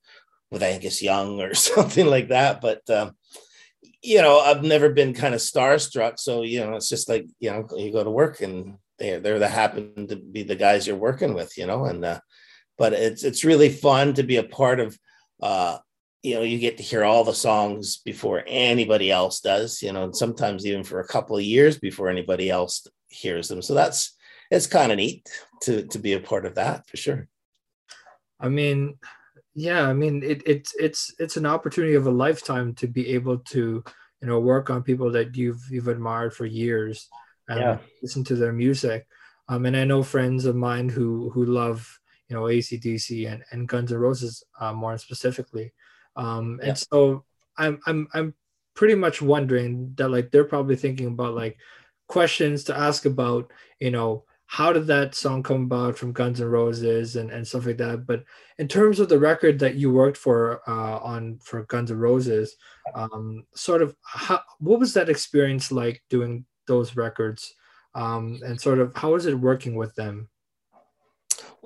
with 0.53 0.63
angus 0.63 1.01
young 1.01 1.41
or 1.41 1.53
something 1.53 2.05
like 2.05 2.29
that. 2.29 2.61
But 2.61 2.87
um, 2.89 3.17
you 4.01 4.21
know 4.21 4.39
i've 4.39 4.63
never 4.63 4.89
been 4.89 5.13
kind 5.13 5.33
of 5.33 5.41
starstruck. 5.41 6.19
So 6.19 6.43
you 6.43 6.59
know 6.59 6.75
it's 6.75 6.89
just 6.89 7.09
like 7.09 7.25
you 7.39 7.51
know 7.51 7.67
you 7.75 7.91
go 7.91 8.03
to 8.03 8.11
work 8.11 8.41
and 8.41 8.77
they're 8.99 9.19
they're 9.19 9.39
the 9.39 9.49
happen 9.49 10.07
to 10.07 10.15
be 10.15 10.43
the 10.43 10.55
guys 10.55 10.87
you're 10.87 10.95
working 10.95 11.33
with 11.33 11.57
you 11.57 11.65
know 11.65 11.85
and 11.85 12.05
uh, 12.05 12.19
but 12.77 12.93
it's 12.93 13.23
it's 13.23 13.43
really 13.43 13.69
fun 13.69 14.13
to 14.13 14.23
be 14.23 14.37
a 14.37 14.43
part 14.43 14.79
of 14.79 14.97
uh, 15.41 15.77
you 16.23 16.35
know 16.35 16.41
you 16.41 16.57
get 16.57 16.77
to 16.77 16.83
hear 16.83 17.03
all 17.03 17.23
the 17.23 17.33
songs 17.33 17.97
before 17.97 18.43
anybody 18.47 19.11
else 19.11 19.41
does 19.41 19.81
you 19.81 19.91
know 19.91 20.05
and 20.05 20.15
sometimes 20.15 20.65
even 20.65 20.83
for 20.83 20.99
a 20.99 21.07
couple 21.07 21.35
of 21.35 21.43
years 21.43 21.77
before 21.77 22.09
anybody 22.09 22.49
else 22.49 22.87
hears 23.13 23.47
them. 23.47 23.61
So 23.61 23.73
that's 23.73 24.15
it's 24.51 24.67
kind 24.67 24.91
of 24.91 24.97
neat 24.97 25.29
to 25.61 25.85
to 25.87 25.99
be 25.99 26.13
a 26.13 26.19
part 26.19 26.45
of 26.45 26.55
that 26.55 26.87
for 26.87 26.97
sure. 26.97 27.27
I 28.39 28.49
mean 28.49 28.97
yeah 29.55 29.87
i 29.87 29.93
mean 29.93 30.23
it, 30.23 30.41
it's 30.47 30.73
it's 30.79 31.13
it's 31.19 31.37
an 31.37 31.45
opportunity 31.45 31.93
of 31.93 32.07
a 32.07 32.11
lifetime 32.11 32.73
to 32.73 32.87
be 32.87 33.09
able 33.09 33.37
to 33.37 33.83
you 34.19 34.27
know 34.27 34.39
work 34.39 34.71
on 34.71 34.81
people 34.81 35.11
that 35.11 35.35
you've 35.35 35.61
you've 35.69 35.87
admired 35.87 36.33
for 36.33 36.47
years 36.47 37.07
and 37.47 37.59
yeah. 37.59 37.77
listen 38.01 38.23
to 38.23 38.35
their 38.35 38.51
music. 38.51 39.05
Um 39.47 39.67
and 39.67 39.77
i 39.77 39.83
know 39.83 40.01
friends 40.01 40.45
of 40.45 40.55
mine 40.55 40.89
who 40.89 41.29
who 41.29 41.45
love 41.45 41.99
you 42.27 42.35
know 42.35 42.43
acdc 42.43 43.31
and, 43.31 43.43
and 43.51 43.67
guns 43.67 43.91
and 43.91 44.01
roses 44.01 44.43
uh, 44.59 44.73
more 44.73 44.97
specifically 44.97 45.71
um, 46.15 46.59
and 46.63 46.77
so 46.77 47.23
I'm 47.57 47.79
I'm 47.85 48.07
I'm 48.13 48.33
pretty 48.75 48.95
much 48.95 49.21
wondering 49.21 49.93
that 49.95 50.09
like 50.09 50.31
they're 50.31 50.43
probably 50.43 50.75
thinking 50.75 51.07
about 51.07 51.35
like 51.35 51.57
questions 52.07 52.63
to 52.65 52.77
ask 52.77 53.05
about, 53.05 53.51
you 53.79 53.91
know, 53.91 54.23
how 54.45 54.71
did 54.73 54.87
that 54.87 55.15
song 55.15 55.41
come 55.41 55.63
about 55.63 55.97
from 55.97 56.11
Guns 56.11 56.39
N' 56.41 56.47
Roses 56.47 57.15
and, 57.15 57.31
and 57.31 57.47
stuff 57.47 57.65
like 57.65 57.77
that. 57.77 58.05
But 58.05 58.23
in 58.59 58.67
terms 58.67 58.99
of 58.99 59.09
the 59.09 59.17
record 59.17 59.57
that 59.59 59.75
you 59.75 59.91
worked 59.91 60.17
for 60.17 60.61
uh, 60.67 60.97
on 60.99 61.39
for 61.43 61.63
Guns 61.65 61.91
N' 61.91 61.97
Roses, 61.97 62.55
um, 62.93 63.45
sort 63.55 63.81
of 63.81 63.95
how, 64.03 64.41
what 64.59 64.79
was 64.79 64.93
that 64.93 65.09
experience 65.09 65.71
like 65.71 66.03
doing 66.09 66.45
those 66.67 66.95
records, 66.95 67.53
um, 67.95 68.39
and 68.45 68.59
sort 68.59 68.79
of 68.79 68.95
how 68.95 69.13
was 69.13 69.25
it 69.25 69.33
working 69.39 69.75
with 69.75 69.95
them? 69.95 70.29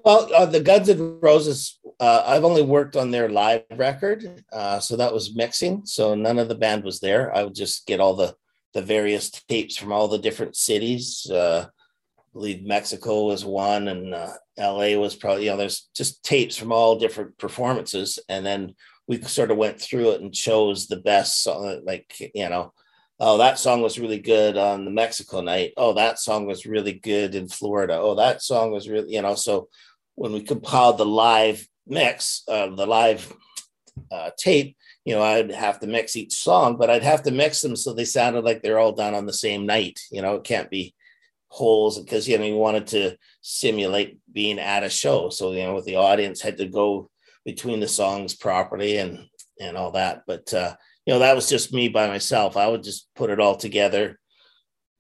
Well, 0.03 0.33
uh, 0.33 0.45
the 0.45 0.59
Guns 0.61 0.89
N' 0.89 1.19
Roses, 1.21 1.79
uh, 1.99 2.23
I've 2.25 2.43
only 2.43 2.61
worked 2.61 2.95
on 2.95 3.11
their 3.11 3.29
live 3.29 3.63
record, 3.75 4.43
uh, 4.53 4.79
so 4.79 4.95
that 4.95 5.13
was 5.13 5.35
mixing. 5.35 5.85
So 5.85 6.15
none 6.15 6.39
of 6.39 6.47
the 6.47 6.55
band 6.55 6.83
was 6.83 6.99
there. 6.99 7.35
I 7.35 7.43
would 7.43 7.55
just 7.55 7.85
get 7.87 7.99
all 7.99 8.15
the 8.15 8.35
the 8.73 8.81
various 8.81 9.31
tapes 9.31 9.75
from 9.75 9.91
all 9.91 10.07
the 10.07 10.19
different 10.19 10.55
cities. 10.55 11.29
Uh, 11.31 11.67
believe 12.33 12.63
Mexico 12.63 13.25
was 13.25 13.43
one, 13.43 13.87
and 13.87 14.13
uh, 14.13 14.33
LA 14.57 14.97
was 14.97 15.15
probably, 15.15 15.45
you 15.45 15.51
know, 15.51 15.57
there's 15.57 15.89
just 15.95 16.23
tapes 16.23 16.55
from 16.55 16.71
all 16.71 16.99
different 16.99 17.37
performances. 17.37 18.19
And 18.29 18.45
then 18.45 18.75
we 19.07 19.21
sort 19.21 19.51
of 19.51 19.57
went 19.57 19.81
through 19.81 20.11
it 20.11 20.21
and 20.21 20.33
chose 20.33 20.87
the 20.87 20.97
best 20.97 21.47
like, 21.83 22.13
you 22.35 22.49
know, 22.49 22.73
oh, 23.19 23.37
that 23.37 23.59
song 23.59 23.81
was 23.81 23.99
really 23.99 24.19
good 24.19 24.57
on 24.57 24.85
the 24.85 24.91
Mexico 24.91 25.41
night. 25.41 25.73
Oh, 25.77 25.93
that 25.93 26.19
song 26.19 26.45
was 26.45 26.65
really 26.65 26.93
good 26.93 27.35
in 27.35 27.47
Florida. 27.47 27.97
Oh, 27.99 28.15
that 28.15 28.41
song 28.41 28.71
was 28.71 28.87
really, 28.87 29.13
you 29.13 29.21
know, 29.21 29.35
so 29.35 29.69
when 30.15 30.33
we 30.33 30.41
compiled 30.41 30.97
the 30.97 31.05
live 31.05 31.67
mix, 31.87 32.43
uh, 32.47 32.67
the 32.75 32.85
live 32.85 33.31
uh, 34.11 34.31
tape, 34.37 34.75
you 35.05 35.15
know, 35.15 35.23
I'd 35.23 35.51
have 35.51 35.79
to 35.79 35.87
mix 35.87 36.15
each 36.15 36.33
song, 36.33 36.77
but 36.77 36.89
I'd 36.89 37.03
have 37.03 37.23
to 37.23 37.31
mix 37.31 37.61
them 37.61 37.75
so 37.75 37.93
they 37.93 38.05
sounded 38.05 38.43
like 38.43 38.61
they're 38.61 38.79
all 38.79 38.91
done 38.91 39.15
on 39.15 39.25
the 39.25 39.33
same 39.33 39.65
night. 39.65 39.99
You 40.11 40.21
know, 40.21 40.35
it 40.35 40.43
can't 40.43 40.69
be 40.69 40.93
holes 41.49 41.99
because 41.99 42.27
you 42.27 42.37
know 42.37 42.45
you 42.45 42.55
wanted 42.55 42.87
to 42.87 43.15
simulate 43.41 44.19
being 44.31 44.59
at 44.59 44.83
a 44.83 44.89
show 44.89 45.29
so 45.29 45.53
you 45.53 45.63
know 45.63 45.75
with 45.75 45.85
the 45.85 45.95
audience 45.95 46.41
had 46.41 46.57
to 46.57 46.67
go 46.67 47.09
between 47.45 47.79
the 47.79 47.87
songs 47.87 48.35
properly 48.35 48.97
and 48.97 49.25
and 49.59 49.77
all 49.77 49.91
that 49.91 50.23
but 50.27 50.53
uh 50.53 50.75
you 51.07 51.13
know 51.13 51.19
that 51.19 51.35
was 51.35 51.49
just 51.49 51.73
me 51.73 51.87
by 51.87 52.07
myself. 52.07 52.55
I 52.55 52.67
would 52.67 52.83
just 52.83 53.07
put 53.15 53.31
it 53.31 53.39
all 53.39 53.55
together 53.55 54.19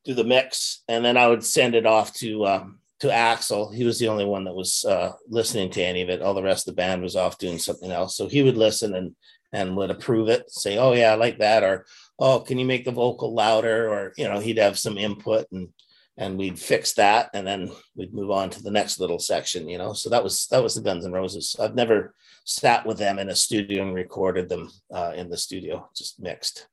do 0.05 0.13
the 0.13 0.23
mix 0.23 0.83
and 0.87 1.03
then 1.03 1.17
i 1.17 1.27
would 1.27 1.43
send 1.43 1.75
it 1.75 1.85
off 1.85 2.13
to 2.13 2.45
um 2.45 2.79
to 2.99 3.09
Axl. 3.09 3.71
He 3.73 3.83
was 3.83 3.99
the 3.99 4.07
only 4.07 4.25
one 4.25 4.45
that 4.45 4.55
was 4.55 4.83
uh 4.83 5.11
listening 5.29 5.69
to 5.71 5.83
any 5.83 6.01
of 6.01 6.09
it. 6.09 6.21
All 6.21 6.33
the 6.33 6.41
rest 6.41 6.67
of 6.67 6.73
the 6.73 6.81
band 6.81 7.03
was 7.03 7.15
off 7.15 7.37
doing 7.37 7.59
something 7.59 7.91
else. 7.91 8.17
So 8.17 8.27
he 8.27 8.41
would 8.41 8.57
listen 8.57 8.95
and 8.95 9.15
and 9.53 9.77
would 9.77 9.91
approve 9.91 10.29
it 10.29 10.49
say 10.49 10.77
oh 10.77 10.93
yeah 10.93 11.11
i 11.11 11.15
like 11.15 11.37
that 11.39 11.63
or 11.63 11.85
oh 12.19 12.39
can 12.39 12.57
you 12.57 12.65
make 12.65 12.85
the 12.85 12.91
vocal 12.91 13.33
louder? 13.33 13.87
Or 13.87 14.13
you 14.17 14.27
know 14.27 14.39
he'd 14.39 14.57
have 14.57 14.79
some 14.79 14.97
input 14.97 15.45
and 15.51 15.69
and 16.17 16.37
we'd 16.37 16.59
fix 16.59 16.93
that 16.93 17.29
and 17.33 17.45
then 17.45 17.71
we'd 17.95 18.13
move 18.13 18.31
on 18.31 18.49
to 18.49 18.63
the 18.63 18.71
next 18.71 18.99
little 18.99 19.19
section 19.19 19.69
you 19.69 19.77
know? 19.77 19.93
So 19.93 20.09
that 20.09 20.23
was 20.23 20.47
that 20.47 20.63
was 20.63 20.75
the 20.75 20.81
Guns 20.81 21.05
N' 21.05 21.11
Roses. 21.11 21.55
I've 21.59 21.75
never 21.75 22.13
sat 22.43 22.85
with 22.85 22.97
them 22.97 23.19
in 23.19 23.29
a 23.29 23.35
studio 23.35 23.83
and 23.83 23.93
recorded 23.93 24.49
them 24.49 24.69
uh, 24.93 25.13
in 25.15 25.29
the 25.29 25.37
studio 25.37 25.89
just 25.95 26.19
mixed. 26.19 26.67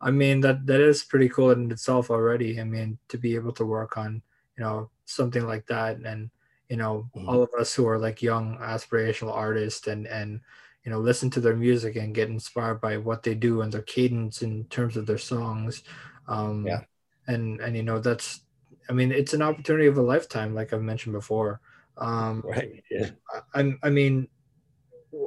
I 0.00 0.10
mean 0.10 0.40
that 0.40 0.66
that 0.66 0.80
is 0.80 1.04
pretty 1.04 1.28
cool 1.28 1.50
in 1.50 1.70
itself 1.70 2.10
already. 2.10 2.60
I 2.60 2.64
mean 2.64 2.98
to 3.08 3.18
be 3.18 3.34
able 3.34 3.52
to 3.52 3.66
work 3.66 3.98
on 3.98 4.22
you 4.56 4.64
know 4.64 4.90
something 5.06 5.46
like 5.46 5.66
that 5.66 5.96
and 5.96 6.30
you 6.68 6.76
know 6.76 7.08
mm-hmm. 7.16 7.28
all 7.28 7.42
of 7.42 7.50
us 7.58 7.74
who 7.74 7.86
are 7.88 7.98
like 7.98 8.22
young 8.22 8.56
aspirational 8.58 9.34
artists 9.34 9.86
and 9.88 10.06
and 10.06 10.40
you 10.84 10.90
know 10.90 10.98
listen 10.98 11.28
to 11.30 11.40
their 11.40 11.56
music 11.56 11.96
and 11.96 12.14
get 12.14 12.28
inspired 12.28 12.80
by 12.80 12.96
what 12.96 13.22
they 13.22 13.34
do 13.34 13.62
and 13.62 13.72
their 13.72 13.82
cadence 13.82 14.42
in 14.42 14.64
terms 14.64 14.96
of 14.96 15.06
their 15.06 15.18
songs 15.18 15.82
um 16.28 16.66
yeah. 16.66 16.80
and 17.26 17.60
and 17.60 17.76
you 17.76 17.82
know 17.82 17.98
that's 17.98 18.42
I 18.88 18.92
mean, 18.92 19.12
it's 19.12 19.34
an 19.34 19.42
opportunity 19.42 19.86
of 19.86 19.98
a 19.98 20.02
lifetime, 20.02 20.54
like 20.54 20.72
I've 20.72 20.82
mentioned 20.82 21.12
before. 21.12 21.60
Um, 21.96 22.42
right. 22.44 22.82
Yeah. 22.90 23.10
I, 23.54 23.72
I 23.82 23.90
mean, 23.90 24.28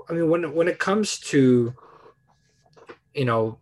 I 0.09 0.13
mean, 0.13 0.29
when 0.29 0.53
when 0.53 0.67
it 0.67 0.79
comes 0.79 1.19
to, 1.19 1.73
you 3.13 3.25
know, 3.25 3.59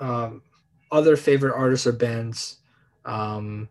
um, 0.00 0.42
other 0.90 1.16
favorite 1.16 1.54
artists 1.56 1.86
or 1.86 1.92
bands, 1.92 2.58
um, 3.04 3.68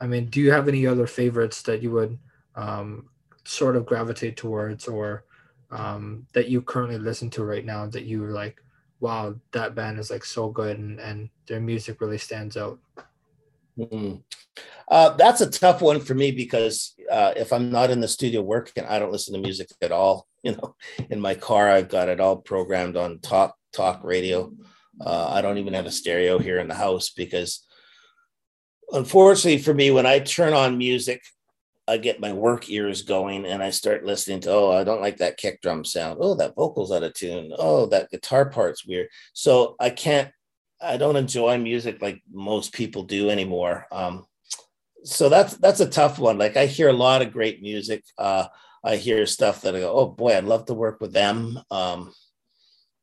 I 0.00 0.06
mean, 0.06 0.26
do 0.26 0.40
you 0.40 0.50
have 0.52 0.68
any 0.68 0.86
other 0.86 1.06
favorites 1.06 1.62
that 1.62 1.82
you 1.82 1.90
would 1.92 2.18
um, 2.56 3.08
sort 3.44 3.76
of 3.76 3.86
gravitate 3.86 4.36
towards, 4.36 4.88
or 4.88 5.24
um, 5.70 6.26
that 6.32 6.48
you 6.48 6.62
currently 6.62 6.98
listen 6.98 7.30
to 7.30 7.44
right 7.44 7.64
now 7.64 7.86
that 7.86 8.04
you 8.04 8.26
like? 8.26 8.62
Wow, 9.00 9.34
that 9.50 9.74
band 9.74 9.98
is 9.98 10.10
like 10.10 10.24
so 10.24 10.48
good, 10.48 10.78
and, 10.78 11.00
and 11.00 11.28
their 11.46 11.60
music 11.60 12.00
really 12.00 12.18
stands 12.18 12.56
out. 12.56 12.78
Mm-hmm. 13.78 14.16
Uh, 14.88 15.10
that's 15.10 15.40
a 15.40 15.50
tough 15.50 15.80
one 15.80 16.00
for 16.00 16.14
me 16.14 16.30
because 16.30 16.94
uh, 17.10 17.32
if 17.36 17.52
I'm 17.52 17.70
not 17.70 17.90
in 17.90 18.00
the 18.00 18.08
studio 18.08 18.42
working, 18.42 18.84
I 18.84 18.98
don't 18.98 19.12
listen 19.12 19.34
to 19.34 19.40
music 19.40 19.68
at 19.80 19.92
all. 19.92 20.26
You 20.42 20.56
know, 20.56 20.74
in 21.08 21.20
my 21.20 21.34
car, 21.34 21.70
I've 21.70 21.88
got 21.88 22.08
it 22.08 22.18
all 22.18 22.36
programmed 22.36 22.96
on 22.96 23.20
talk 23.20 23.54
talk 23.72 24.02
radio. 24.02 24.52
Uh, 25.00 25.28
I 25.30 25.40
don't 25.40 25.58
even 25.58 25.72
have 25.74 25.86
a 25.86 25.90
stereo 25.90 26.38
here 26.38 26.58
in 26.58 26.68
the 26.68 26.74
house 26.74 27.10
because, 27.10 27.64
unfortunately 28.90 29.62
for 29.62 29.72
me, 29.72 29.90
when 29.90 30.04
I 30.04 30.18
turn 30.18 30.52
on 30.52 30.78
music, 30.78 31.22
I 31.88 31.96
get 31.96 32.20
my 32.20 32.32
work 32.32 32.68
ears 32.70 33.02
going 33.02 33.46
and 33.46 33.62
I 33.62 33.70
start 33.70 34.04
listening 34.04 34.40
to, 34.40 34.50
oh, 34.50 34.72
I 34.72 34.84
don't 34.84 35.00
like 35.00 35.18
that 35.18 35.36
kick 35.36 35.60
drum 35.62 35.84
sound. 35.84 36.18
Oh, 36.20 36.34
that 36.34 36.54
vocal's 36.54 36.92
out 36.92 37.02
of 37.02 37.14
tune. 37.14 37.52
Oh, 37.58 37.86
that 37.86 38.10
guitar 38.10 38.50
part's 38.50 38.86
weird. 38.86 39.08
So 39.32 39.76
I 39.80 39.90
can't 39.90 40.30
I 40.82 40.96
don't 40.96 41.16
enjoy 41.16 41.58
music 41.58 42.02
like 42.02 42.22
most 42.30 42.72
people 42.72 43.04
do 43.04 43.30
anymore. 43.30 43.86
Um, 43.92 44.26
so 45.04 45.28
that's 45.28 45.56
that's 45.56 45.80
a 45.80 45.88
tough 45.88 46.18
one. 46.18 46.38
Like 46.38 46.56
I 46.56 46.66
hear 46.66 46.88
a 46.88 46.94
lot 46.94 47.22
of 47.22 47.32
great 47.32 47.62
music. 47.62 48.04
Uh, 48.18 48.46
I 48.84 48.96
hear 48.96 49.26
stuff 49.26 49.62
that 49.62 49.76
I 49.76 49.80
go, 49.80 49.92
oh 49.92 50.06
boy, 50.08 50.36
I'd 50.36 50.44
love 50.44 50.66
to 50.66 50.74
work 50.74 51.00
with 51.00 51.12
them. 51.12 51.58
Um, 51.70 52.12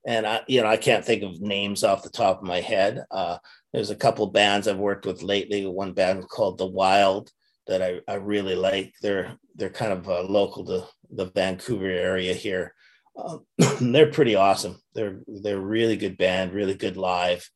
and 0.06 0.26
I, 0.26 0.42
you 0.48 0.62
know, 0.62 0.68
I 0.68 0.78
can't 0.78 1.06
think 1.06 1.24
of 1.24 1.42
names 1.42 1.84
off 1.84 2.04
the 2.04 2.10
top 2.10 2.40
of 2.40 2.48
my 2.48 2.62
head. 2.62 3.04
Uh, 3.12 3.38
there's 3.74 3.90
a 3.90 3.96
couple 3.96 4.26
bands 4.28 4.68
I've 4.68 4.78
worked 4.78 5.06
with 5.06 5.22
lately. 5.22 5.66
One 5.66 5.94
band 5.94 6.28
called 6.28 6.58
The 6.58 6.66
Wild 6.66 7.32
that 7.68 7.82
I, 7.82 8.00
I 8.08 8.16
really 8.16 8.56
like. 8.56 8.94
They're 9.02 9.38
they're 9.56 9.70
kind 9.70 9.92
of 9.94 10.10
uh, 10.10 10.24
local 10.24 10.66
to 10.66 10.86
the 11.12 11.26
Vancouver 11.26 11.86
area 11.86 12.34
here. 12.34 12.74
Um, 13.20 13.46
they're 13.92 14.12
pretty 14.12 14.36
awesome. 14.36 14.82
They're 14.94 15.22
they're 15.28 15.60
really 15.60 15.98
good 15.98 16.18
band, 16.18 16.54
really 16.54 16.76
good 16.76 16.98
live, 16.98 17.50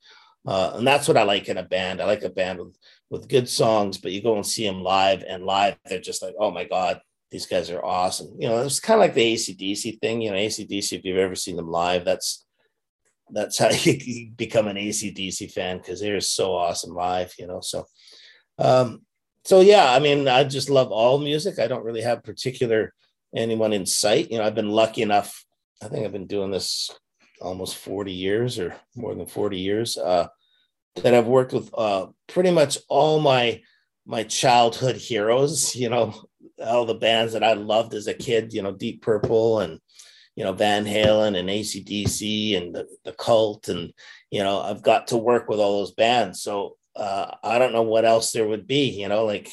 uh, 0.45 0.73
and 0.75 0.85
that's 0.85 1.07
what 1.07 1.17
I 1.17 1.23
like 1.23 1.47
in 1.47 1.57
a 1.57 1.63
band. 1.63 2.01
I 2.01 2.05
like 2.05 2.23
a 2.23 2.29
band 2.29 2.59
with 2.59 2.77
with 3.09 3.29
good 3.29 3.47
songs, 3.47 3.97
but 3.97 4.11
you 4.11 4.21
go 4.21 4.35
and 4.35 4.45
see 4.45 4.65
them 4.65 4.81
live, 4.81 5.23
and 5.27 5.45
live 5.45 5.77
they're 5.85 5.99
just 5.99 6.21
like, 6.21 6.35
oh 6.39 6.51
my 6.51 6.65
god, 6.65 7.01
these 7.31 7.45
guys 7.45 7.69
are 7.71 7.83
awesome. 7.83 8.35
You 8.39 8.47
know, 8.47 8.61
it's 8.61 8.79
kind 8.79 8.99
of 8.99 9.01
like 9.01 9.13
the 9.15 9.33
ACDC 9.33 9.99
thing. 9.99 10.21
You 10.21 10.31
know, 10.31 10.37
ACDC, 10.37 10.93
if 10.93 11.03
you've 11.05 11.17
ever 11.17 11.35
seen 11.35 11.55
them 11.55 11.69
live, 11.69 12.05
that's 12.05 12.45
that's 13.31 13.57
how 13.57 13.69
you 13.83 14.31
become 14.35 14.67
an 14.67 14.77
ACDC 14.77 15.51
fan 15.51 15.77
because 15.77 15.99
they're 15.99 16.21
so 16.21 16.55
awesome 16.55 16.93
live. 16.93 17.33
You 17.39 17.47
know, 17.47 17.59
so 17.61 17.85
um, 18.59 19.01
so 19.45 19.61
yeah, 19.61 19.91
I 19.91 19.99
mean, 19.99 20.27
I 20.27 20.43
just 20.43 20.69
love 20.69 20.91
all 20.91 21.17
music. 21.17 21.59
I 21.59 21.67
don't 21.67 21.83
really 21.83 22.01
have 22.01 22.23
particular 22.23 22.93
anyone 23.35 23.73
in 23.73 23.85
sight. 23.85 24.31
You 24.31 24.37
know, 24.37 24.45
I've 24.45 24.55
been 24.55 24.69
lucky 24.69 25.01
enough. 25.01 25.43
I 25.83 25.89
think 25.89 26.05
I've 26.05 26.13
been 26.13 26.27
doing 26.27 26.51
this 26.51 26.89
almost 27.41 27.75
40 27.75 28.11
years 28.11 28.57
or 28.57 28.75
more 28.95 29.13
than 29.13 29.25
40 29.25 29.59
years 29.59 29.97
uh, 29.97 30.27
that 30.95 31.13
I've 31.13 31.27
worked 31.27 31.51
with 31.51 31.69
uh, 31.77 32.07
pretty 32.27 32.51
much 32.51 32.77
all 32.87 33.19
my 33.19 33.61
my 34.05 34.23
childhood 34.23 34.95
heroes. 34.95 35.75
You 35.75 35.89
know, 35.89 36.13
all 36.63 36.85
the 36.85 36.93
bands 36.93 37.33
that 37.33 37.43
I 37.43 37.53
loved 37.53 37.93
as 37.93 38.07
a 38.07 38.13
kid. 38.13 38.53
You 38.53 38.61
know, 38.61 38.71
Deep 38.71 39.01
Purple 39.01 39.59
and 39.59 39.79
you 40.35 40.43
know 40.43 40.53
Van 40.53 40.85
Halen 40.85 41.37
and 41.37 41.49
ACDC 41.49 42.57
and 42.57 42.73
the, 42.73 42.87
the 43.03 43.13
Cult 43.13 43.67
and 43.67 43.91
you 44.31 44.43
know 44.43 44.61
I've 44.61 44.81
got 44.81 45.07
to 45.07 45.17
work 45.17 45.49
with 45.49 45.59
all 45.59 45.79
those 45.79 45.93
bands. 45.93 46.41
So 46.41 46.77
uh, 46.95 47.31
I 47.43 47.59
don't 47.59 47.73
know 47.73 47.83
what 47.83 48.05
else 48.05 48.31
there 48.31 48.47
would 48.47 48.67
be. 48.67 48.89
You 48.89 49.09
know, 49.09 49.25
like 49.25 49.49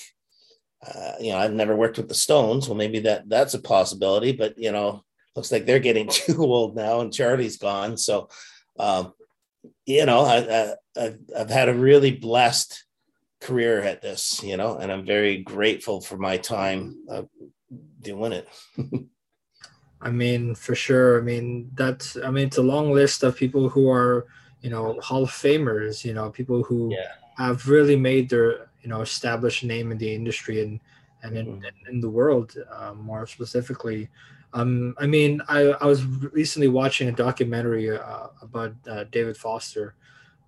uh, 0.87 1.15
you 1.21 1.33
know, 1.33 1.39
I've 1.39 1.53
never 1.53 1.75
worked 1.75 1.97
with 1.97 2.09
the 2.09 2.15
Stones. 2.15 2.69
Well, 2.69 2.77
maybe 2.77 3.01
that 3.01 3.29
that's 3.29 3.55
a 3.55 3.61
possibility, 3.61 4.33
but 4.33 4.57
you 4.59 4.73
know, 4.73 5.05
looks 5.37 5.53
like 5.53 5.67
they're 5.67 5.79
getting 5.79 6.09
too 6.11 6.43
old 6.43 6.77
now, 6.77 7.01
and 7.01 7.13
Charlie's 7.13 7.57
gone. 7.57 7.97
So, 7.97 8.29
um, 8.79 9.13
you 9.87 10.07
know, 10.07 10.21
I, 10.21 10.75
I, 10.97 11.15
I've 11.37 11.51
had 11.51 11.69
a 11.69 11.75
really 11.75 12.13
blessed 12.13 12.85
career 13.41 13.83
at 13.83 14.03
this, 14.03 14.43
you 14.43 14.57
know, 14.57 14.77
and 14.77 14.93
I'm 14.93 15.05
very 15.05 15.39
grateful 15.39 16.01
for 16.01 16.17
my 16.17 16.37
time 16.37 16.97
uh, 17.11 17.23
doing 18.01 18.33
it. 18.33 18.49
I 20.03 20.11
mean, 20.11 20.55
for 20.55 20.75
sure. 20.75 21.19
I 21.19 21.23
mean, 21.23 21.71
that's. 21.75 22.17
I 22.17 22.31
mean, 22.31 22.47
it's 22.47 22.57
a 22.57 22.63
long 22.63 22.91
list 22.91 23.23
of 23.23 23.37
people 23.37 23.69
who 23.69 23.91
are, 23.91 24.27
you 24.63 24.71
know, 24.71 24.99
Hall 25.01 25.25
of 25.25 25.31
Famers. 25.31 26.05
You 26.05 26.15
know, 26.15 26.31
people 26.31 26.63
who 26.63 26.91
yeah. 26.91 27.13
have 27.37 27.69
really 27.69 27.97
made 27.97 28.31
their 28.31 28.71
you 28.83 28.89
know 28.89 29.03
established 29.03 29.65
name 29.65 29.93
in 29.93 29.99
the 29.99 30.15
industry 30.15 30.63
and 30.63 30.81
and 31.23 31.37
in, 31.37 31.47
mm-hmm. 31.47 31.89
in 31.91 32.01
the 32.01 32.09
world 32.09 32.55
uh, 32.73 32.95
more 32.95 33.27
specifically 33.27 34.09
Um, 34.53 34.95
I 34.99 35.07
mean, 35.07 35.41
I, 35.49 35.61
I 35.81 35.87
was 35.87 36.05
recently 36.05 36.69
watching 36.69 37.09
a 37.09 37.13
documentary 37.13 37.97
uh, 37.97 38.29
about 38.43 38.75
uh, 38.89 39.05
David 39.11 39.37
Foster 39.37 39.95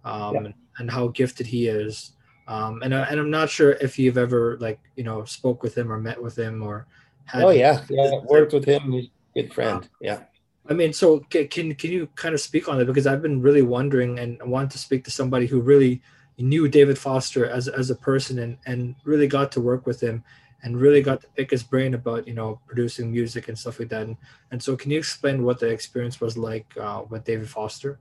um, 0.05 0.34
yeah. 0.34 0.53
and, 0.78 0.90
how 0.90 1.09
gifted 1.09 1.46
he 1.46 1.68
is. 1.68 2.12
Um, 2.48 2.82
and, 2.82 2.94
I, 2.94 3.03
and 3.05 3.20
I'm 3.20 3.30
not 3.30 3.48
sure 3.48 3.72
if 3.72 3.98
you've 3.98 4.18
ever 4.18 4.59
like 4.59 4.80
you 4.96 5.05
know 5.05 5.24
spoke 5.24 5.62
with 5.62 5.78
him 5.78 5.92
or 5.92 5.98
met 5.98 6.20
with 6.20 6.36
him 6.36 6.62
or 6.62 6.86
had. 7.24 7.44
Oh 7.44 7.50
yeah, 7.50 7.84
yeah, 7.88 8.18
worked 8.24 8.53
with 8.53 8.64
him. 8.64 8.90
He's 8.92 9.07
a 9.07 9.42
good 9.42 9.55
friend. 9.55 9.88
Yeah. 10.00 10.22
I 10.68 10.74
mean, 10.74 10.92
so 10.92 11.20
can 11.20 11.48
can 11.48 11.92
you 11.92 12.09
kind 12.16 12.34
of 12.34 12.40
speak 12.40 12.68
on 12.68 12.80
it 12.80 12.86
because 12.86 13.07
I've 13.07 13.22
been 13.22 13.40
really 13.40 13.62
wondering 13.62 14.18
and 14.18 14.40
wanted 14.42 14.70
to 14.72 14.78
speak 14.78 15.05
to 15.05 15.11
somebody 15.11 15.46
who 15.46 15.61
really 15.61 16.03
knew 16.38 16.68
David 16.68 16.98
Foster 16.98 17.46
as 17.46 17.68
as 17.68 17.90
a 17.90 17.94
person 17.94 18.38
and 18.40 18.59
and 18.66 18.94
really 19.05 19.28
got 19.28 19.53
to 19.53 19.61
work 19.61 19.86
with 19.86 20.00
him 20.00 20.24
and 20.62 20.80
really 20.80 21.02
got 21.02 21.20
to 21.20 21.26
pick 21.36 21.50
his 21.50 21.62
brain 21.62 21.94
about 21.94 22.26
you 22.26 22.34
know 22.34 22.60
producing 22.66 23.10
music 23.10 23.48
and 23.48 23.58
stuff 23.58 23.78
like 23.78 23.88
that. 23.88 24.02
And, 24.02 24.16
and 24.50 24.62
so, 24.62 24.76
can 24.76 24.90
you 24.90 24.98
explain 24.98 25.44
what 25.44 25.58
the 25.58 25.68
experience 25.68 26.20
was 26.20 26.36
like 26.36 26.66
uh, 26.80 27.02
with 27.08 27.24
David 27.24 27.48
Foster? 27.48 27.98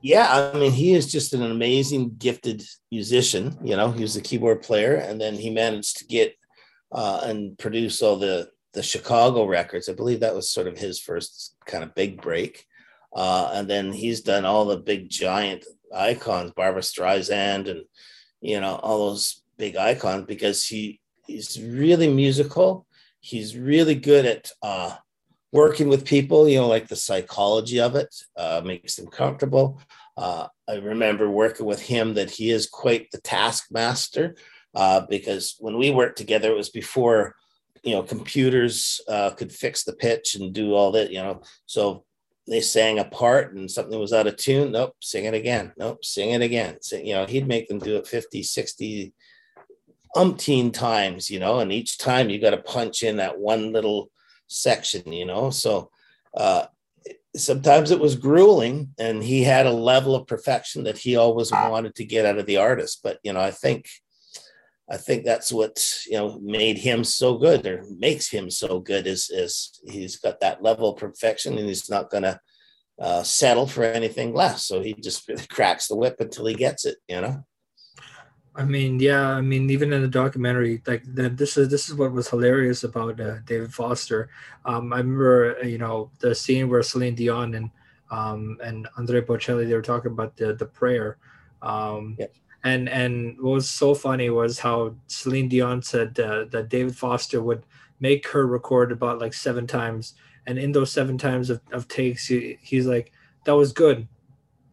Yeah, 0.00 0.50
I 0.52 0.58
mean, 0.58 0.72
he 0.72 0.94
is 0.94 1.10
just 1.10 1.32
an 1.32 1.42
amazing, 1.42 2.16
gifted 2.18 2.64
musician. 2.90 3.56
You 3.62 3.76
know, 3.76 3.92
he 3.92 4.02
was 4.02 4.16
a 4.16 4.20
keyboard 4.20 4.62
player, 4.62 4.96
and 4.96 5.20
then 5.20 5.34
he 5.34 5.50
managed 5.50 5.98
to 5.98 6.06
get 6.06 6.34
uh, 6.90 7.20
and 7.22 7.56
produce 7.58 8.02
all 8.02 8.16
the 8.16 8.50
the 8.72 8.82
Chicago 8.82 9.46
records. 9.46 9.88
I 9.88 9.92
believe 9.92 10.20
that 10.20 10.34
was 10.34 10.50
sort 10.50 10.66
of 10.66 10.78
his 10.78 10.98
first 10.98 11.56
kind 11.66 11.84
of 11.84 11.94
big 11.94 12.20
break. 12.20 12.66
Uh, 13.14 13.50
and 13.52 13.68
then 13.68 13.92
he's 13.92 14.22
done 14.22 14.46
all 14.46 14.64
the 14.64 14.78
big 14.78 15.10
giant 15.10 15.66
icons, 15.94 16.52
Barbra 16.52 16.80
Streisand, 16.80 17.70
and 17.70 17.82
you 18.40 18.60
know 18.60 18.76
all 18.76 19.10
those 19.10 19.41
big 19.58 19.76
icon 19.76 20.24
because 20.24 20.64
he 20.64 21.00
he's 21.26 21.60
really 21.60 22.12
musical. 22.12 22.86
He's 23.20 23.56
really 23.56 23.94
good 23.94 24.26
at 24.26 24.50
uh, 24.62 24.96
working 25.52 25.88
with 25.88 26.04
people. 26.04 26.48
You 26.48 26.60
know, 26.60 26.68
like 26.68 26.88
the 26.88 26.96
psychology 26.96 27.80
of 27.80 27.94
it 27.94 28.14
uh, 28.36 28.62
makes 28.64 28.96
them 28.96 29.06
comfortable. 29.06 29.80
Uh, 30.16 30.48
I 30.68 30.76
remember 30.76 31.30
working 31.30 31.66
with 31.66 31.80
him 31.80 32.14
that 32.14 32.30
he 32.30 32.50
is 32.50 32.68
quite 32.68 33.10
the 33.10 33.20
taskmaster 33.20 34.36
uh, 34.74 35.02
because 35.08 35.56
when 35.58 35.78
we 35.78 35.90
worked 35.90 36.18
together, 36.18 36.50
it 36.50 36.56
was 36.56 36.70
before 36.70 37.36
you 37.82 37.92
know 37.92 38.02
computers 38.02 39.00
uh, 39.08 39.30
could 39.30 39.52
fix 39.52 39.84
the 39.84 39.92
pitch 39.92 40.34
and 40.34 40.52
do 40.52 40.74
all 40.74 40.92
that 40.92 41.10
you 41.10 41.20
know 41.20 41.42
so 41.66 42.04
they 42.48 42.60
sang 42.60 42.98
a 42.98 43.04
part 43.04 43.54
and 43.54 43.70
something 43.70 43.98
was 43.98 44.12
out 44.12 44.26
of 44.26 44.36
tune 44.36 44.72
nope 44.72 44.94
sing 45.00 45.24
it 45.24 45.34
again 45.34 45.72
nope 45.76 46.04
sing 46.04 46.30
it 46.30 46.42
again 46.42 46.76
sing, 46.80 47.04
you 47.04 47.14
know 47.14 47.26
he'd 47.26 47.48
make 47.48 47.68
them 47.68 47.78
do 47.78 47.96
it 47.96 48.06
50 48.06 48.42
60 48.42 49.12
umpteen 50.16 50.72
times 50.72 51.30
you 51.30 51.38
know 51.38 51.60
and 51.60 51.72
each 51.72 51.98
time 51.98 52.28
you 52.28 52.40
got 52.40 52.50
to 52.50 52.58
punch 52.58 53.02
in 53.02 53.16
that 53.16 53.38
one 53.38 53.72
little 53.72 54.10
section 54.46 55.12
you 55.12 55.24
know 55.24 55.50
so 55.50 55.90
uh 56.36 56.66
sometimes 57.34 57.90
it 57.90 57.98
was 57.98 58.14
grueling 58.14 58.90
and 58.98 59.22
he 59.22 59.42
had 59.42 59.66
a 59.66 59.72
level 59.72 60.14
of 60.14 60.26
perfection 60.26 60.84
that 60.84 60.98
he 60.98 61.16
always 61.16 61.50
wanted 61.50 61.94
to 61.94 62.04
get 62.04 62.26
out 62.26 62.38
of 62.38 62.44
the 62.44 62.58
artist 62.58 63.00
but 63.02 63.18
you 63.22 63.32
know 63.32 63.40
i 63.40 63.50
think 63.50 63.88
I 64.90 64.98
think 64.98 65.24
that's 65.24 65.50
what 65.50 65.82
you 66.06 66.18
know 66.18 66.38
made 66.42 66.76
him 66.76 67.02
so 67.02 67.38
good 67.38 67.66
or 67.66 67.84
makes 67.98 68.28
him 68.28 68.50
so 68.50 68.78
good 68.78 69.06
is 69.06 69.30
is 69.30 69.80
he's 69.86 70.16
got 70.16 70.40
that 70.40 70.62
level 70.62 70.90
of 70.90 70.98
perfection 70.98 71.56
and 71.56 71.66
he's 71.66 71.88
not 71.88 72.10
going 72.10 72.24
to 72.24 72.38
uh, 73.00 73.22
settle 73.22 73.66
for 73.66 73.84
anything 73.84 74.34
less. 74.34 74.64
So 74.64 74.82
he 74.82 74.92
just 74.92 75.26
really 75.28 75.46
cracks 75.46 75.88
the 75.88 75.96
whip 75.96 76.16
until 76.20 76.46
he 76.46 76.54
gets 76.54 76.84
it. 76.84 76.98
You 77.08 77.22
know. 77.22 77.44
I 78.54 78.64
mean, 78.64 79.00
yeah. 79.00 79.30
I 79.30 79.40
mean, 79.40 79.70
even 79.70 79.92
in 79.92 80.02
the 80.02 80.08
documentary, 80.08 80.82
like 80.86 81.02
the, 81.06 81.30
this 81.30 81.56
is 81.56 81.68
this 81.68 81.88
is 81.88 81.94
what 81.94 82.12
was 82.12 82.28
hilarious 82.28 82.84
about 82.84 83.18
uh, 83.20 83.36
David 83.46 83.72
Foster. 83.72 84.28
Um, 84.66 84.92
I 84.92 84.98
remember, 84.98 85.56
you 85.64 85.78
know, 85.78 86.10
the 86.18 86.34
scene 86.34 86.68
where 86.68 86.82
Celine 86.82 87.14
Dion 87.14 87.54
and 87.54 87.70
um, 88.10 88.58
and 88.62 88.86
Andre 88.98 89.22
Bocelli 89.22 89.66
they 89.66 89.74
were 89.74 89.80
talking 89.82 90.12
about 90.12 90.36
the 90.36 90.54
the 90.54 90.66
prayer. 90.66 91.16
Um, 91.62 92.16
yeah 92.18 92.26
and 92.64 92.88
and 92.88 93.36
what 93.40 93.54
was 93.54 93.70
so 93.70 93.94
funny 93.94 94.30
was 94.30 94.58
how 94.58 94.94
Celine 95.06 95.48
Dion 95.48 95.82
said 95.82 96.18
uh, 96.18 96.44
that 96.50 96.68
David 96.68 96.96
Foster 96.96 97.42
would 97.42 97.64
make 98.00 98.26
her 98.28 98.46
record 98.46 98.92
about 98.92 99.18
like 99.18 99.34
seven 99.34 99.66
times, 99.66 100.14
and 100.46 100.58
in 100.58 100.72
those 100.72 100.92
seven 100.92 101.18
times 101.18 101.50
of, 101.50 101.60
of 101.72 101.88
takes, 101.88 102.26
he, 102.26 102.58
he's 102.60 102.86
like, 102.86 103.12
"That 103.44 103.56
was 103.56 103.72
good, 103.72 104.06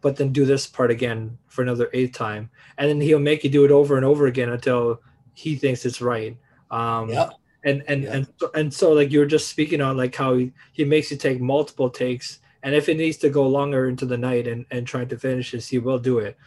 but 0.01 0.15
then 0.15 0.31
do 0.31 0.45
this 0.45 0.67
part 0.67 0.91
again 0.91 1.37
for 1.47 1.61
another 1.61 1.89
eighth 1.93 2.13
time," 2.13 2.49
and 2.77 2.89
then 2.89 3.01
he'll 3.01 3.19
make 3.19 3.43
you 3.43 3.49
do 3.49 3.65
it 3.65 3.71
over 3.71 3.95
and 3.97 4.05
over 4.05 4.27
again 4.27 4.49
until 4.49 5.01
he 5.33 5.55
thinks 5.55 5.85
it's 5.85 6.01
right. 6.01 6.37
Um, 6.71 7.09
yeah. 7.09 7.29
And 7.63 7.83
and 7.87 8.03
yeah. 8.03 8.13
and 8.13 8.27
so, 8.37 8.51
and 8.53 8.73
so 8.73 8.93
like 8.93 9.11
you 9.11 9.19
were 9.19 9.25
just 9.25 9.49
speaking 9.49 9.81
on 9.81 9.97
like 9.97 10.15
how 10.15 10.35
he, 10.35 10.53
he 10.71 10.85
makes 10.85 11.11
you 11.11 11.17
take 11.17 11.41
multiple 11.41 11.89
takes, 11.89 12.39
and 12.63 12.73
if 12.73 12.87
it 12.87 12.95
needs 12.95 13.17
to 13.17 13.29
go 13.29 13.47
longer 13.47 13.89
into 13.89 14.05
the 14.05 14.17
night 14.17 14.47
and 14.47 14.65
and 14.71 14.87
trying 14.87 15.09
to 15.09 15.17
finish 15.17 15.51
this, 15.51 15.67
he 15.67 15.77
will 15.77 15.99
do 15.99 16.19
it. 16.19 16.37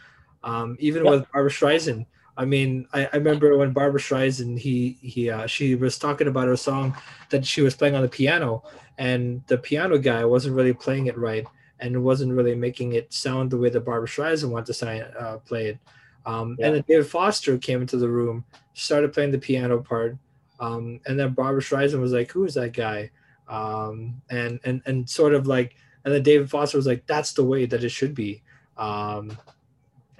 Um, 0.43 0.75
even 0.79 1.03
with 1.03 1.31
barbra 1.31 1.51
Streisand, 1.51 2.05
I 2.35 2.45
mean, 2.45 2.87
I, 2.93 3.05
I, 3.05 3.17
remember 3.17 3.55
when 3.57 3.73
Barbra 3.73 3.99
Streisand, 3.99 4.57
he 4.57 4.97
he 5.01 5.29
uh, 5.29 5.45
she 5.45 5.75
was 5.75 5.99
talking 5.99 6.27
about 6.27 6.47
her 6.47 6.57
song 6.57 6.95
that 7.29 7.45
she 7.45 7.61
was 7.61 7.75
playing 7.75 7.95
on 7.95 8.01
the 8.01 8.09
piano, 8.09 8.63
and 8.97 9.43
the 9.47 9.57
piano 9.57 9.99
guy 9.99 10.25
wasn't 10.25 10.55
really 10.55 10.73
playing 10.73 11.07
it 11.07 11.17
right, 11.17 11.45
and 11.79 11.95
it 11.95 11.99
wasn't 11.99 12.33
really 12.33 12.55
making 12.55 12.93
it 12.93 13.11
sound 13.13 13.51
the 13.51 13.57
way 13.57 13.69
that 13.69 13.81
Barbra 13.81 14.07
Streisand 14.07 14.49
wanted 14.49 14.67
to 14.67 14.73
sign, 14.73 15.01
uh, 15.19 15.37
play 15.45 15.67
it. 15.67 15.79
Um, 16.25 16.55
yeah. 16.57 16.67
And 16.67 16.75
then 16.75 16.83
David 16.87 17.07
Foster 17.07 17.57
came 17.57 17.81
into 17.81 17.97
the 17.97 18.09
room, 18.09 18.45
started 18.73 19.13
playing 19.13 19.31
the 19.31 19.37
piano 19.37 19.79
part, 19.79 20.17
um, 20.59 20.99
and 21.05 21.19
then 21.19 21.33
Barbra 21.33 21.61
Streisand 21.61 21.99
was 21.99 22.13
like, 22.13 22.31
"Who 22.31 22.45
is 22.45 22.53
that 22.53 22.73
guy?" 22.73 23.11
Um, 23.47 24.21
and 24.29 24.59
and 24.63 24.81
and 24.85 25.09
sort 25.09 25.33
of 25.33 25.47
like, 25.47 25.75
and 26.05 26.13
then 26.13 26.23
David 26.23 26.49
Foster 26.49 26.77
was 26.77 26.87
like, 26.87 27.05
"That's 27.07 27.33
the 27.33 27.43
way 27.43 27.65
that 27.65 27.83
it 27.83 27.89
should 27.89 28.15
be." 28.15 28.41
Um, 28.77 29.37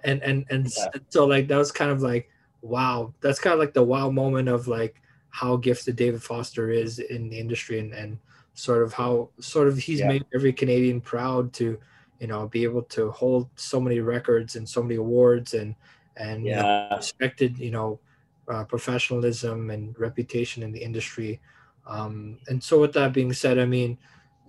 and 0.04 0.22
and 0.22 0.46
and 0.50 0.72
yeah. 0.78 0.88
so 1.10 1.26
like 1.26 1.48
that 1.48 1.58
was 1.58 1.72
kind 1.72 1.92
of 1.92 2.02
like 2.02 2.30
wow 2.62 3.14
that's 3.22 3.40
kind 3.40 3.54
of 3.54 3.60
like 3.60 3.74
the 3.74 3.84
wow 3.84 4.10
moment 4.10 4.48
of 4.48 4.68
like 4.68 5.02
how 5.30 5.56
gifted 5.56 5.96
david 5.96 6.22
foster 6.22 6.70
is 6.70 7.00
in 7.00 7.30
the 7.30 7.40
industry 7.40 7.80
and 7.80 7.94
and 7.94 8.18
sort 8.54 8.84
of 8.84 8.94
how 8.94 9.30
sort 9.40 9.68
of 9.68 9.78
he's 9.78 10.00
yeah. 10.00 10.08
made 10.08 10.26
every 10.34 10.54
canadian 10.54 11.02
proud 11.02 11.52
to 11.54 11.80
you 12.20 12.28
know 12.28 12.48
be 12.48 12.64
able 12.64 12.84
to 12.84 13.12
hold 13.12 13.50
so 13.56 13.80
many 13.80 14.00
records 14.00 14.56
and 14.56 14.68
so 14.68 14.82
many 14.82 14.96
awards 14.96 15.54
and 15.54 15.76
and 16.18 16.46
yeah. 16.46 16.94
respected 16.96 17.58
you 17.58 17.72
know 17.72 18.00
uh, 18.48 18.64
professionalism 18.66 19.70
and 19.70 19.98
reputation 20.00 20.64
in 20.64 20.72
the 20.72 20.84
industry 20.84 21.40
um, 21.88 22.38
and 22.48 22.64
so 22.64 22.80
with 22.80 22.94
that 22.94 23.14
being 23.14 23.34
said 23.34 23.58
i 23.58 23.66
mean 23.66 23.98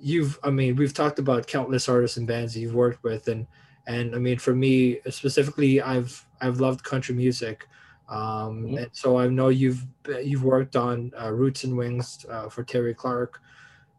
you've 0.01 0.39
i 0.43 0.51
mean 0.51 0.77
we've 0.77 0.95
talked 0.95 1.19
about 1.19 1.47
countless 1.47 1.89
artists 1.89 2.17
and 2.17 2.27
bands 2.27 2.53
that 2.53 2.61
you've 2.61 2.75
worked 2.75 3.03
with 3.03 3.29
and 3.29 3.47
and 3.87 4.15
I 4.15 4.19
mean 4.19 4.39
for 4.39 4.55
me 4.55 5.01
specifically, 5.11 5.81
I've 5.81 6.25
I've 6.41 6.61
loved 6.61 6.83
country 6.83 7.15
music, 7.15 7.69
um, 8.09 8.19
mm-hmm. 8.19 8.79
and 8.79 8.89
so 8.93 9.19
I 9.19 9.29
know 9.29 9.49
you've 9.49 9.85
you've 10.23 10.45
worked 10.45 10.77
on 10.77 11.13
uh, 11.21 11.33
Roots 11.33 11.65
and 11.65 11.77
Wings 11.77 12.25
uh, 12.31 12.49
for 12.49 12.65
Terri 12.65 12.97
Clark. 12.97 13.41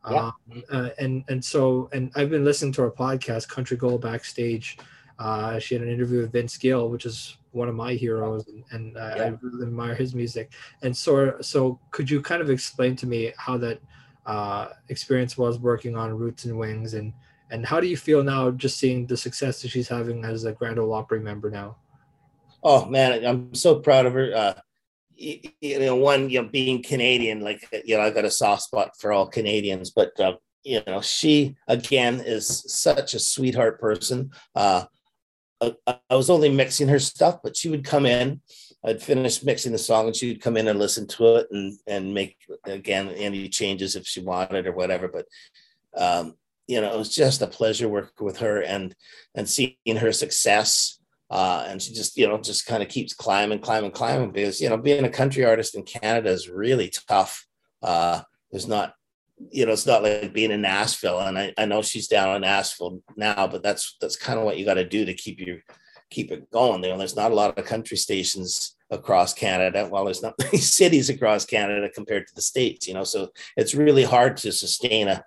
Yeah. 0.09 0.31
Um, 0.51 0.63
uh, 0.71 0.89
and 0.99 1.23
and 1.27 1.43
so 1.43 1.89
and 1.93 2.11
I've 2.15 2.29
been 2.29 2.45
listening 2.45 2.73
to 2.73 2.83
her 2.83 2.91
podcast, 2.91 3.47
Country 3.47 3.77
Gold 3.77 4.01
Backstage. 4.01 4.77
Uh, 5.17 5.59
she 5.59 5.75
had 5.75 5.81
an 5.81 5.89
interview 5.89 6.21
with 6.21 6.31
Vince 6.31 6.57
Gill, 6.57 6.89
which 6.89 7.05
is 7.05 7.37
one 7.51 7.69
of 7.69 7.75
my 7.75 7.93
heroes, 7.93 8.47
and, 8.47 8.63
and 8.71 8.93
yeah. 8.95 9.23
I 9.23 9.27
really 9.41 9.65
admire 9.65 9.95
his 9.95 10.13
music. 10.13 10.51
And 10.83 10.95
so, 10.95 11.37
so 11.41 11.79
could 11.91 12.09
you 12.09 12.21
kind 12.21 12.41
of 12.41 12.49
explain 12.49 12.97
to 12.97 13.07
me 13.07 13.31
how 13.37 13.57
that 13.59 13.79
uh, 14.25 14.69
experience 14.89 15.37
was 15.37 15.57
working 15.57 15.95
on 15.95 16.17
Roots 16.17 16.45
and 16.45 16.57
Wings, 16.57 16.93
and 16.93 17.13
and 17.51 17.65
how 17.65 17.79
do 17.79 17.87
you 17.87 17.97
feel 17.97 18.23
now 18.23 18.51
just 18.51 18.77
seeing 18.77 19.05
the 19.05 19.15
success 19.15 19.61
that 19.61 19.69
she's 19.69 19.87
having 19.87 20.25
as 20.25 20.43
a 20.43 20.51
Grand 20.51 20.79
Ole 20.79 20.93
Opry 20.93 21.19
member 21.19 21.49
now? 21.49 21.77
Oh 22.61 22.85
man, 22.85 23.25
I'm 23.25 23.53
so 23.55 23.79
proud 23.79 24.05
of 24.05 24.13
her. 24.13 24.61
Uh, 25.17 25.51
you, 25.61 25.79
know, 25.79 25.95
one, 25.95 26.29
you 26.29 26.41
know, 26.41 26.47
being 26.47 26.83
Canadian, 26.83 27.41
like 27.41 27.67
you 27.85 27.97
know, 27.97 28.03
I 28.03 28.09
got 28.09 28.25
a 28.25 28.31
soft 28.31 28.63
spot 28.63 28.91
for 28.99 29.11
all 29.11 29.27
Canadians, 29.27 29.91
but 29.91 30.19
uh, 30.19 30.33
you 30.63 30.81
know, 30.87 31.01
she 31.01 31.55
again 31.67 32.21
is 32.25 32.63
such 32.67 33.13
a 33.13 33.19
sweetheart 33.19 33.79
person. 33.79 34.31
Uh, 34.55 34.85
I, 35.61 35.75
I 36.09 36.15
was 36.15 36.29
only 36.29 36.49
mixing 36.49 36.87
her 36.89 36.99
stuff, 36.99 37.39
but 37.43 37.55
she 37.55 37.69
would 37.69 37.85
come 37.85 38.05
in. 38.05 38.41
I'd 38.83 39.01
finish 39.01 39.43
mixing 39.43 39.71
the 39.71 39.77
song, 39.77 40.07
and 40.07 40.15
she 40.15 40.27
would 40.27 40.41
come 40.41 40.57
in 40.57 40.67
and 40.67 40.77
listen 40.77 41.07
to 41.07 41.37
it 41.37 41.47
and 41.51 41.77
and 41.87 42.13
make 42.13 42.37
again 42.65 43.09
any 43.09 43.49
changes 43.49 43.95
if 43.95 44.05
she 44.05 44.21
wanted 44.21 44.67
or 44.67 44.73
whatever. 44.73 45.07
But 45.07 45.25
um, 45.95 46.35
you 46.67 46.81
know, 46.81 46.93
it 46.93 46.97
was 46.97 47.13
just 47.13 47.41
a 47.41 47.47
pleasure 47.47 47.87
working 47.87 48.25
with 48.25 48.37
her 48.37 48.61
and 48.61 48.95
and 49.33 49.47
seeing 49.47 49.97
her 49.97 50.11
success. 50.11 50.99
Uh, 51.29 51.65
and 51.67 51.81
she 51.81 51.93
just, 51.93 52.17
you 52.17 52.27
know, 52.27 52.39
just 52.39 52.65
kind 52.65 52.83
of 52.83 52.89
keeps 52.89 53.13
climbing, 53.13 53.59
climbing, 53.59 53.91
climbing 53.91 54.31
because, 54.31 54.61
you 54.61 54.69
know, 54.69 54.77
being 54.77 55.05
a 55.05 55.09
country 55.09 55.43
artist 55.43 55.75
in 55.75 55.83
Canada 55.83 56.29
is 56.29 56.49
really 56.49 56.91
tough. 57.07 57.47
Uh, 57.81 58.21
there's 58.51 58.67
not, 58.67 58.93
you 59.49 59.65
know, 59.65 59.73
it's 59.73 59.87
not 59.87 60.03
like 60.03 60.33
being 60.33 60.51
in 60.51 60.61
Nashville. 60.61 61.19
And 61.19 61.37
I, 61.37 61.53
I 61.57 61.65
know 61.65 61.81
she's 61.81 62.07
down 62.07 62.35
in 62.35 62.41
Nashville 62.41 63.01
now, 63.17 63.47
but 63.47 63.63
that's 63.63 63.97
that's 63.99 64.15
kind 64.15 64.39
of 64.39 64.45
what 64.45 64.57
you 64.57 64.65
got 64.65 64.75
to 64.75 64.87
do 64.87 65.05
to 65.05 65.13
keep 65.13 65.39
you 65.39 65.61
keep 66.09 66.31
it 66.31 66.49
going. 66.51 66.83
You 66.83 66.91
know, 66.91 66.97
there's 66.97 67.15
not 67.15 67.31
a 67.31 67.35
lot 67.35 67.57
of 67.57 67.65
country 67.65 67.97
stations 67.97 68.75
across 68.91 69.33
Canada. 69.33 69.89
Well, 69.91 70.05
there's 70.05 70.21
not 70.21 70.35
many 70.39 70.57
cities 70.57 71.09
across 71.09 71.45
Canada 71.45 71.89
compared 71.89 72.27
to 72.27 72.35
the 72.35 72.41
states, 72.41 72.87
you 72.87 72.93
know. 72.93 73.03
So 73.03 73.29
it's 73.57 73.75
really 73.75 74.03
hard 74.03 74.37
to 74.37 74.51
sustain 74.51 75.07
a 75.07 75.23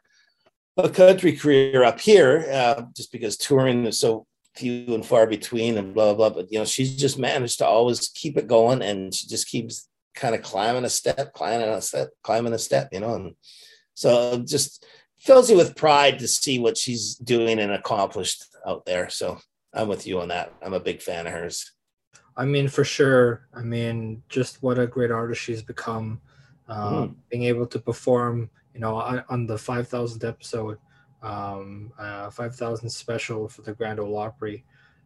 a 0.76 0.88
country 0.88 1.32
career 1.32 1.82
up 1.82 1.98
here, 1.98 2.46
uh, 2.52 2.82
just 2.96 3.10
because 3.10 3.36
touring 3.36 3.84
is 3.84 3.98
so 3.98 4.26
few 4.58 4.94
and 4.94 5.06
far 5.06 5.26
between, 5.26 5.78
and 5.78 5.94
blah 5.94 6.14
blah. 6.14 6.30
blah. 6.30 6.42
But 6.42 6.52
you 6.52 6.58
know, 6.58 6.64
she's 6.64 6.96
just 6.96 7.18
managed 7.18 7.58
to 7.58 7.66
always 7.66 8.08
keep 8.08 8.36
it 8.36 8.46
going, 8.46 8.82
and 8.82 9.14
she 9.14 9.26
just 9.26 9.48
keeps 9.48 9.88
kind 10.14 10.34
of 10.34 10.42
climbing 10.42 10.84
a 10.84 10.90
step, 10.90 11.32
climbing 11.32 11.68
a 11.68 11.80
step, 11.80 12.10
climbing 12.22 12.52
a 12.52 12.58
step, 12.58 12.88
you 12.92 13.00
know. 13.00 13.14
And 13.14 13.34
so 13.94 14.38
just 14.38 14.84
fills 15.18 15.50
you 15.50 15.56
with 15.56 15.76
pride 15.76 16.18
to 16.18 16.28
see 16.28 16.58
what 16.58 16.76
she's 16.76 17.14
doing 17.14 17.58
and 17.58 17.72
accomplished 17.72 18.44
out 18.66 18.84
there. 18.84 19.08
So 19.08 19.38
I'm 19.72 19.88
with 19.88 20.06
you 20.06 20.20
on 20.20 20.28
that. 20.28 20.52
I'm 20.62 20.74
a 20.74 20.80
big 20.80 21.02
fan 21.02 21.26
of 21.26 21.32
hers. 21.32 21.72
I 22.36 22.44
mean, 22.44 22.68
for 22.68 22.84
sure. 22.84 23.48
I 23.54 23.62
mean, 23.62 24.22
just 24.28 24.62
what 24.62 24.78
a 24.78 24.86
great 24.86 25.10
artist 25.10 25.42
she's 25.42 25.62
become. 25.62 26.20
Uh, 26.68 26.90
mm. 26.90 27.14
Being 27.30 27.44
able 27.44 27.66
to 27.66 27.78
perform, 27.78 28.50
you 28.74 28.80
know, 28.80 28.96
on, 28.96 29.24
on 29.28 29.46
the 29.46 29.56
5,000th 29.56 30.24
episode, 30.26 30.78
um, 31.22 31.92
uh, 31.98 32.30
5,000 32.30 32.88
special 32.88 33.48
for 33.48 33.62
the 33.62 33.72
Grand 33.72 34.00
Ole 34.00 34.16
Opry. 34.16 34.64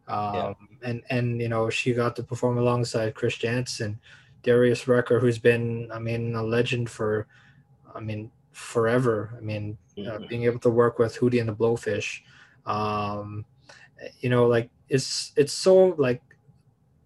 Um, 0.08 0.34
yeah. 0.34 0.52
and, 0.82 1.02
and, 1.10 1.40
you 1.40 1.48
know, 1.48 1.70
she 1.70 1.92
got 1.92 2.16
to 2.16 2.22
perform 2.22 2.58
alongside 2.58 3.14
Chris 3.14 3.36
Janson, 3.36 3.98
Darius 4.42 4.88
Rucker, 4.88 5.20
who's 5.20 5.38
been, 5.38 5.90
I 5.92 5.98
mean, 5.98 6.34
a 6.34 6.42
legend 6.42 6.90
for, 6.90 7.26
I 7.94 8.00
mean, 8.00 8.30
forever. 8.52 9.34
I 9.36 9.40
mean, 9.40 9.78
uh, 9.96 10.00
mm-hmm. 10.00 10.24
uh, 10.24 10.26
being 10.26 10.44
able 10.44 10.60
to 10.60 10.70
work 10.70 10.98
with 10.98 11.16
Hootie 11.18 11.40
and 11.40 11.48
the 11.48 11.54
Blowfish, 11.54 12.20
um, 12.66 13.44
you 14.20 14.30
know, 14.30 14.46
like 14.46 14.70
it's 14.88 15.32
it's 15.36 15.52
so 15.52 15.94
like 15.98 16.22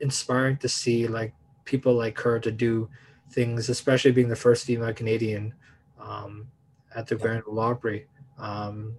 inspiring 0.01 0.57
to 0.59 0.69
see 0.69 1.07
like 1.07 1.35
people 1.65 1.95
like 1.95 2.19
her 2.21 2.39
to 2.41 2.51
do 2.51 2.89
things, 3.31 3.69
especially 3.69 4.13
being 4.13 4.29
the 4.29 4.37
first 4.37 4.67
female 4.67 4.93
Canadian 4.93 5.55
um, 6.01 6.49
at 6.95 7.07
the 7.07 7.17
yeah. 7.17 7.23
Grand 7.23 7.43
Ole 7.47 7.61
Opry. 7.61 8.07
Um, 8.39 8.97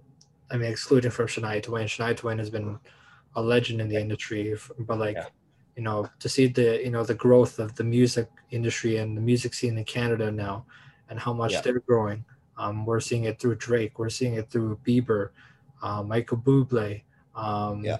I 0.50 0.56
mean, 0.56 0.70
excluding 0.70 1.10
from 1.10 1.26
Shania 1.26 1.62
Twain. 1.62 1.86
Shania 1.86 2.16
Twain 2.16 2.38
has 2.38 2.50
been 2.50 2.78
a 3.36 3.42
legend 3.42 3.80
in 3.80 3.88
the 3.88 4.00
industry, 4.00 4.56
but 4.80 4.98
like, 4.98 5.16
yeah. 5.16 5.26
you 5.76 5.82
know, 5.82 6.08
to 6.18 6.28
see 6.28 6.46
the 6.46 6.82
you 6.82 6.90
know 6.90 7.04
the 7.04 7.14
growth 7.14 7.58
of 7.58 7.74
the 7.74 7.84
music 7.84 8.28
industry 8.50 8.96
and 8.96 9.16
the 9.16 9.20
music 9.20 9.54
scene 9.54 9.76
in 9.76 9.84
Canada 9.84 10.30
now, 10.30 10.64
and 11.08 11.18
how 11.18 11.32
much 11.32 11.52
yeah. 11.52 11.60
they're 11.60 11.80
growing. 11.80 12.24
Um, 12.56 12.84
we're 12.84 13.00
seeing 13.00 13.24
it 13.24 13.38
through 13.38 13.56
Drake. 13.56 13.98
We're 13.98 14.08
seeing 14.08 14.34
it 14.34 14.50
through 14.50 14.80
Bieber, 14.84 15.30
uh, 15.82 16.02
Michael 16.02 16.38
Bublé. 16.38 17.02
Um, 17.36 17.84
yeah. 17.84 17.98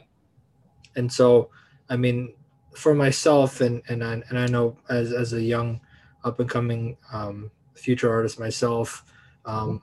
And 0.96 1.12
so, 1.12 1.50
I 1.88 1.96
mean, 1.96 2.34
for 2.74 2.94
myself, 2.94 3.60
and 3.60 3.82
and 3.88 4.02
I, 4.02 4.22
and 4.28 4.38
I 4.38 4.46
know 4.46 4.76
as 4.88 5.12
as 5.12 5.32
a 5.32 5.42
young, 5.42 5.80
up 6.24 6.40
and 6.40 6.48
coming 6.48 6.96
um, 7.12 7.50
future 7.74 8.10
artist 8.10 8.40
myself, 8.40 9.04
um, 9.44 9.82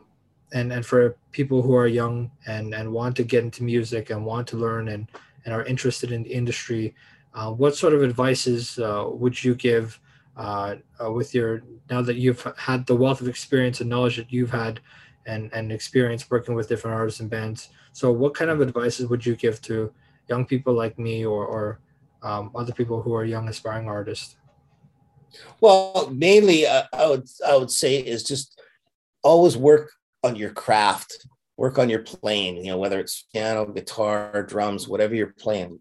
and 0.54 0.72
and 0.72 0.86
for 0.86 1.18
people 1.32 1.62
who 1.62 1.76
are 1.76 1.88
young 1.88 2.32
and 2.48 2.74
and 2.74 2.92
want 2.92 3.16
to 3.18 3.24
get 3.24 3.44
into 3.44 3.64
music 3.64 4.10
and 4.10 4.26
want 4.26 4.48
to 4.48 4.58
learn 4.58 4.90
and 4.90 5.08
and 5.46 5.54
are 5.54 5.66
interested 5.66 6.12
in 6.12 6.24
the 6.24 6.34
industry, 6.34 6.96
uh, 7.34 7.52
what 7.52 7.76
sort 7.76 7.94
of 7.94 8.04
advices 8.04 8.80
uh, 8.80 9.06
would 9.08 9.44
you 9.44 9.56
give? 9.56 10.00
uh, 10.38 10.76
uh, 11.04 11.12
with 11.12 11.34
your 11.34 11.64
now 11.90 12.02
that 12.02 12.16
you've 12.16 12.46
had 12.58 12.86
the 12.86 12.96
wealth 12.96 13.22
of 13.22 13.28
experience 13.28 13.82
and 13.82 13.90
knowledge 13.90 14.18
that 14.18 14.32
you've 14.32 14.52
had 14.52 14.80
and 15.26 15.52
and 15.54 15.72
experience 15.72 16.30
working 16.30 16.56
with 16.56 16.68
different 16.68 16.96
artists 16.96 17.20
and 17.20 17.30
bands 17.30 17.70
so 17.94 18.12
what 18.12 18.34
kind 18.34 18.52
of 18.52 18.62
advices 18.62 19.08
would 19.08 19.26
you 19.26 19.36
give 19.36 19.62
to 19.62 19.92
young 20.28 20.46
people 20.46 20.74
like 20.74 20.98
me 21.00 21.26
or 21.26 21.46
or 21.46 21.80
um, 22.22 22.52
other 22.56 22.74
people 22.74 23.02
who 23.02 23.14
are 23.14 23.24
young 23.24 23.48
aspiring 23.48 23.88
artists 23.88 24.36
well 25.62 26.10
mainly 26.14 26.66
uh, 26.66 26.84
i 26.94 27.08
would 27.08 27.28
i 27.48 27.56
would 27.56 27.72
say 27.72 27.98
is 27.98 28.24
just 28.24 28.60
always 29.24 29.56
work 29.56 29.92
on 30.26 30.36
your 30.36 30.52
craft 30.52 31.28
work 31.58 31.80
on 31.80 31.90
your 31.90 32.02
playing 32.02 32.58
you 32.58 32.72
know 32.72 32.78
whether 32.78 33.00
it's 33.00 33.26
piano 33.32 33.66
guitar 33.66 34.44
drums 34.44 34.88
whatever 34.88 35.16
you're 35.16 35.36
playing. 35.40 35.80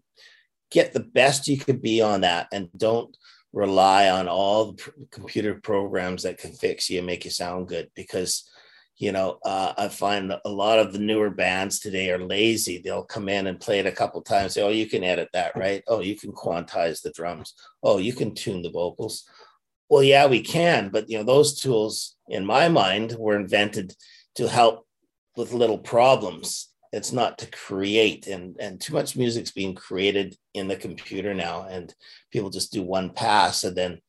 Get 0.71 0.93
the 0.93 1.01
best 1.01 1.47
you 1.47 1.57
could 1.57 1.81
be 1.81 2.01
on 2.01 2.21
that 2.21 2.47
and 2.51 2.69
don't 2.75 3.15
rely 3.53 4.09
on 4.09 4.27
all 4.27 4.73
the 4.73 4.91
computer 5.11 5.55
programs 5.55 6.23
that 6.23 6.37
can 6.37 6.51
fix 6.51 6.89
you 6.89 6.97
and 6.97 7.07
make 7.07 7.23
you 7.23 7.31
sound 7.31 7.67
good 7.67 7.89
because 7.95 8.49
you 8.97 9.11
know 9.11 9.39
uh, 9.45 9.73
i 9.77 9.87
find 9.87 10.33
a 10.43 10.49
lot 10.49 10.79
of 10.79 10.91
the 10.91 10.99
newer 10.99 11.29
bands 11.29 11.79
today 11.79 12.09
are 12.11 12.19
lazy. 12.19 12.81
They'll 12.81 13.03
come 13.03 13.29
in 13.29 13.47
and 13.47 13.59
play 13.59 13.79
it 13.79 13.85
a 13.85 13.91
couple 13.91 14.21
times 14.21 14.53
say 14.53 14.61
oh 14.61 14.69
you 14.69 14.87
can 14.87 15.03
edit 15.03 15.29
that 15.33 15.55
right? 15.55 15.83
Oh 15.87 16.01
you 16.01 16.15
can 16.15 16.31
quantize 16.31 17.01
the 17.01 17.11
drums. 17.11 17.53
Oh 17.83 17.97
you 17.97 18.13
can 18.13 18.33
tune 18.33 18.61
the 18.61 18.71
vocals. 18.71 19.27
Well 19.89 20.03
yeah 20.03 20.25
we 20.25 20.41
can 20.41 20.89
but 20.89 21.09
you 21.09 21.17
know 21.17 21.23
those 21.23 21.59
tools 21.59 22.15
in 22.27 22.45
my 22.45 22.69
mind 22.69 23.15
were 23.17 23.35
invented 23.35 23.95
to 24.35 24.47
help 24.47 24.85
with 25.35 25.53
little 25.53 25.77
problems. 25.77 26.69
It's 26.91 27.11
not 27.11 27.37
to 27.39 27.51
create 27.51 28.27
and 28.27 28.55
and 28.59 28.79
too 28.79 28.93
much 28.93 29.17
music's 29.17 29.51
being 29.51 29.75
created 29.75 30.35
in 30.53 30.67
the 30.67 30.77
computer 30.77 31.33
now 31.33 31.67
and 31.69 31.93
people 32.31 32.49
just 32.49 32.71
do 32.71 32.83
one 32.83 33.09
pass 33.09 33.65
and 33.65 33.75
then 33.75 33.99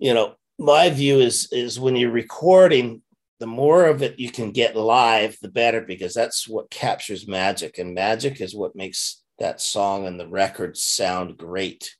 you 0.00 0.12
know 0.14 0.34
my 0.58 0.90
view 0.90 1.20
is 1.20 1.48
is 1.52 1.78
when 1.78 1.94
you're 1.94 2.10
recording 2.10 3.02
the 3.38 3.46
more 3.46 3.86
of 3.86 4.02
it 4.02 4.18
you 4.18 4.32
can 4.32 4.50
get 4.50 4.74
live 4.74 5.36
the 5.42 5.48
better 5.48 5.80
because 5.80 6.12
that's 6.12 6.48
what 6.48 6.70
captures 6.70 7.28
magic 7.28 7.78
and 7.78 7.94
magic 7.94 8.40
is 8.40 8.52
what 8.52 8.74
makes 8.74 9.22
that 9.38 9.60
song 9.60 10.06
and 10.06 10.18
the 10.18 10.28
record 10.28 10.76
sound 10.76 11.36
great. 11.36 11.94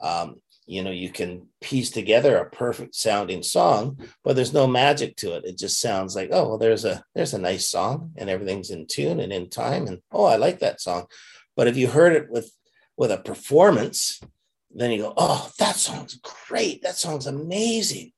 Um, 0.00 0.36
you 0.66 0.82
know 0.82 0.90
you 0.90 1.10
can 1.10 1.46
piece 1.60 1.90
together 1.90 2.36
a 2.36 2.50
perfect 2.50 2.94
sounding 2.94 3.42
song 3.42 3.98
but 4.22 4.34
there's 4.34 4.54
no 4.54 4.66
magic 4.66 5.16
to 5.16 5.34
it. 5.34 5.44
It 5.44 5.58
just 5.58 5.80
sounds 5.80 6.16
like 6.16 6.30
oh 6.32 6.48
well 6.48 6.58
there's 6.58 6.84
a 6.84 7.04
there's 7.14 7.34
a 7.34 7.38
nice 7.38 7.66
song 7.68 8.12
and 8.16 8.30
everything's 8.30 8.70
in 8.70 8.86
tune 8.86 9.20
and 9.20 9.32
in 9.32 9.50
time. 9.50 9.86
And 9.86 10.00
oh 10.10 10.24
i 10.24 10.36
like 10.36 10.60
that 10.60 10.80
song. 10.80 11.06
But 11.56 11.68
if 11.68 11.76
you 11.76 11.88
heard 11.88 12.14
it 12.14 12.30
with 12.30 12.52
with 12.96 13.10
a 13.10 13.18
performance 13.18 14.20
then 14.70 14.90
you 14.90 15.02
go 15.02 15.14
oh 15.16 15.50
that 15.58 15.76
song's 15.76 16.18
great. 16.48 16.82
That 16.82 16.96
song's 16.96 17.26
amazing. 17.26 18.12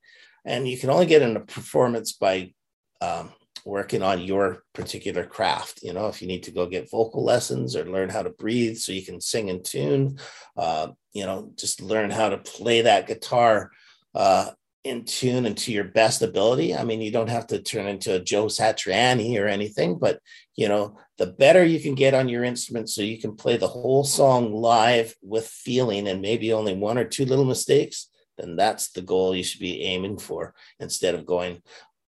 And 0.45 0.69
you 0.69 0.79
can 0.79 0.91
only 0.91 1.07
get 1.07 1.23
in 1.23 1.37
a 1.37 1.41
performance 1.41 2.13
by 2.13 2.55
um, 3.01 3.33
working 3.67 4.01
on 4.01 4.21
your 4.21 4.62
particular 4.73 5.27
craft. 5.27 5.81
You 5.83 5.93
know, 5.93 6.07
if 6.07 6.23
you 6.23 6.29
need 6.29 6.45
to 6.45 6.53
go 6.53 6.67
get 6.67 6.91
vocal 6.91 7.25
lessons 7.25 7.75
or 7.75 7.85
learn 7.85 8.09
how 8.09 8.23
to 8.23 8.31
breathe 8.31 8.77
so 8.77 8.93
you 8.93 9.05
can 9.05 9.21
sing 9.21 9.49
in 9.49 9.62
tune, 9.64 10.19
uh, 10.57 10.89
you 11.12 11.27
know, 11.27 11.51
just 11.57 11.83
learn 11.83 12.11
how 12.11 12.29
to 12.29 12.39
play 12.39 12.83
that 12.83 13.09
guitar 13.09 13.73
uh, 14.14 14.51
in 14.85 15.05
tune 15.05 15.47
and 15.47 15.57
to 15.59 15.73
your 15.73 15.85
best 15.85 16.23
ability. 16.23 16.77
I 16.77 16.85
mean, 16.85 17.01
you 17.01 17.11
don't 17.11 17.29
have 17.29 17.49
to 17.49 17.59
turn 17.59 17.89
into 17.89 18.14
a 18.14 18.21
Joe 18.21 18.47
Satriani 18.47 19.39
or 19.39 19.49
anything, 19.49 19.99
but 19.99 20.21
you 20.55 20.69
know, 20.69 20.97
the 21.19 21.27
better 21.27 21.64
you 21.64 21.81
can 21.81 21.97
get 21.97 22.14
on 22.14 22.29
your 22.29 22.45
instrument 22.45 22.89
so 22.89 23.03
you 23.03 23.19
can 23.21 23.35
play 23.35 23.57
the 23.57 23.67
whole 23.67 24.05
song 24.05 24.55
live 24.55 25.12
with 25.23 25.47
feeling 25.49 26.07
and 26.07 26.23
maybe 26.23 26.53
only 26.53 26.75
one 26.75 26.99
or 26.99 27.05
two 27.05 27.25
little 27.25 27.45
mistakes, 27.45 28.09
then 28.39 28.55
that's 28.55 28.91
the 28.91 29.03
goal 29.03 29.35
you 29.35 29.43
should 29.43 29.61
be 29.61 29.83
aiming 29.83 30.19
for 30.19 30.55
instead 30.79 31.17
of 31.17 31.27
going, 31.27 31.62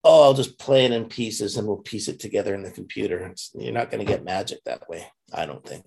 oh, 0.04 0.24
I'll 0.24 0.34
just 0.34 0.58
play 0.58 0.86
it 0.86 0.92
in 0.92 1.06
pieces 1.06 1.58
and 1.58 1.68
we'll 1.68 1.78
piece 1.78 2.08
it 2.08 2.20
together 2.20 2.56
in 2.56 2.64
the 2.64 2.72
computer. 2.72 3.20
It's, 3.28 3.52
you're 3.54 3.74
not 3.74 3.92
going 3.92 4.06
to 4.06 4.12
get 4.12 4.24
magic 4.24 4.64
that 4.66 4.90
way, 4.90 5.06
I 5.34 5.46
don't 5.46 5.66
think. 5.66 5.86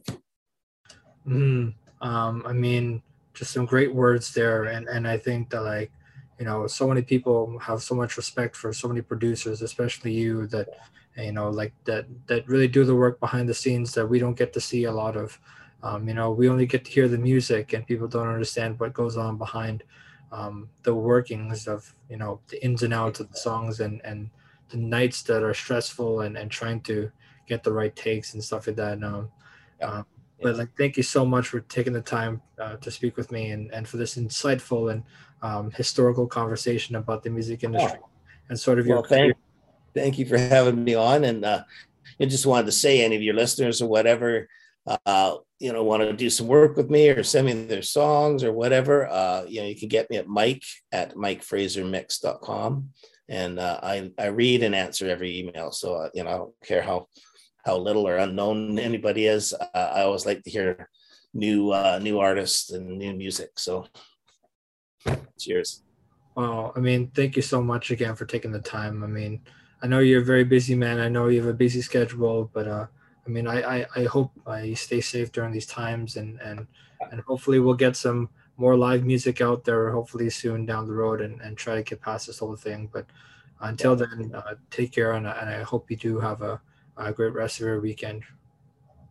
Mm, 1.26 1.74
um, 2.00 2.42
I 2.46 2.52
mean, 2.52 3.02
just 3.32 3.52
some 3.52 3.66
great 3.66 3.92
words 3.92 4.32
there, 4.32 4.64
and 4.64 4.86
and 4.88 5.08
I 5.08 5.18
think 5.18 5.50
that 5.50 5.62
like, 5.62 5.90
you 6.38 6.44
know, 6.44 6.66
so 6.66 6.86
many 6.86 7.02
people 7.02 7.58
have 7.58 7.82
so 7.82 7.94
much 7.94 8.16
respect 8.16 8.54
for 8.56 8.72
so 8.72 8.88
many 8.88 9.00
producers, 9.00 9.62
especially 9.62 10.12
you, 10.12 10.46
that 10.48 10.68
you 11.16 11.32
know, 11.32 11.50
like 11.50 11.72
that 11.84 12.06
that 12.26 12.46
really 12.48 12.68
do 12.68 12.84
the 12.84 12.94
work 12.94 13.18
behind 13.20 13.48
the 13.48 13.54
scenes 13.54 13.92
that 13.94 14.06
we 14.06 14.18
don't 14.18 14.36
get 14.36 14.52
to 14.52 14.60
see 14.60 14.84
a 14.84 14.92
lot 14.92 15.16
of. 15.16 15.38
Um, 15.82 16.08
you 16.08 16.14
know, 16.14 16.30
we 16.30 16.48
only 16.48 16.64
get 16.64 16.84
to 16.86 16.90
hear 16.90 17.08
the 17.08 17.18
music, 17.18 17.72
and 17.72 17.86
people 17.86 18.08
don't 18.08 18.28
understand 18.28 18.78
what 18.78 18.94
goes 18.94 19.16
on 19.16 19.36
behind 19.36 19.82
um, 20.34 20.68
the 20.82 20.94
workings 20.94 21.68
of 21.68 21.94
you 22.10 22.16
know 22.16 22.40
the 22.48 22.62
ins 22.64 22.82
and 22.82 22.92
outs 22.92 23.20
of 23.20 23.30
the 23.30 23.36
songs 23.36 23.80
and 23.80 24.00
and 24.04 24.28
the 24.70 24.76
nights 24.76 25.22
that 25.22 25.42
are 25.42 25.54
stressful 25.54 26.22
and 26.22 26.36
and 26.36 26.50
trying 26.50 26.80
to 26.80 27.10
get 27.46 27.62
the 27.62 27.72
right 27.72 27.94
takes 27.94 28.34
and 28.34 28.42
stuff 28.42 28.66
like 28.66 28.76
that. 28.76 29.02
Um, 29.02 29.30
yeah. 29.80 29.88
uh, 29.88 30.02
but 30.42 30.56
like, 30.56 30.76
thank 30.76 30.96
you 30.96 31.02
so 31.02 31.24
much 31.24 31.46
for 31.46 31.60
taking 31.60 31.92
the 31.92 32.00
time 32.00 32.42
uh, 32.58 32.76
to 32.76 32.90
speak 32.90 33.16
with 33.16 33.30
me 33.30 33.50
and 33.52 33.72
and 33.72 33.86
for 33.86 33.96
this 33.96 34.16
insightful 34.16 34.92
and 34.92 35.04
um, 35.42 35.70
historical 35.70 36.26
conversation 36.26 36.96
about 36.96 37.22
the 37.22 37.30
music 37.30 37.62
industry 37.62 38.00
oh. 38.02 38.08
and 38.48 38.58
sort 38.58 38.80
of 38.80 38.86
well, 38.86 38.98
your. 38.98 39.06
Thank, 39.06 39.36
thank 39.94 40.18
you 40.18 40.26
for 40.26 40.36
having 40.36 40.82
me 40.82 40.94
on, 40.94 41.22
and 41.22 41.44
uh, 41.44 41.62
I 42.20 42.24
just 42.24 42.44
wanted 42.44 42.66
to 42.66 42.72
say, 42.72 43.04
any 43.04 43.14
of 43.14 43.22
your 43.22 43.34
listeners 43.34 43.80
or 43.80 43.88
whatever 43.88 44.48
uh, 44.86 45.36
you 45.58 45.72
know, 45.72 45.82
want 45.82 46.02
to 46.02 46.12
do 46.12 46.28
some 46.28 46.46
work 46.46 46.76
with 46.76 46.90
me 46.90 47.08
or 47.08 47.22
send 47.22 47.46
me 47.46 47.52
their 47.52 47.82
songs 47.82 48.44
or 48.44 48.52
whatever, 48.52 49.06
uh, 49.08 49.44
you 49.48 49.60
know, 49.60 49.66
you 49.66 49.76
can 49.76 49.88
get 49.88 50.10
me 50.10 50.16
at 50.16 50.28
Mike 50.28 50.64
at 50.92 51.14
MikeFraserMix.com. 51.14 52.90
And 53.28 53.58
uh, 53.58 53.80
I, 53.82 54.10
I 54.18 54.26
read 54.26 54.62
and 54.62 54.74
answer 54.74 55.08
every 55.08 55.38
email. 55.38 55.72
So, 55.72 55.94
uh, 55.94 56.10
you 56.12 56.24
know, 56.24 56.30
I 56.30 56.36
don't 56.36 56.54
care 56.62 56.82
how, 56.82 57.08
how 57.64 57.78
little 57.78 58.06
or 58.06 58.18
unknown 58.18 58.78
anybody 58.78 59.26
is. 59.26 59.54
Uh, 59.54 59.66
I 59.74 60.02
always 60.02 60.26
like 60.26 60.42
to 60.42 60.50
hear 60.50 60.90
new, 61.32 61.70
uh, 61.70 61.98
new 62.02 62.18
artists 62.18 62.70
and 62.70 62.98
new 62.98 63.14
music. 63.14 63.52
So 63.56 63.86
Cheers. 65.38 65.82
Well, 66.36 66.72
I 66.74 66.80
mean, 66.80 67.10
thank 67.14 67.36
you 67.36 67.42
so 67.42 67.62
much 67.62 67.90
again 67.90 68.16
for 68.16 68.24
taking 68.24 68.52
the 68.52 68.60
time. 68.60 69.04
I 69.04 69.06
mean, 69.06 69.42
I 69.82 69.86
know 69.86 70.00
you're 70.00 70.22
a 70.22 70.24
very 70.24 70.44
busy 70.44 70.74
man. 70.74 70.98
I 70.98 71.08
know 71.08 71.28
you 71.28 71.40
have 71.40 71.50
a 71.50 71.54
busy 71.54 71.82
schedule, 71.82 72.50
but 72.52 72.66
uh, 72.66 72.86
I 73.26 73.30
mean, 73.30 73.46
I, 73.46 73.80
I, 73.80 73.86
I 73.96 74.04
hope 74.04 74.32
you 74.62 74.76
stay 74.76 75.00
safe 75.00 75.32
during 75.32 75.52
these 75.52 75.66
times, 75.66 76.16
and 76.16 76.40
and 76.40 76.66
and 77.10 77.20
hopefully 77.22 77.60
we'll 77.60 77.74
get 77.74 77.96
some 77.96 78.28
more 78.56 78.76
live 78.76 79.04
music 79.04 79.40
out 79.40 79.64
there, 79.64 79.90
hopefully 79.90 80.30
soon 80.30 80.66
down 80.66 80.86
the 80.86 80.92
road, 80.92 81.20
and, 81.20 81.40
and 81.40 81.56
try 81.56 81.74
to 81.74 81.82
get 81.82 82.00
past 82.00 82.26
this 82.26 82.38
whole 82.38 82.56
thing. 82.56 82.88
But 82.92 83.06
until 83.60 83.96
then, 83.96 84.32
uh, 84.34 84.54
take 84.70 84.92
care, 84.92 85.12
and, 85.12 85.26
and 85.26 85.50
I 85.50 85.62
hope 85.62 85.90
you 85.90 85.96
do 85.96 86.20
have 86.20 86.42
a, 86.42 86.60
a 86.96 87.12
great 87.12 87.32
rest 87.32 87.60
of 87.60 87.66
your 87.66 87.80
weekend. 87.80 88.22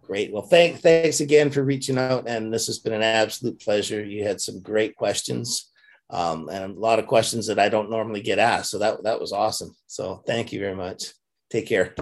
Great. 0.04 0.32
Well, 0.32 0.44
thank, 0.44 0.80
thanks 0.82 1.22
again 1.22 1.50
for 1.50 1.64
reaching 1.64 1.98
out. 1.98 2.28
And 2.28 2.54
this 2.54 2.68
has 2.68 2.80
been 2.80 2.94
an 2.94 3.04
absolute 3.04 3.60
pleasure. 3.60 4.04
You 4.04 4.24
had 4.24 4.42
some 4.42 4.60
great 4.60 4.96
questions 4.96 5.72
um, 6.10 6.50
and 6.50 6.76
a 6.76 6.80
lot 6.80 7.00
of 7.00 7.08
questions 7.08 7.48
that 7.48 7.58
I 7.58 7.70
don't 7.70 7.90
normally 7.90 8.22
get 8.22 8.38
asked. 8.38 8.72
So 8.72 8.80
that, 8.80 9.04
that 9.04 9.20
was 9.20 9.32
awesome. 9.32 9.74
So 9.88 10.22
thank 10.28 10.52
you 10.52 10.60
very 10.60 10.76
much. 10.76 11.14
Take 11.50 11.68
care. 11.68 11.96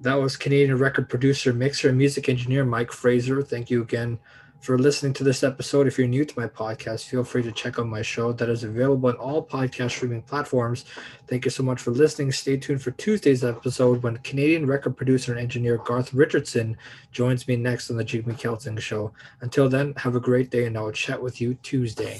That 0.00 0.14
was 0.14 0.36
Canadian 0.36 0.76
record 0.78 1.08
producer, 1.08 1.52
mixer, 1.52 1.88
and 1.88 1.98
music 1.98 2.28
engineer 2.28 2.64
Mike 2.64 2.92
Fraser. 2.92 3.42
Thank 3.42 3.70
you 3.70 3.82
again 3.82 4.18
for 4.64 4.78
listening 4.78 5.12
to 5.12 5.22
this 5.22 5.42
episode. 5.44 5.86
If 5.86 5.98
you're 5.98 6.06
new 6.06 6.24
to 6.24 6.40
my 6.40 6.46
podcast, 6.46 7.04
feel 7.06 7.22
free 7.22 7.42
to 7.42 7.52
check 7.52 7.78
out 7.78 7.86
my 7.86 8.00
show 8.00 8.32
that 8.32 8.48
is 8.48 8.64
available 8.64 9.10
on 9.10 9.16
all 9.16 9.46
podcast 9.46 9.90
streaming 9.90 10.22
platforms. 10.22 10.86
Thank 11.26 11.44
you 11.44 11.50
so 11.50 11.62
much 11.62 11.82
for 11.82 11.90
listening. 11.90 12.32
Stay 12.32 12.56
tuned 12.56 12.82
for 12.82 12.90
Tuesday's 12.92 13.44
episode 13.44 14.02
when 14.02 14.16
Canadian 14.18 14.66
record 14.66 14.96
producer 14.96 15.32
and 15.32 15.40
engineer 15.40 15.76
Garth 15.76 16.14
Richardson 16.14 16.78
joins 17.12 17.46
me 17.46 17.56
next 17.56 17.90
on 17.90 17.98
the 17.98 18.04
Jigme 18.04 18.38
Kelting 18.40 18.80
Show. 18.80 19.12
Until 19.42 19.68
then, 19.68 19.92
have 19.98 20.16
a 20.16 20.20
great 20.20 20.50
day, 20.50 20.64
and 20.64 20.78
I 20.78 20.80
will 20.80 20.92
chat 20.92 21.20
with 21.20 21.42
you 21.42 21.54
Tuesday. 21.62 22.18